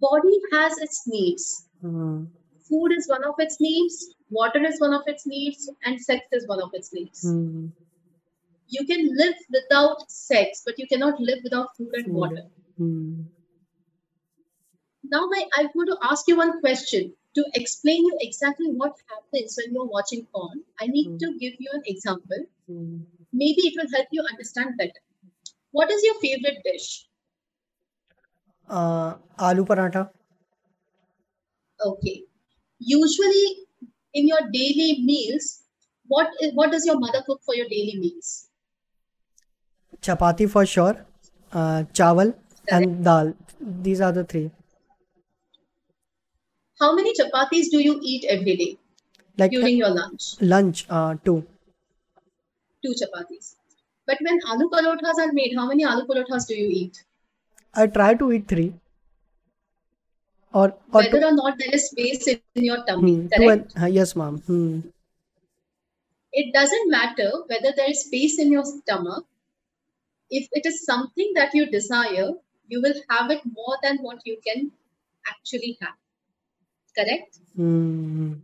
Body 0.00 0.40
has 0.52 0.76
its 0.78 1.04
needs. 1.06 1.66
Hmm. 1.80 2.24
Food 2.68 2.92
is 2.92 3.08
one 3.08 3.24
of 3.24 3.34
its 3.38 3.60
needs, 3.60 4.14
water 4.30 4.62
is 4.64 4.80
one 4.80 4.92
of 4.92 5.02
its 5.06 5.26
needs, 5.26 5.70
and 5.84 6.00
sex 6.00 6.26
is 6.32 6.46
one 6.48 6.60
of 6.60 6.70
its 6.74 6.92
needs. 6.92 7.24
You 8.68 8.84
can 8.84 9.16
live 9.16 9.36
without 9.50 10.10
sex, 10.10 10.62
but 10.66 10.76
you 10.76 10.86
cannot 10.88 11.20
live 11.20 11.38
without 11.44 11.76
food 11.76 11.90
and 11.94 12.12
water. 12.12 12.42
Now, 15.10 15.28
I, 15.34 15.46
I'm 15.56 15.68
going 15.74 15.86
to 15.88 15.96
ask 16.02 16.26
you 16.28 16.36
one 16.36 16.60
question 16.60 17.12
to 17.34 17.44
explain 17.54 18.04
you 18.04 18.16
exactly 18.20 18.68
what 18.70 18.94
happens 19.08 19.58
when 19.58 19.74
you're 19.74 19.84
watching 19.96 20.26
porn. 20.34 20.62
I 20.80 20.86
need 20.86 21.08
Hmm. 21.10 21.16
to 21.18 21.38
give 21.38 21.54
you 21.58 21.70
an 21.72 21.82
example. 21.86 22.44
Hmm. 22.66 22.98
Maybe 23.32 23.66
it 23.70 23.74
will 23.76 23.90
help 23.94 24.08
you 24.10 24.22
understand 24.30 24.76
better. 24.78 25.02
What 25.72 25.90
is 25.90 26.02
your 26.02 26.14
favorite 26.20 26.62
dish? 26.64 27.06
Uh, 28.68 29.14
aloo 29.38 29.66
paratha. 29.66 30.10
Okay. 31.84 32.24
Usually, 32.78 33.46
in 34.14 34.26
your 34.26 34.40
daily 34.52 35.02
meals, 35.04 35.62
what 36.08 36.30
is, 36.40 36.52
what 36.54 36.72
does 36.72 36.86
your 36.86 36.98
mother 36.98 37.22
cook 37.26 37.40
for 37.44 37.54
your 37.54 37.68
daily 37.68 37.96
meals? 38.00 38.48
Chapati 40.00 40.48
for 40.50 40.64
sure. 40.66 41.04
Uh, 41.52 41.84
chawal 41.92 42.34
Correct. 42.34 42.68
and 42.68 43.04
dal. 43.04 43.34
These 43.60 44.00
are 44.00 44.12
the 44.12 44.24
three. 44.24 44.50
How 46.80 46.94
many 46.94 47.12
chapatis 47.18 47.70
do 47.70 47.78
you 47.82 47.98
eat 48.02 48.24
every 48.28 48.56
day 48.56 48.78
Like 49.38 49.50
during 49.50 49.76
your 49.78 49.90
lunch? 49.90 50.34
lunch, 50.40 50.86
uh, 50.90 51.14
two. 51.24 51.46
Two 52.84 52.94
chapatis. 53.02 53.54
But 54.06 54.18
when 54.20 54.38
aloo 54.52 54.70
parothas 54.70 55.18
are 55.18 55.32
made, 55.32 55.54
how 55.56 55.66
many 55.66 55.84
aloo 55.84 56.06
parothas 56.06 56.46
do 56.46 56.54
you 56.54 56.68
eat? 56.68 57.04
I 57.74 57.86
try 57.86 58.14
to 58.14 58.32
eat 58.32 58.46
three 58.48 58.74
or 60.52 60.66
or 60.92 61.02
two. 61.02 61.08
Whether 61.16 61.26
or 61.26 61.32
not 61.32 61.58
there 61.58 61.74
is 61.78 61.88
space 61.90 62.28
in 62.28 62.64
your 62.64 62.84
tummy, 62.84 63.14
Hmm. 63.16 63.28
Correct? 63.28 63.72
and 63.74 63.82
uh, 63.84 63.86
yes, 63.86 64.14
ma'am. 64.16 64.38
Hmm. 64.46 64.80
It 66.32 66.52
doesn't 66.52 66.90
matter 66.90 67.30
whether 67.46 67.72
there 67.74 67.90
is 67.90 68.00
space 68.04 68.38
in 68.38 68.52
your 68.52 68.64
stomach. 68.64 69.24
If 70.30 70.48
it 70.52 70.66
is 70.66 70.84
something 70.84 71.32
that 71.34 71.54
you 71.54 71.66
desire, 71.70 72.30
you 72.68 72.80
will 72.82 72.94
have 73.10 73.30
it 73.30 73.40
more 73.46 73.76
than 73.82 73.98
what 73.98 74.20
you 74.26 74.36
can 74.46 74.70
actually 75.26 75.78
have. 75.80 75.94
Correct? 76.96 77.38
Hmm. 77.54 78.34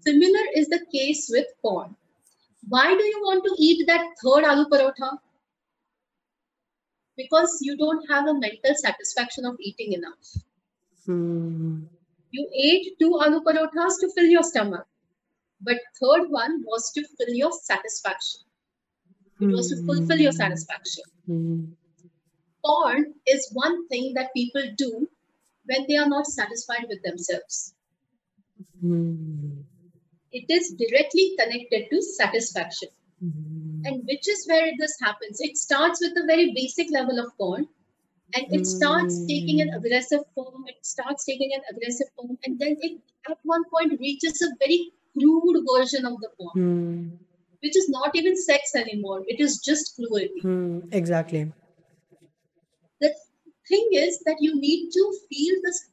Similar 0.00 0.44
is 0.54 0.68
the 0.68 0.84
case 0.92 1.28
with 1.30 1.46
porn. 1.62 1.96
Why 2.68 2.94
do 2.96 3.02
you 3.04 3.20
want 3.22 3.44
to 3.44 3.54
eat 3.58 3.86
that 3.86 4.04
third 4.22 4.44
aloo 4.44 4.68
parotha? 4.68 5.18
Because 7.16 7.58
you 7.62 7.76
don't 7.76 8.04
have 8.10 8.26
a 8.26 8.34
mental 8.34 8.74
satisfaction 8.74 9.44
of 9.46 9.56
eating 9.60 9.92
enough. 9.92 10.34
Hmm. 11.06 11.84
You 12.32 12.48
ate 12.54 12.98
two 12.98 13.10
aloo 13.24 13.42
parothas 13.44 14.00
to 14.00 14.10
fill 14.14 14.26
your 14.26 14.42
stomach, 14.42 14.86
but 15.60 15.76
third 16.00 16.30
one 16.30 16.62
was 16.66 16.90
to 16.92 17.04
fill 17.16 17.34
your 17.34 17.52
satisfaction. 17.52 18.40
It 19.40 19.46
was 19.46 19.68
to 19.70 19.76
fulfill 19.86 20.18
your 20.18 20.32
Hmm. 20.32 20.36
satisfaction. 20.36 21.04
Hmm. 21.26 21.64
Porn 22.64 23.14
is 23.26 23.50
one 23.52 23.86
thing 23.88 24.14
that 24.14 24.32
people 24.34 24.62
do 24.76 25.08
when 25.66 25.86
they 25.86 25.96
are 25.96 26.08
not 26.08 26.26
satisfied 26.26 26.86
with 26.88 27.02
themselves. 27.02 27.73
Hmm. 28.80 29.60
it 30.32 30.46
is 30.48 30.74
directly 30.78 31.36
connected 31.38 31.84
to 31.90 32.02
satisfaction. 32.02 32.88
Mm. 33.24 33.82
And 33.84 34.02
which 34.06 34.28
is 34.28 34.46
where 34.48 34.72
this 34.78 34.96
happens. 35.00 35.38
It 35.40 35.56
starts 35.56 36.00
with 36.00 36.16
a 36.22 36.26
very 36.26 36.52
basic 36.52 36.90
level 36.90 37.20
of 37.20 37.28
porn, 37.38 37.68
and 38.34 38.44
it 38.58 38.66
starts 38.66 39.24
taking 39.26 39.60
an 39.60 39.70
Mm. 39.70 39.76
aggressive 39.78 40.24
form. 40.34 40.64
It 40.72 40.80
starts 40.84 41.24
taking 41.24 41.52
an 41.58 41.62
aggressive 41.72 42.08
form, 42.16 42.36
and 42.44 42.58
then 42.58 42.76
it 42.88 42.98
at 43.30 43.38
one 43.44 43.64
point 43.74 43.98
reaches 44.00 44.42
a 44.42 44.50
very 44.64 44.80
crude 45.16 45.60
version 45.72 46.04
of 46.10 46.18
the 46.24 46.30
porn, 46.38 46.58
Mm. 46.64 47.18
which 47.62 47.76
is 47.82 47.88
not 47.88 48.16
even 48.22 48.36
sex 48.36 48.74
anymore. 48.74 49.20
It 49.28 49.40
is 49.48 49.58
just 49.70 49.94
cruelty. 49.96 50.42
Mm. 50.42 50.92
Exactly. 51.02 51.44
The 53.00 53.14
thing 53.68 53.88
is 53.92 54.18
that 54.26 54.36
you 54.40 54.54
need 54.60 54.90
to 54.98 55.04
feel 55.30 55.54
this. 55.68 55.84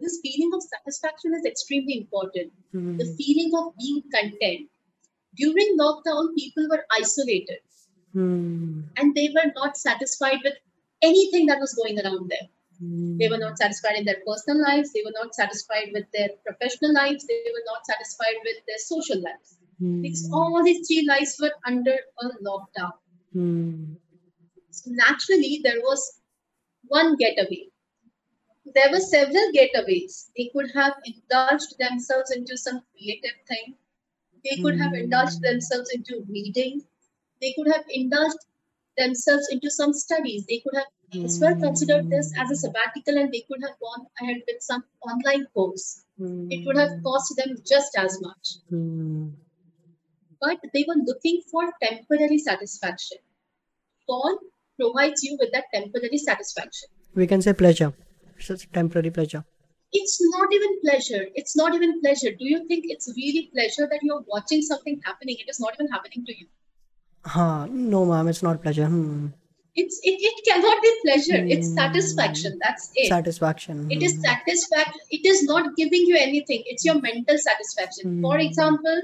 This 0.00 0.20
feeling 0.22 0.52
of 0.54 0.62
satisfaction 0.62 1.34
is 1.34 1.44
extremely 1.44 1.96
important. 1.98 2.52
The 2.72 3.04
Mm. 3.04 3.16
feeling 3.16 3.52
of 3.60 3.76
being 3.76 4.02
content. 4.14 4.68
During 5.36 5.76
lockdown, 5.78 6.34
people 6.34 6.68
were 6.68 6.84
isolated 7.00 7.60
Mm. 8.14 8.84
and 8.96 9.14
they 9.14 9.28
were 9.34 9.52
not 9.54 9.76
satisfied 9.76 10.40
with 10.44 10.56
anything 11.02 11.46
that 11.46 11.60
was 11.60 11.74
going 11.74 11.98
around 12.00 12.30
them. 12.30 12.48
They 13.18 13.28
were 13.28 13.36
Mm. 13.36 13.40
not 13.40 13.58
satisfied 13.58 13.96
in 13.98 14.04
their 14.04 14.20
personal 14.26 14.62
lives. 14.62 14.92
They 14.92 15.02
were 15.04 15.16
not 15.16 15.34
satisfied 15.34 15.90
with 15.92 16.06
their 16.12 16.30
professional 16.46 16.92
lives. 16.92 17.26
They 17.26 17.40
were 17.56 17.66
not 17.66 17.86
satisfied 17.86 18.38
with 18.44 18.56
their 18.66 18.78
social 18.78 19.20
lives. 19.20 19.56
Because 20.02 20.28
Mm. 20.28 20.32
all 20.34 20.62
these 20.64 20.86
three 20.86 21.06
lives 21.06 21.36
were 21.40 21.52
under 21.64 21.96
a 22.20 22.28
lockdown. 22.48 22.92
Mm. 23.34 23.96
So 24.70 24.90
naturally, 24.90 25.60
there 25.64 25.80
was 25.80 26.20
one 26.88 27.16
getaway. 27.16 27.69
There 28.74 28.90
were 28.90 29.00
several 29.00 29.46
getaways. 29.56 30.30
They 30.36 30.50
could 30.52 30.70
have 30.72 30.94
indulged 31.04 31.76
themselves 31.78 32.30
into 32.30 32.56
some 32.56 32.82
creative 32.92 33.38
thing. 33.48 33.74
They 34.44 34.56
could 34.62 34.78
have 34.78 34.94
indulged 34.94 35.38
Mm. 35.38 35.48
themselves 35.48 35.90
into 35.90 36.24
reading. 36.28 36.82
They 37.40 37.52
could 37.56 37.68
have 37.72 37.84
indulged 37.88 38.38
themselves 38.96 39.48
into 39.50 39.70
some 39.70 39.92
studies. 39.92 40.46
They 40.46 40.60
could 40.60 40.76
have 40.76 41.24
as 41.24 41.38
well 41.40 41.56
considered 41.56 42.08
this 42.10 42.32
as 42.38 42.50
a 42.50 42.54
Mm. 42.54 42.60
sabbatical 42.64 43.18
and 43.18 43.32
they 43.32 43.40
could 43.48 43.62
have 43.66 43.78
gone 43.80 44.06
ahead 44.20 44.42
with 44.46 44.62
some 44.62 44.84
online 45.10 45.46
course. 45.54 46.04
It 46.54 46.64
would 46.66 46.76
have 46.76 46.90
Mm. 46.98 47.02
cost 47.02 47.34
them 47.36 47.56
just 47.72 47.96
as 47.98 48.20
much. 48.20 48.46
Mm. 48.70 49.32
But 50.40 50.60
they 50.72 50.84
were 50.88 51.00
looking 51.10 51.42
for 51.50 51.64
temporary 51.82 52.38
satisfaction. 52.38 53.18
Porn 54.06 54.38
provides 54.78 55.22
you 55.24 55.36
with 55.40 55.50
that 55.52 55.64
temporary 55.74 56.18
satisfaction. 56.18 56.88
We 57.14 57.26
can 57.26 57.42
say 57.42 57.52
pleasure. 57.52 57.92
It's 58.40 58.50
a 58.50 58.56
temporary 58.68 59.10
pleasure. 59.10 59.44
It's 59.92 60.18
not 60.20 60.52
even 60.52 60.80
pleasure. 60.80 61.26
It's 61.34 61.54
not 61.56 61.74
even 61.74 62.00
pleasure. 62.00 62.30
Do 62.30 62.46
you 62.48 62.66
think 62.68 62.84
it's 62.88 63.12
really 63.16 63.50
pleasure 63.52 63.86
that 63.90 63.98
you're 64.02 64.22
watching 64.26 64.62
something 64.62 65.00
happening? 65.04 65.36
It 65.40 65.50
is 65.50 65.60
not 65.60 65.74
even 65.74 65.88
happening 65.88 66.24
to 66.26 66.38
you. 66.38 66.46
Huh. 67.26 67.66
No, 67.66 68.04
ma'am, 68.06 68.28
it's 68.28 68.42
not 68.42 68.62
pleasure. 68.62 68.86
Hmm. 68.86 69.26
It's 69.74 70.00
it, 70.02 70.16
it 70.28 70.44
cannot 70.48 70.80
be 70.82 70.90
pleasure. 71.04 71.44
It's 71.54 71.68
Mm. 71.70 71.74
satisfaction. 71.74 72.58
That's 72.62 72.90
it. 72.94 73.08
Satisfaction. 73.08 73.90
It 73.90 74.02
is 74.02 74.14
Hmm. 74.14 74.22
satisfaction. 74.22 75.00
It 75.10 75.26
is 75.26 75.42
not 75.44 75.76
giving 75.76 76.06
you 76.06 76.16
anything. 76.16 76.62
It's 76.66 76.84
your 76.84 77.00
mental 77.00 77.38
satisfaction. 77.38 78.20
For 78.22 78.36
Mm. 78.38 78.46
example, 78.46 79.02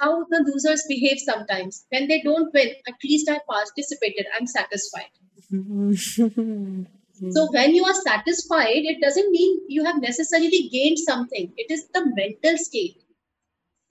how 0.00 0.24
the 0.30 0.44
losers 0.50 0.84
behave 0.88 1.18
sometimes. 1.24 1.84
When 1.90 2.06
they 2.08 2.20
don't 2.22 2.52
win, 2.54 2.70
at 2.86 2.94
least 3.04 3.28
I 3.30 3.40
participated. 3.48 4.26
I'm 4.36 4.46
satisfied. 4.46 5.12
Hmm. 7.22 7.30
So 7.30 7.48
when 7.52 7.74
you 7.74 7.84
are 7.84 7.94
satisfied, 7.94 8.84
it 8.92 9.00
doesn't 9.00 9.30
mean 9.30 9.60
you 9.68 9.84
have 9.84 10.00
necessarily 10.00 10.68
gained 10.72 10.98
something. 10.98 11.52
It 11.56 11.70
is 11.70 11.86
the 11.94 12.04
mental 12.16 12.58
state. 12.58 12.96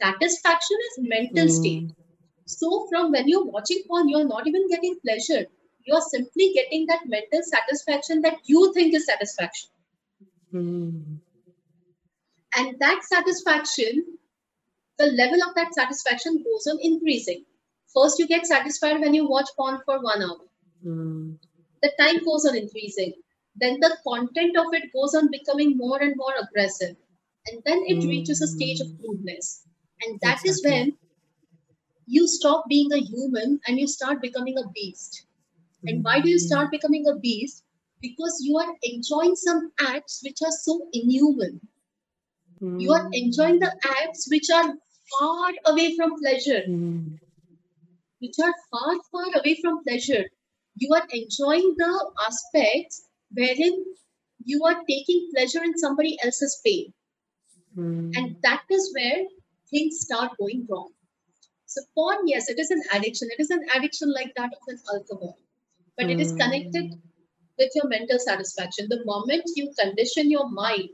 Satisfaction 0.02 0.78
is 0.88 1.10
mental 1.10 1.48
state. 1.48 1.84
Hmm. 1.84 2.02
So 2.46 2.88
from 2.90 3.12
when 3.12 3.30
you're 3.30 3.46
watching 3.46 3.84
porn, 3.88 4.10
you're 4.10 4.28
not 4.28 4.48
even 4.48 4.68
getting 4.70 4.98
pleasure. 5.06 5.46
You're 5.86 6.02
simply 6.02 6.52
getting 6.54 6.86
that 6.88 7.02
mental 7.06 7.42
satisfaction 7.44 8.22
that 8.22 8.38
you 8.44 8.74
think 8.74 8.94
is 8.94 9.06
satisfaction. 9.06 9.70
Hmm. 10.52 11.00
And 12.58 12.76
that 12.80 13.02
satisfaction, 13.04 14.18
the 14.98 15.06
level 15.06 15.42
of 15.48 15.56
that 15.56 15.74
satisfaction 15.74 16.44
goes 16.44 16.68
on 16.68 16.80
increasing. 16.82 17.46
First, 17.94 18.20
you 18.20 18.28
get 18.28 18.46
satisfied 18.46 19.00
when 19.00 19.14
you 19.14 19.30
watch 19.30 19.48
porn 19.56 19.80
for 19.86 20.02
one 20.02 20.22
hour. 20.22 20.40
Hmm. 20.84 21.34
The 21.82 21.92
time 21.98 22.24
goes 22.26 22.46
on 22.46 22.58
increasing. 22.58 23.14
Then 23.56 23.80
the 23.80 23.98
content 24.08 24.58
of 24.58 24.74
it 24.74 24.94
goes 24.94 25.14
on 25.14 25.30
becoming 25.30 25.78
more 25.78 26.02
and 26.02 26.16
more 26.16 26.34
aggressive. 26.42 26.96
And 27.48 27.62
then 27.66 27.84
it 27.88 28.02
hmm. 28.02 28.10
reaches 28.10 28.42
a 28.42 28.48
stage 28.48 28.80
of 28.80 28.88
crudeness. 29.00 29.64
And 30.02 30.20
that 30.22 30.46
is 30.46 30.60
Exactly. 30.60 30.72
when 30.72 30.98
you 32.06 32.28
stop 32.28 32.66
being 32.70 32.92
a 32.92 32.98
human 32.98 33.60
and 33.68 33.80
you 33.80 33.88
start 33.88 34.22
becoming 34.22 34.58
a 34.58 34.70
beast. 34.70 35.26
And 35.84 36.04
why 36.04 36.22
do 36.22 36.30
you 36.30 36.38
hmm. 36.38 36.48
start 36.48 36.72
becoming 36.72 37.08
a 37.08 37.18
beast? 37.18 37.64
Because 38.02 38.42
you 38.42 38.58
are 38.58 38.74
enjoying 38.84 39.36
some 39.36 39.72
acts 39.80 40.22
which 40.24 40.38
are 40.44 40.52
so 40.52 40.88
inhuman. 40.94 41.60
You 42.62 42.94
are 42.94 43.06
hmm. 43.06 43.14
enjoying 43.14 43.60
the 43.60 43.76
acts 43.84 44.30
which 44.30 44.50
are 44.50 44.74
far 45.20 45.52
away 45.66 45.96
from 45.96 46.20
pleasure, 46.20 46.64
Hmm. 46.66 47.16
which 48.20 48.36
are 48.40 48.54
far, 48.70 48.96
far 49.12 49.40
away 49.40 49.60
from 49.62 49.84
pleasure. 49.84 50.26
You 50.76 50.94
are 50.94 51.08
enjoying 51.12 51.76
the 51.78 52.12
aspects 52.26 53.08
wherein 53.34 53.86
you 54.46 54.64
are 54.66 54.82
taking 54.90 55.30
pleasure 55.36 55.64
in 55.64 55.78
somebody 55.78 56.18
else's 56.24 56.60
pain. 56.66 56.94
Hmm. 57.76 58.12
And 58.16 58.36
that 58.44 58.64
is 58.70 58.92
where 58.94 59.24
things 59.70 60.00
start 60.02 60.32
going 60.40 60.68
wrong. 60.70 60.90
So, 61.66 61.82
porn, 61.96 62.28
yes, 62.28 62.50
it 62.50 62.60
is 62.60 62.72
an 62.72 62.82
addiction. 62.94 63.30
It 63.32 63.42
is 63.42 63.50
an 63.50 63.66
addiction 63.76 64.12
like 64.14 64.34
that 64.36 64.52
of 64.52 64.60
an 64.68 64.80
alcohol, 64.94 65.38
but 65.98 66.10
it 66.10 66.20
is 66.20 66.34
connected 66.34 66.92
with 67.58 67.72
your 67.76 67.88
mental 67.88 68.20
satisfaction. 68.20 68.88
The 68.90 69.06
moment 69.06 69.44
you 69.56 69.72
condition 69.80 70.30
your 70.30 70.50
mind 70.50 70.90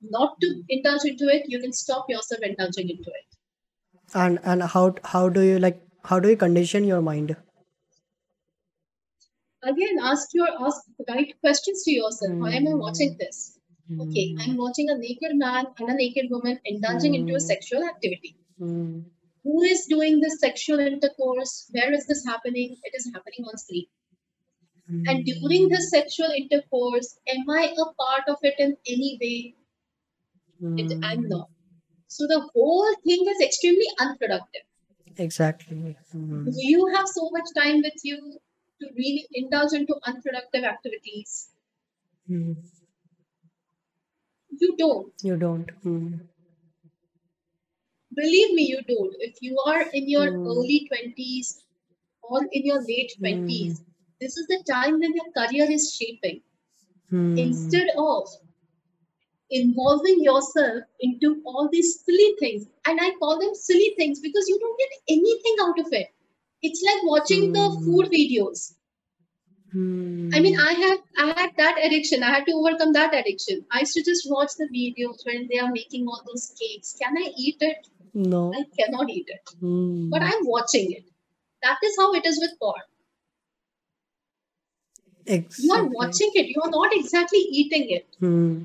not 0.00 0.40
to 0.40 0.62
indulge 0.68 1.04
into 1.04 1.26
it, 1.26 1.44
you 1.48 1.58
can 1.58 1.72
stop 1.72 2.06
yourself 2.08 2.42
indulging 2.42 2.90
into 2.90 3.10
it. 3.10 3.28
and 4.14 4.38
and 4.44 4.62
how 4.62 4.94
how 5.04 5.28
do 5.28 5.42
you 5.42 5.58
like 5.58 5.80
how 6.04 6.18
do 6.18 6.28
you 6.30 6.36
condition 6.36 6.84
your 6.84 7.00
mind 7.02 7.36
Again, 9.62 9.98
ask 10.02 10.28
your 10.32 10.48
ask 10.60 10.82
the 10.98 11.04
right 11.08 11.34
questions 11.40 11.82
to 11.84 11.90
yourself. 11.90 12.32
Why 12.34 12.52
am 12.52 12.68
I 12.68 12.70
hmm. 12.70 12.78
watching 12.78 13.16
this? 13.18 13.58
Okay, 14.00 14.34
hmm. 14.34 14.40
I'm 14.40 14.56
watching 14.56 14.90
a 14.90 14.98
naked 14.98 15.34
man 15.34 15.66
and 15.78 15.88
a 15.88 15.94
naked 15.94 16.26
woman 16.30 16.60
indulging 16.64 17.14
into 17.14 17.34
a 17.34 17.38
hmm. 17.38 17.46
sexual 17.52 17.84
activity. 17.84 18.36
Hmm. 18.58 19.00
Who 19.44 19.62
is 19.62 19.86
doing 19.86 20.20
this 20.20 20.40
sexual 20.40 20.78
intercourse? 20.78 21.70
Where 21.72 21.92
is 21.92 22.06
this 22.06 22.24
happening? 22.26 22.76
It 22.82 22.92
is 22.94 23.10
happening 23.14 23.46
on 23.48 23.56
screen. 23.56 23.86
And 24.90 25.24
during 25.24 25.68
this 25.68 25.90
sexual 25.90 26.30
intercourse, 26.30 27.18
am 27.28 27.48
I 27.50 27.74
a 27.76 27.84
part 28.02 28.22
of 28.26 28.38
it 28.42 28.54
in 28.58 28.74
any 28.86 29.18
way? 29.20 29.54
It, 30.78 30.98
I'm 31.04 31.28
not. 31.28 31.48
So 32.06 32.26
the 32.26 32.40
whole 32.54 32.94
thing 33.04 33.24
is 33.28 33.40
extremely 33.40 33.86
unproductive. 34.00 34.62
exactly 35.18 35.96
Hmm. 36.12 36.44
Do 36.44 36.52
you 36.56 36.86
have 36.94 37.08
so 37.08 37.28
much 37.30 37.48
time 37.56 37.82
with 37.82 38.00
you 38.02 38.38
to 38.80 38.88
really 38.96 39.26
indulge 39.32 39.72
into 39.72 39.96
unproductive 40.04 40.64
activities? 40.64 41.50
Hmm. 42.26 42.52
You 44.50 44.76
don't. 44.76 45.12
you 45.22 45.36
don't 45.38 45.70
Hmm. 45.82 46.16
Believe 48.14 48.52
me, 48.52 48.64
you 48.66 48.82
don't. 48.82 49.14
If 49.18 49.40
you 49.40 49.58
are 49.64 49.82
in 49.92 50.08
your 50.10 50.30
Hmm. 50.30 50.46
early 50.46 50.86
20s 50.88 51.64
or 52.22 52.44
in 52.52 52.66
your 52.66 52.82
late 52.82 53.14
20s, 53.18 53.80
this 54.20 54.36
is 54.36 54.46
the 54.46 54.62
time 54.70 55.00
when 55.00 55.14
your 55.14 55.30
career 55.32 55.70
is 55.70 55.94
shaping. 55.94 56.42
Hmm. 57.10 57.38
Instead 57.38 57.88
of 57.96 58.28
involving 59.50 60.22
yourself 60.22 60.84
into 61.00 61.42
all 61.44 61.68
these 61.70 62.00
silly 62.04 62.34
things, 62.38 62.66
and 62.86 62.98
I 63.00 63.10
call 63.18 63.38
them 63.38 63.54
silly 63.54 63.94
things 63.96 64.20
because 64.20 64.48
you 64.48 64.58
don't 64.58 64.78
get 64.78 64.90
anything 65.08 65.56
out 65.62 65.78
of 65.80 65.86
it. 65.92 66.08
It's 66.62 66.82
like 66.82 67.02
watching 67.04 67.52
the 67.52 67.68
Hmm. 67.70 67.84
food 67.84 68.06
videos. 68.10 68.74
Hmm. 69.72 70.30
I 70.34 70.40
mean, 70.40 70.58
I 70.58 70.72
have 70.72 70.98
I 71.18 71.40
had 71.40 71.50
that 71.58 71.78
addiction. 71.84 72.22
I 72.22 72.30
had 72.34 72.46
to 72.46 72.52
overcome 72.52 72.92
that 72.94 73.14
addiction. 73.14 73.64
I 73.70 73.80
used 73.80 73.94
to 73.94 74.02
just 74.02 74.30
watch 74.30 74.52
the 74.58 74.68
videos 74.74 75.24
when 75.26 75.46
they 75.50 75.58
are 75.58 75.70
making 75.70 76.06
all 76.06 76.22
those 76.26 76.52
cakes. 76.60 76.96
Can 77.00 77.16
I 77.18 77.32
eat 77.36 77.56
it? 77.60 77.86
no 78.14 78.52
I 78.54 78.64
cannot 78.78 79.10
eat 79.10 79.28
it. 79.28 79.50
Hmm. 79.60 80.08
But 80.10 80.22
I'm 80.22 80.46
watching 80.46 80.92
it. 80.92 81.04
That 81.62 81.78
is 81.84 81.96
how 81.98 82.12
it 82.14 82.24
is 82.26 82.38
with 82.40 82.58
porn. 82.58 82.82
You 85.58 85.72
are 85.72 85.84
watching 85.84 86.30
it. 86.34 86.46
You 86.46 86.60
are 86.64 86.70
not 86.70 86.90
exactly 86.96 87.38
eating 87.38 87.90
it. 87.90 88.06
Hmm. 88.18 88.64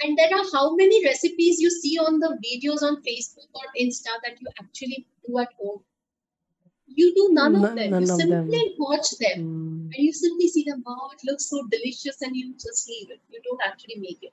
And 0.00 0.16
there 0.18 0.34
are 0.36 0.44
how 0.52 0.74
many 0.76 1.04
recipes 1.04 1.60
you 1.60 1.70
see 1.70 1.98
on 1.98 2.20
the 2.20 2.38
videos 2.46 2.82
on 2.82 3.02
Facebook 3.02 3.50
or 3.54 3.62
Insta 3.80 4.12
that 4.24 4.40
you 4.40 4.46
actually 4.60 5.06
do 5.26 5.38
at 5.38 5.48
home? 5.60 5.80
You 6.86 7.14
do 7.14 7.28
none 7.32 7.54
of 7.56 7.62
None- 7.62 7.74
them. 7.76 7.90
none 7.90 8.02
you 8.06 8.12
of 8.12 8.18
them. 8.18 8.28
simply 8.28 8.74
watch 8.78 9.10
them. 9.18 9.38
Hmm. 9.40 9.90
And 9.94 10.04
you 10.06 10.12
simply 10.12 10.48
see 10.48 10.64
them, 10.64 10.82
wow, 10.84 11.10
it 11.12 11.20
looks 11.24 11.48
so 11.48 11.62
delicious, 11.70 12.20
and 12.22 12.34
you 12.36 12.52
just 12.54 12.88
leave 12.88 13.10
it. 13.10 13.20
You 13.30 13.40
don't 13.44 13.60
actually 13.66 13.96
make 13.98 14.18
it. 14.22 14.32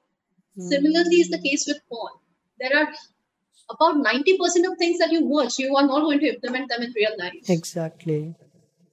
Similarly, 0.58 1.18
is 1.18 1.30
the 1.30 1.40
case 1.42 1.66
with 1.68 1.80
porn. 1.90 2.12
There 2.60 2.76
are 2.78 2.90
about 3.70 3.96
90% 4.04 4.70
of 4.70 4.78
things 4.78 4.98
that 5.00 5.12
you 5.12 5.24
watch, 5.24 5.58
you 5.60 5.74
are 5.76 5.86
not 5.88 6.02
going 6.02 6.20
to 6.20 6.28
implement 6.34 6.70
them 6.70 6.82
in 6.82 6.92
real 6.96 7.12
life. 7.18 7.50
Exactly. 7.50 8.36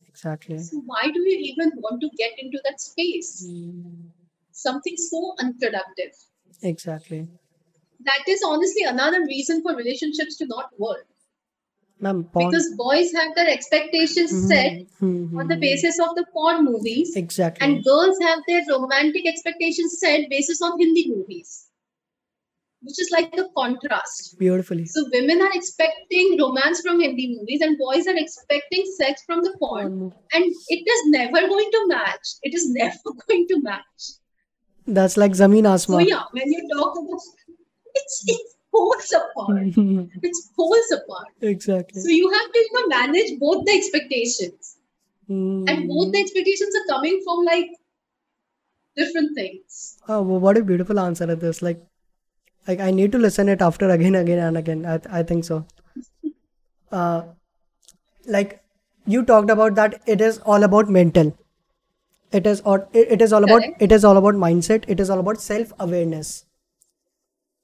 Exactly. 0.06 0.58
So 0.58 0.80
why 0.86 1.10
do 1.12 1.20
you 1.20 1.38
even 1.52 1.72
want 1.78 2.00
to 2.02 2.10
get 2.16 2.32
into 2.38 2.60
that 2.64 2.80
space? 2.80 3.46
Something 4.52 4.96
so 4.96 5.34
unproductive. 5.40 6.12
Exactly. 6.62 7.28
That 8.04 8.22
is 8.28 8.42
honestly 8.46 8.84
another 8.84 9.24
reason 9.24 9.62
for 9.62 9.74
relationships 9.74 10.36
to 10.36 10.46
not 10.46 10.70
work. 10.78 11.06
Ma'am. 11.98 12.28
Because 12.34 12.74
boys 12.76 13.12
have 13.14 13.34
their 13.34 13.48
expectations 13.48 14.48
set 14.48 14.72
Mhm, 15.00 15.38
on 15.38 15.48
the 15.48 15.56
basis 15.56 15.98
of 15.98 16.14
the 16.14 16.26
porn 16.32 16.64
movies, 16.64 17.16
Exactly. 17.16 17.66
and 17.66 17.82
girls 17.84 18.18
have 18.20 18.40
their 18.46 18.62
romantic 18.68 19.26
expectations 19.26 19.98
set 19.98 20.28
basis 20.28 20.60
on 20.60 20.78
Hindi 20.78 21.08
movies, 21.08 21.68
which 22.82 23.00
is 23.00 23.10
like 23.10 23.34
the 23.34 23.48
contrast. 23.56 24.38
Beautifully. 24.38 24.84
So 24.84 25.06
women 25.12 25.40
are 25.40 25.52
expecting 25.54 26.36
romance 26.38 26.82
from 26.82 27.00
Hindi 27.00 27.38
movies, 27.38 27.62
and 27.62 27.78
boys 27.78 28.06
are 28.06 28.16
expecting 28.16 28.84
sex 28.98 29.22
from 29.24 29.42
the 29.42 29.56
porn, 29.58 30.12
and 30.34 30.44
it 30.68 30.84
is 30.96 31.00
never 31.06 31.48
going 31.48 31.70
to 31.70 31.86
match. 31.86 32.26
It 32.42 32.54
is 32.54 32.68
never 32.82 33.16
going 33.26 33.46
to 33.48 33.62
match. 33.62 34.02
That's 34.86 35.16
like 35.16 35.32
Zameen 35.32 35.80
So 35.80 35.98
yeah, 35.98 36.24
when 36.32 36.52
you 36.52 36.68
talk 36.76 36.96
about 36.98 37.20
it's 37.94 38.24
it's 38.26 38.55
poles 38.76 39.12
apart. 39.20 39.62
It's 40.30 40.40
poles 40.60 40.90
apart. 40.98 41.28
exactly. 41.52 42.00
So 42.02 42.08
you 42.20 42.30
have 42.36 42.52
to 42.56 42.58
you 42.66 42.70
know, 42.78 42.86
manage 42.96 43.38
both 43.44 43.64
the 43.70 43.76
expectations. 43.80 44.72
and 45.28 45.88
both 45.90 46.12
the 46.14 46.18
Mm. 46.18 46.22
expectations 46.24 46.74
are 46.80 46.86
coming 46.90 47.14
from 47.24 47.44
like 47.46 47.70
different 49.00 49.34
things 49.38 49.78
Oh, 50.08 50.18
wh- 50.24 50.42
what 50.42 50.56
a 50.60 50.62
beautiful 50.68 51.00
answer 51.04 51.30
at 51.34 51.40
this. 51.40 51.62
Like, 51.62 51.80
like 52.68 52.80
I 52.80 52.90
need 52.98 53.12
to 53.16 53.18
listen 53.18 53.48
it 53.54 53.62
after 53.70 53.88
again, 53.96 54.14
again 54.20 54.38
and 54.50 54.56
again. 54.60 54.86
I, 54.86 55.00
I 55.20 55.22
think 55.32 55.44
so. 55.44 55.64
Uh, 56.92 57.22
like 58.26 58.62
you 59.06 59.24
talked 59.24 59.50
about 59.50 59.74
that 59.74 60.00
it 60.06 60.20
is 60.20 60.38
all 60.38 60.62
about 60.62 60.88
mental. 60.88 61.36
It 62.32 62.46
is 62.46 62.60
or 62.62 62.88
it, 62.92 63.10
it 63.16 63.22
is 63.22 63.32
all 63.32 63.44
about 63.44 63.62
Correct. 63.62 63.82
it 63.82 63.92
is 63.92 64.04
all 64.04 64.16
about 64.16 64.34
mindset. 64.34 64.84
It 64.88 65.00
is 65.00 65.10
all 65.10 65.18
about 65.24 65.40
self 65.40 65.72
awareness. 65.80 66.44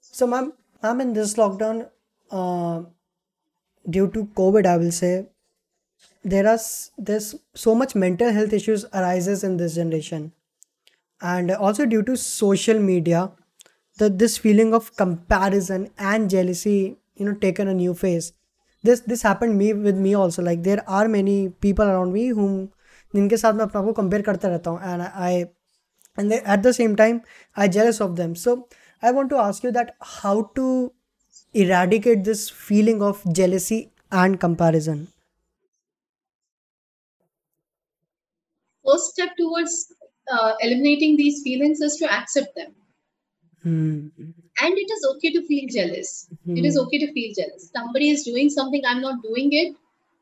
So, 0.00 0.26
ma'am, 0.26 0.52
ma'am, 0.83 1.01
in 1.01 1.13
this 1.13 1.33
lockdown, 1.35 1.89
uh, 2.31 2.83
due 3.89 4.09
to 4.11 4.25
COVID, 4.41 4.65
I 4.65 4.77
will 4.77 4.91
say 4.91 5.27
there 6.23 6.45
are 6.47 6.55
s- 6.61 6.91
there's 6.97 7.35
so 7.55 7.73
much 7.75 7.95
mental 7.95 8.31
health 8.31 8.53
issues 8.53 8.85
arises 8.93 9.43
in 9.43 9.57
this 9.57 9.75
generation 9.75 10.31
and 11.21 11.51
also 11.51 11.85
due 11.85 12.03
to 12.03 12.15
social 12.17 12.79
media 12.79 13.31
that 13.99 14.17
this 14.19 14.37
feeling 14.37 14.73
of 14.73 14.95
comparison 14.97 15.89
and 15.97 16.29
jealousy 16.29 16.97
you 17.15 17.25
know 17.25 17.33
taken 17.45 17.67
a 17.67 17.73
new 17.73 17.93
phase 17.93 18.33
this 18.83 18.99
this 19.13 19.23
happened 19.23 19.57
me 19.57 19.73
with 19.73 19.95
me 20.07 20.13
also 20.13 20.43
like 20.43 20.61
there 20.63 20.83
are 20.87 21.07
many 21.07 21.37
people 21.67 21.85
around 21.93 22.13
me 22.19 22.27
whom 22.39 22.57
जिनके 23.15 23.37
साथ 23.37 23.53
मैं 23.53 23.63
अपने 23.63 23.79
आप 23.79 23.85
को 23.85 23.91
compare 24.01 24.21
करता 24.21 24.47
रहता 24.47 24.69
हूँ 24.71 24.79
and 24.83 25.01
I 25.01 25.43
and 26.21 26.31
they, 26.31 26.37
at 26.53 26.63
the 26.65 26.73
same 26.79 26.95
time 27.01 27.17
i 27.63 27.67
jealous 27.77 27.99
of 28.05 28.15
them 28.19 28.35
so 28.43 28.53
i 29.08 29.10
want 29.16 29.30
to 29.32 29.36
ask 29.44 29.64
you 29.66 29.72
that 29.76 29.94
how 30.20 30.34
to 30.58 30.66
eradicate 31.64 32.24
this 32.24 32.48
feeling 32.50 33.02
of 33.02 33.22
jealousy 33.32 33.90
and 34.10 34.40
comparison? 34.40 35.08
First 38.86 39.12
step 39.12 39.36
towards 39.36 39.92
uh, 40.30 40.54
eliminating 40.60 41.16
these 41.16 41.42
feelings 41.42 41.80
is 41.80 41.96
to 41.96 42.12
accept 42.12 42.54
them. 42.54 42.74
Hmm. 43.62 44.08
and 44.60 44.74
it 44.76 44.90
is 44.90 45.06
okay 45.14 45.30
to 45.32 45.42
feel 45.46 45.66
jealous. 45.72 46.28
It 46.54 46.64
is 46.64 46.74
Hmm. 46.76 46.82
okay 46.86 46.98
to 46.98 47.12
feel 47.12 47.32
jealous. 47.38 47.70
Somebody 47.74 48.10
is 48.10 48.24
doing 48.24 48.50
something 48.50 48.82
i'm 48.86 49.00
not 49.00 49.22
doing 49.22 49.52
it 49.52 49.76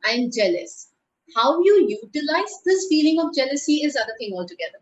i 0.04 0.12
am 0.12 0.30
jealous. 0.30 0.74
How 1.36 1.48
you 1.68 1.74
utilize 1.88 2.54
this 2.66 2.86
feeling 2.90 3.18
of 3.24 3.34
jealousy 3.34 3.76
is 3.88 3.96
other 3.96 4.16
thing 4.18 4.34
altogether. 4.34 4.80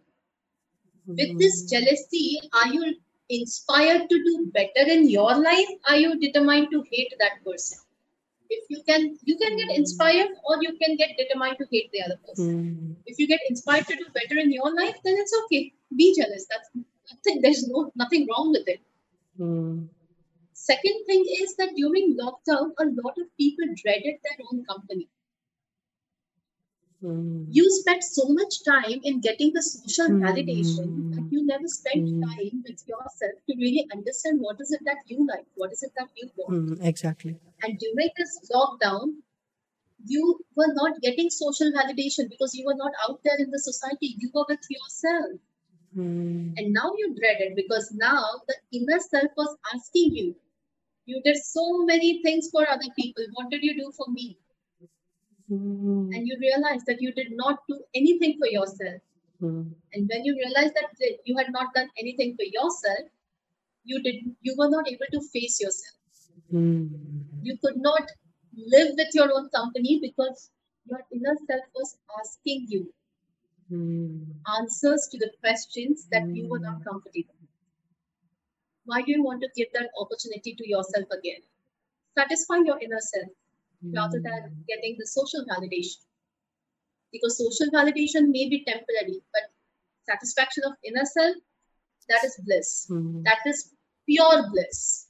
With 1.07 1.39
this 1.39 1.63
jealousy 1.71 2.39
are 2.53 2.69
you 2.73 2.95
inspired 3.31 4.09
to 4.09 4.17
do 4.25 4.51
better 4.55 4.91
in 4.91 5.09
your 5.09 5.35
life 5.35 5.69
are 5.89 5.97
you 5.97 6.19
determined 6.19 6.69
to 6.71 6.83
hate 6.91 7.13
that 7.19 7.45
person? 7.45 7.79
If 8.51 8.65
you 8.71 8.83
can 8.87 9.19
you 9.25 9.37
can 9.37 9.57
get 9.57 9.77
inspired 9.77 10.31
or 10.49 10.63
you 10.63 10.77
can 10.83 10.97
get 10.97 11.11
determined 11.19 11.59
to 11.59 11.67
hate 11.71 11.91
the 11.93 12.03
other 12.03 12.19
person. 12.27 12.53
Hmm. 12.53 12.93
if 13.07 13.19
you 13.19 13.27
get 13.29 13.41
inspired 13.51 13.87
to 13.87 13.97
do 13.97 14.07
better 14.15 14.41
in 14.41 14.53
your 14.53 14.75
life 14.75 14.97
then 15.05 15.17
it's 15.19 15.35
okay. 15.45 15.73
Be 15.97 16.17
jealous. 16.17 16.47
That's 16.51 16.71
nothing. 16.75 17.41
There's 17.43 17.69
no 17.69 17.93
nothing 17.97 18.27
wrong 18.31 18.53
with 18.53 18.69
it. 18.69 18.81
Hmm. 19.37 19.85
second 20.53 21.05
thing 21.07 21.25
is 21.41 21.55
that 21.57 21.75
during 21.77 22.17
lockdown 22.21 22.73
a 22.85 22.87
lot 23.03 23.17
of 23.23 23.27
people 23.43 23.67
dreaded 23.83 24.17
their 24.25 24.39
own 24.47 24.65
company 24.65 25.09
Hmm. 27.01 27.45
you 27.57 27.65
spent 27.71 28.03
so 28.03 28.25
much 28.29 28.55
time 28.65 29.01
in 29.05 29.21
getting 29.21 29.53
the 29.53 29.63
social 29.63 30.09
validation 30.23 30.87
Hmm. 30.95 31.11
that 31.17 31.27
you 31.35 31.43
never 31.51 31.69
spent 31.75 32.09
Hmm. 32.09 32.23
time 32.31 32.63
with 32.67 32.81
yourself 32.93 33.37
to 33.49 33.57
really 33.61 33.85
understand 33.97 34.41
what 34.41 34.61
is 34.65 34.73
it 34.73 34.81
that 34.89 35.05
you 35.07 35.27
like, 35.27 35.47
what 35.55 35.73
is 35.77 35.85
it 35.85 35.93
that 35.99 36.09
you 36.17 36.29
want. 36.37 36.51
Hmm. 36.55 36.83
exactly 36.93 37.37
And 37.63 37.79
during 37.85 38.11
this 38.17 38.33
lockdown, 38.55 39.15
you 40.07 40.25
were 40.57 40.73
not 40.75 41.01
getting 41.03 41.31
social 41.31 41.71
validation 41.79 42.29
because 42.35 42.55
you 42.55 42.65
were 42.67 42.75
not 42.83 42.93
out 43.07 43.21
there 43.25 43.39
in 43.39 43.51
the 43.51 43.59
society. 43.59 44.15
You 44.19 44.31
were 44.35 44.45
with 44.49 44.67
yourself. 44.69 45.39
Hmm. 45.95 46.53
And 46.57 46.73
now 46.73 46.93
you 46.99 47.15
dread 47.15 47.41
it 47.47 47.57
because 47.57 47.91
now 47.93 48.25
the 48.49 48.57
inner 48.81 49.01
self 49.01 49.31
was 49.37 49.57
asking 49.75 50.15
you. 50.17 50.37
You 51.07 51.23
did 51.25 51.39
so 51.39 51.85
many 51.85 52.23
things 52.23 52.51
for 52.51 52.69
other 52.69 52.91
people. 52.97 53.25
What 53.35 53.51
did 53.51 53.63
you 53.63 53.75
do 53.77 53.91
for 53.97 54.07
me? 54.11 54.39
Hmm. 55.49 56.11
And 56.13 56.27
you 56.29 56.37
realized 56.41 56.87
that 56.87 57.01
you 57.01 57.13
did 57.13 57.29
not 57.33 57.61
do 57.69 57.81
anything 57.95 58.39
for 58.39 58.47
yourself. 58.47 59.01
Hmm. 59.41 59.63
And 59.93 60.09
when 60.09 60.25
you 60.25 60.35
realized 60.37 60.75
that 60.75 61.19
you 61.25 61.37
had 61.37 61.53
not 61.53 61.75
done 61.75 61.89
anything 61.99 62.37
for 62.37 62.45
yourself, 62.45 63.09
you 63.85 64.03
did 64.03 64.17
you 64.43 64.55
were 64.59 64.71
not 64.71 64.89
able 64.89 65.11
to 65.13 65.21
face 65.33 65.61
yourself. 65.61 65.97
Hmm. 66.51 66.87
You 67.43 67.57
could 67.65 67.77
not 67.79 68.11
live 68.57 68.95
with 68.97 69.15
your 69.15 69.33
own 69.35 69.49
company 69.51 69.99
because 70.03 70.51
your 70.87 71.01
inner 71.13 71.37
self 71.47 71.65
was 71.75 71.97
asking 72.21 72.67
you 72.69 72.93
Hmm. 73.69 74.25
answers 74.59 75.09
to 75.13 75.19
the 75.19 75.31
questions 75.41 76.09
that 76.11 76.29
you 76.35 76.49
were 76.49 76.59
not 76.59 76.83
comfortable. 76.85 77.37
Why 78.87 79.03
do 79.03 79.13
you 79.13 79.23
want 79.23 79.41
to 79.43 79.51
give 79.55 79.69
that 79.75 79.91
opportunity 80.01 80.55
to 80.57 80.69
yourself 80.69 81.07
again? 81.13 81.43
Satisfy 82.17 82.59
your 82.65 82.79
inner 82.81 83.01
self 83.01 83.31
rather 83.82 84.20
than 84.20 84.64
getting 84.68 84.96
the 84.98 85.08
social 85.08 85.46
validation. 85.46 85.98
Because 87.14 87.38
social 87.38 87.70
validation 87.72 88.30
may 88.30 88.50
be 88.50 88.64
temporary, 88.66 89.22
but 89.34 89.44
satisfaction 90.08 90.64
of 90.66 90.74
inner 90.84 91.06
self, 91.06 91.36
that 92.10 92.24
is 92.24 92.40
bliss. 92.46 92.86
Hmm. 92.90 93.22
That 93.24 93.42
is 93.46 93.70
pure 94.08 94.50
bliss. 94.52 95.08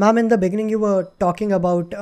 ma'am 0.00 0.18
in 0.18 0.28
the 0.28 0.38
beginning 0.38 0.70
you 0.70 0.78
were 0.78 1.02
talking 1.20 1.52
about 1.52 1.94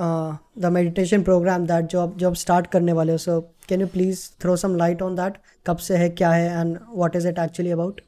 the 0.62 0.70
meditation 0.72 1.22
programme 1.24 1.66
that 1.66 1.84
जो 1.92 2.00
आप 2.00 2.16
जब 2.18 2.34
start 2.40 2.66
करने 2.72 2.92
वाले 2.98 3.12
हो 3.12 3.18
so 3.18 3.40
can 3.68 3.80
you 3.80 3.86
please 3.94 4.28
throw 4.42 4.56
some 4.62 4.76
light 4.76 5.02
on 5.02 5.14
that 5.16 5.38
कब 5.66 5.76
से 5.86 5.96
है 6.02 6.08
क्या 6.20 6.30
है 6.30 6.50
and 6.60 6.78
what 6.88 7.16
is 7.16 7.26
it 7.26 7.38
actually 7.44 7.70
about 7.78 8.00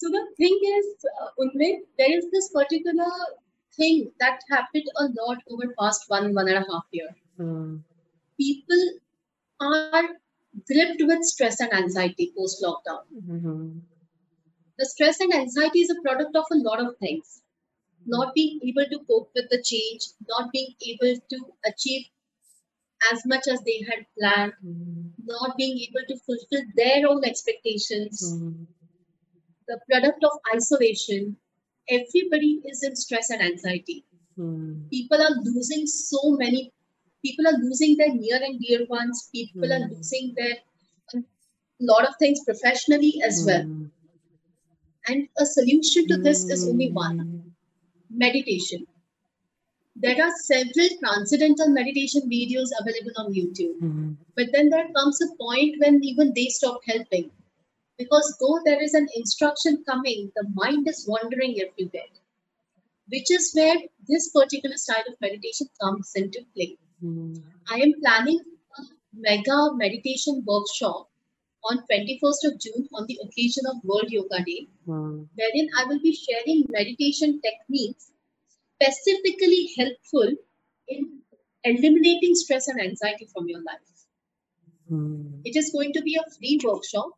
So 0.00 0.08
the 0.12 0.20
thing 0.38 0.56
is, 0.68 0.86
uh, 1.08 1.26
Unmit, 1.42 1.82
there 2.00 2.14
is 2.14 2.24
this 2.30 2.46
particular 2.54 3.10
thing 3.77 4.11
that 4.19 4.41
happened 4.49 4.85
a 4.97 5.05
lot 5.19 5.37
over 5.49 5.73
past 5.79 6.05
one 6.07 6.33
one 6.33 6.47
and 6.47 6.57
a 6.57 6.71
half 6.71 6.85
year. 6.91 7.09
Hmm. 7.37 7.77
People 8.37 8.83
are 9.59 10.03
gripped 10.65 11.01
with 11.01 11.23
stress 11.23 11.59
and 11.59 11.73
anxiety 11.73 12.33
post 12.37 12.63
lockdown. 12.63 13.01
Mm-hmm. 13.15 13.79
The 14.77 14.85
stress 14.85 15.19
and 15.19 15.33
anxiety 15.33 15.79
is 15.79 15.89
a 15.89 16.01
product 16.01 16.35
of 16.35 16.45
a 16.51 16.57
lot 16.57 16.79
of 16.79 16.97
things. 16.97 17.41
Not 18.05 18.33
being 18.33 18.59
able 18.63 18.85
to 18.85 18.99
cope 19.05 19.31
with 19.35 19.49
the 19.49 19.61
change, 19.61 20.07
not 20.27 20.51
being 20.51 20.73
able 20.87 21.19
to 21.29 21.37
achieve 21.65 22.05
as 23.11 23.25
much 23.25 23.47
as 23.47 23.61
they 23.61 23.85
had 23.89 24.05
planned, 24.17 24.53
mm-hmm. 24.65 25.09
not 25.25 25.57
being 25.57 25.77
able 25.77 26.05
to 26.07 26.17
fulfill 26.25 26.65
their 26.75 27.07
own 27.07 27.25
expectations, 27.25 28.33
mm-hmm. 28.33 28.63
the 29.67 29.79
product 29.89 30.23
of 30.23 30.31
isolation. 30.55 31.37
Everybody 31.89 32.61
is 32.65 32.83
in 32.83 32.95
stress 32.95 33.29
and 33.29 33.41
anxiety. 33.41 34.05
Hmm. 34.35 34.87
People 34.91 35.21
are 35.21 35.35
losing 35.43 35.85
so 35.87 36.31
many. 36.31 36.71
People 37.23 37.47
are 37.47 37.57
losing 37.57 37.97
their 37.97 38.13
near 38.13 38.37
and 38.37 38.59
dear 38.59 38.85
ones. 38.87 39.29
People 39.33 39.71
are 39.73 39.85
Hmm. 39.85 39.93
losing 39.93 40.33
their 40.35 40.57
lot 41.79 42.07
of 42.07 42.15
things 42.17 42.39
professionally 42.43 43.21
as 43.23 43.43
well. 43.45 43.63
Hmm. 43.63 43.85
And 45.07 45.27
a 45.37 45.45
solution 45.45 46.07
to 46.07 46.17
this 46.17 46.43
is 46.49 46.67
only 46.67 46.87
hmm. 46.89 46.95
one 46.95 47.53
meditation. 48.09 48.85
There 49.95 50.21
are 50.23 50.31
several 50.41 50.89
transcendental 50.99 51.69
meditation 51.69 52.29
videos 52.29 52.69
available 52.79 53.13
on 53.17 53.33
YouTube. 53.33 54.15
But 54.35 54.49
then 54.53 54.69
there 54.69 54.87
comes 54.95 55.19
a 55.21 55.35
point 55.37 55.79
when 55.79 56.03
even 56.03 56.33
they 56.35 56.49
stop 56.49 56.81
helping. 56.85 57.31
Because 57.97 58.37
though 58.39 58.59
there 58.65 58.81
is 58.81 58.93
an 58.93 59.07
instruction 59.15 59.83
coming, 59.85 60.31
the 60.35 60.47
mind 60.53 60.87
is 60.87 61.05
wandering 61.07 61.59
everywhere. 61.61 62.11
which 63.09 63.29
is 63.31 63.51
where 63.55 63.75
this 64.07 64.29
particular 64.31 64.77
style 64.77 65.03
of 65.07 65.19
meditation 65.21 65.67
comes 65.81 66.11
into 66.15 66.41
play. 66.53 66.77
Mm. 67.03 67.41
I 67.69 67.79
am 67.79 67.93
planning 68.01 68.39
a 68.77 68.81
mega 69.13 69.73
meditation 69.75 70.43
workshop 70.45 71.09
on 71.69 71.79
21st 71.89 72.43
of 72.49 72.59
June 72.59 72.87
on 72.93 73.05
the 73.07 73.19
occasion 73.23 73.63
of 73.71 73.83
World 73.83 74.09
Yoga 74.09 74.43
Day, 74.45 74.67
Wow. 74.85 75.25
wherein 75.35 75.69
I 75.77 75.85
will 75.85 75.99
be 75.99 76.13
sharing 76.13 76.65
meditation 76.69 77.41
techniques 77.41 78.11
specifically 78.75 79.71
helpful 79.77 80.29
in 80.87 81.21
eliminating 81.63 82.35
stress 82.35 82.67
and 82.67 82.79
anxiety 82.79 83.25
from 83.33 83.47
your 83.49 83.63
life. 83.63 83.93
Mm. 84.91 85.41
It 85.45 85.55
is 85.55 85.71
going 85.71 85.93
to 85.93 86.01
be 86.01 86.15
a 86.15 86.29
free 86.37 86.59
workshop, 86.63 87.09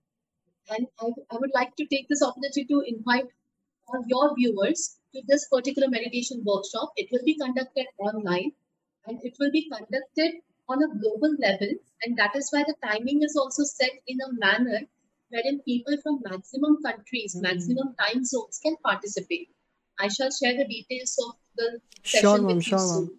and 0.70 0.88
I, 1.00 1.08
I 1.32 1.38
would 1.38 1.52
like 1.54 1.76
to 1.78 1.86
take 1.88 2.08
this 2.10 2.24
opportunity 2.24 2.66
to 2.66 2.82
invite 2.88 3.26
all 3.88 4.04
your 4.08 4.36
viewers 4.36 4.98
to 5.14 5.22
this 5.28 5.48
particular 5.50 5.90
meditation 5.90 6.44
workshop. 6.46 6.92
It 6.98 7.10
will 7.12 7.24
be 7.26 7.36
conducted 7.38 7.88
online 7.98 8.52
and 9.08 9.20
it 9.24 9.36
will 9.40 9.52
be 9.52 9.70
conducted 9.70 10.42
on 10.70 10.84
a 10.84 10.88
global 11.00 11.36
level, 11.40 11.70
and 12.04 12.16
that 12.18 12.36
is 12.36 12.50
why 12.52 12.64
the 12.64 12.76
timing 12.84 13.24
is 13.24 13.36
also 13.36 13.64
set 13.64 13.92
in 14.08 14.20
a 14.22 14.34
manner 14.34 14.82
wherein 15.30 15.60
people 15.62 15.98
from 16.04 16.22
maximum 16.24 16.82
countries, 16.84 17.36
Mhm. 17.36 17.42
maximum 17.42 17.96
time 17.96 18.24
zones 18.24 18.60
can 18.60 18.76
participate. 18.78 19.50
I 20.00 20.08
shall 20.10 20.32
share 20.32 20.56
the 20.58 20.66
details 20.66 21.18
of 21.26 21.36
the 21.56 21.82
Sure, 22.04 22.22
session 22.32 22.46
ma'am. 22.46 22.58
with 22.58 22.68
you 22.68 22.78
Sure, 22.78 22.80
soon. 22.80 23.19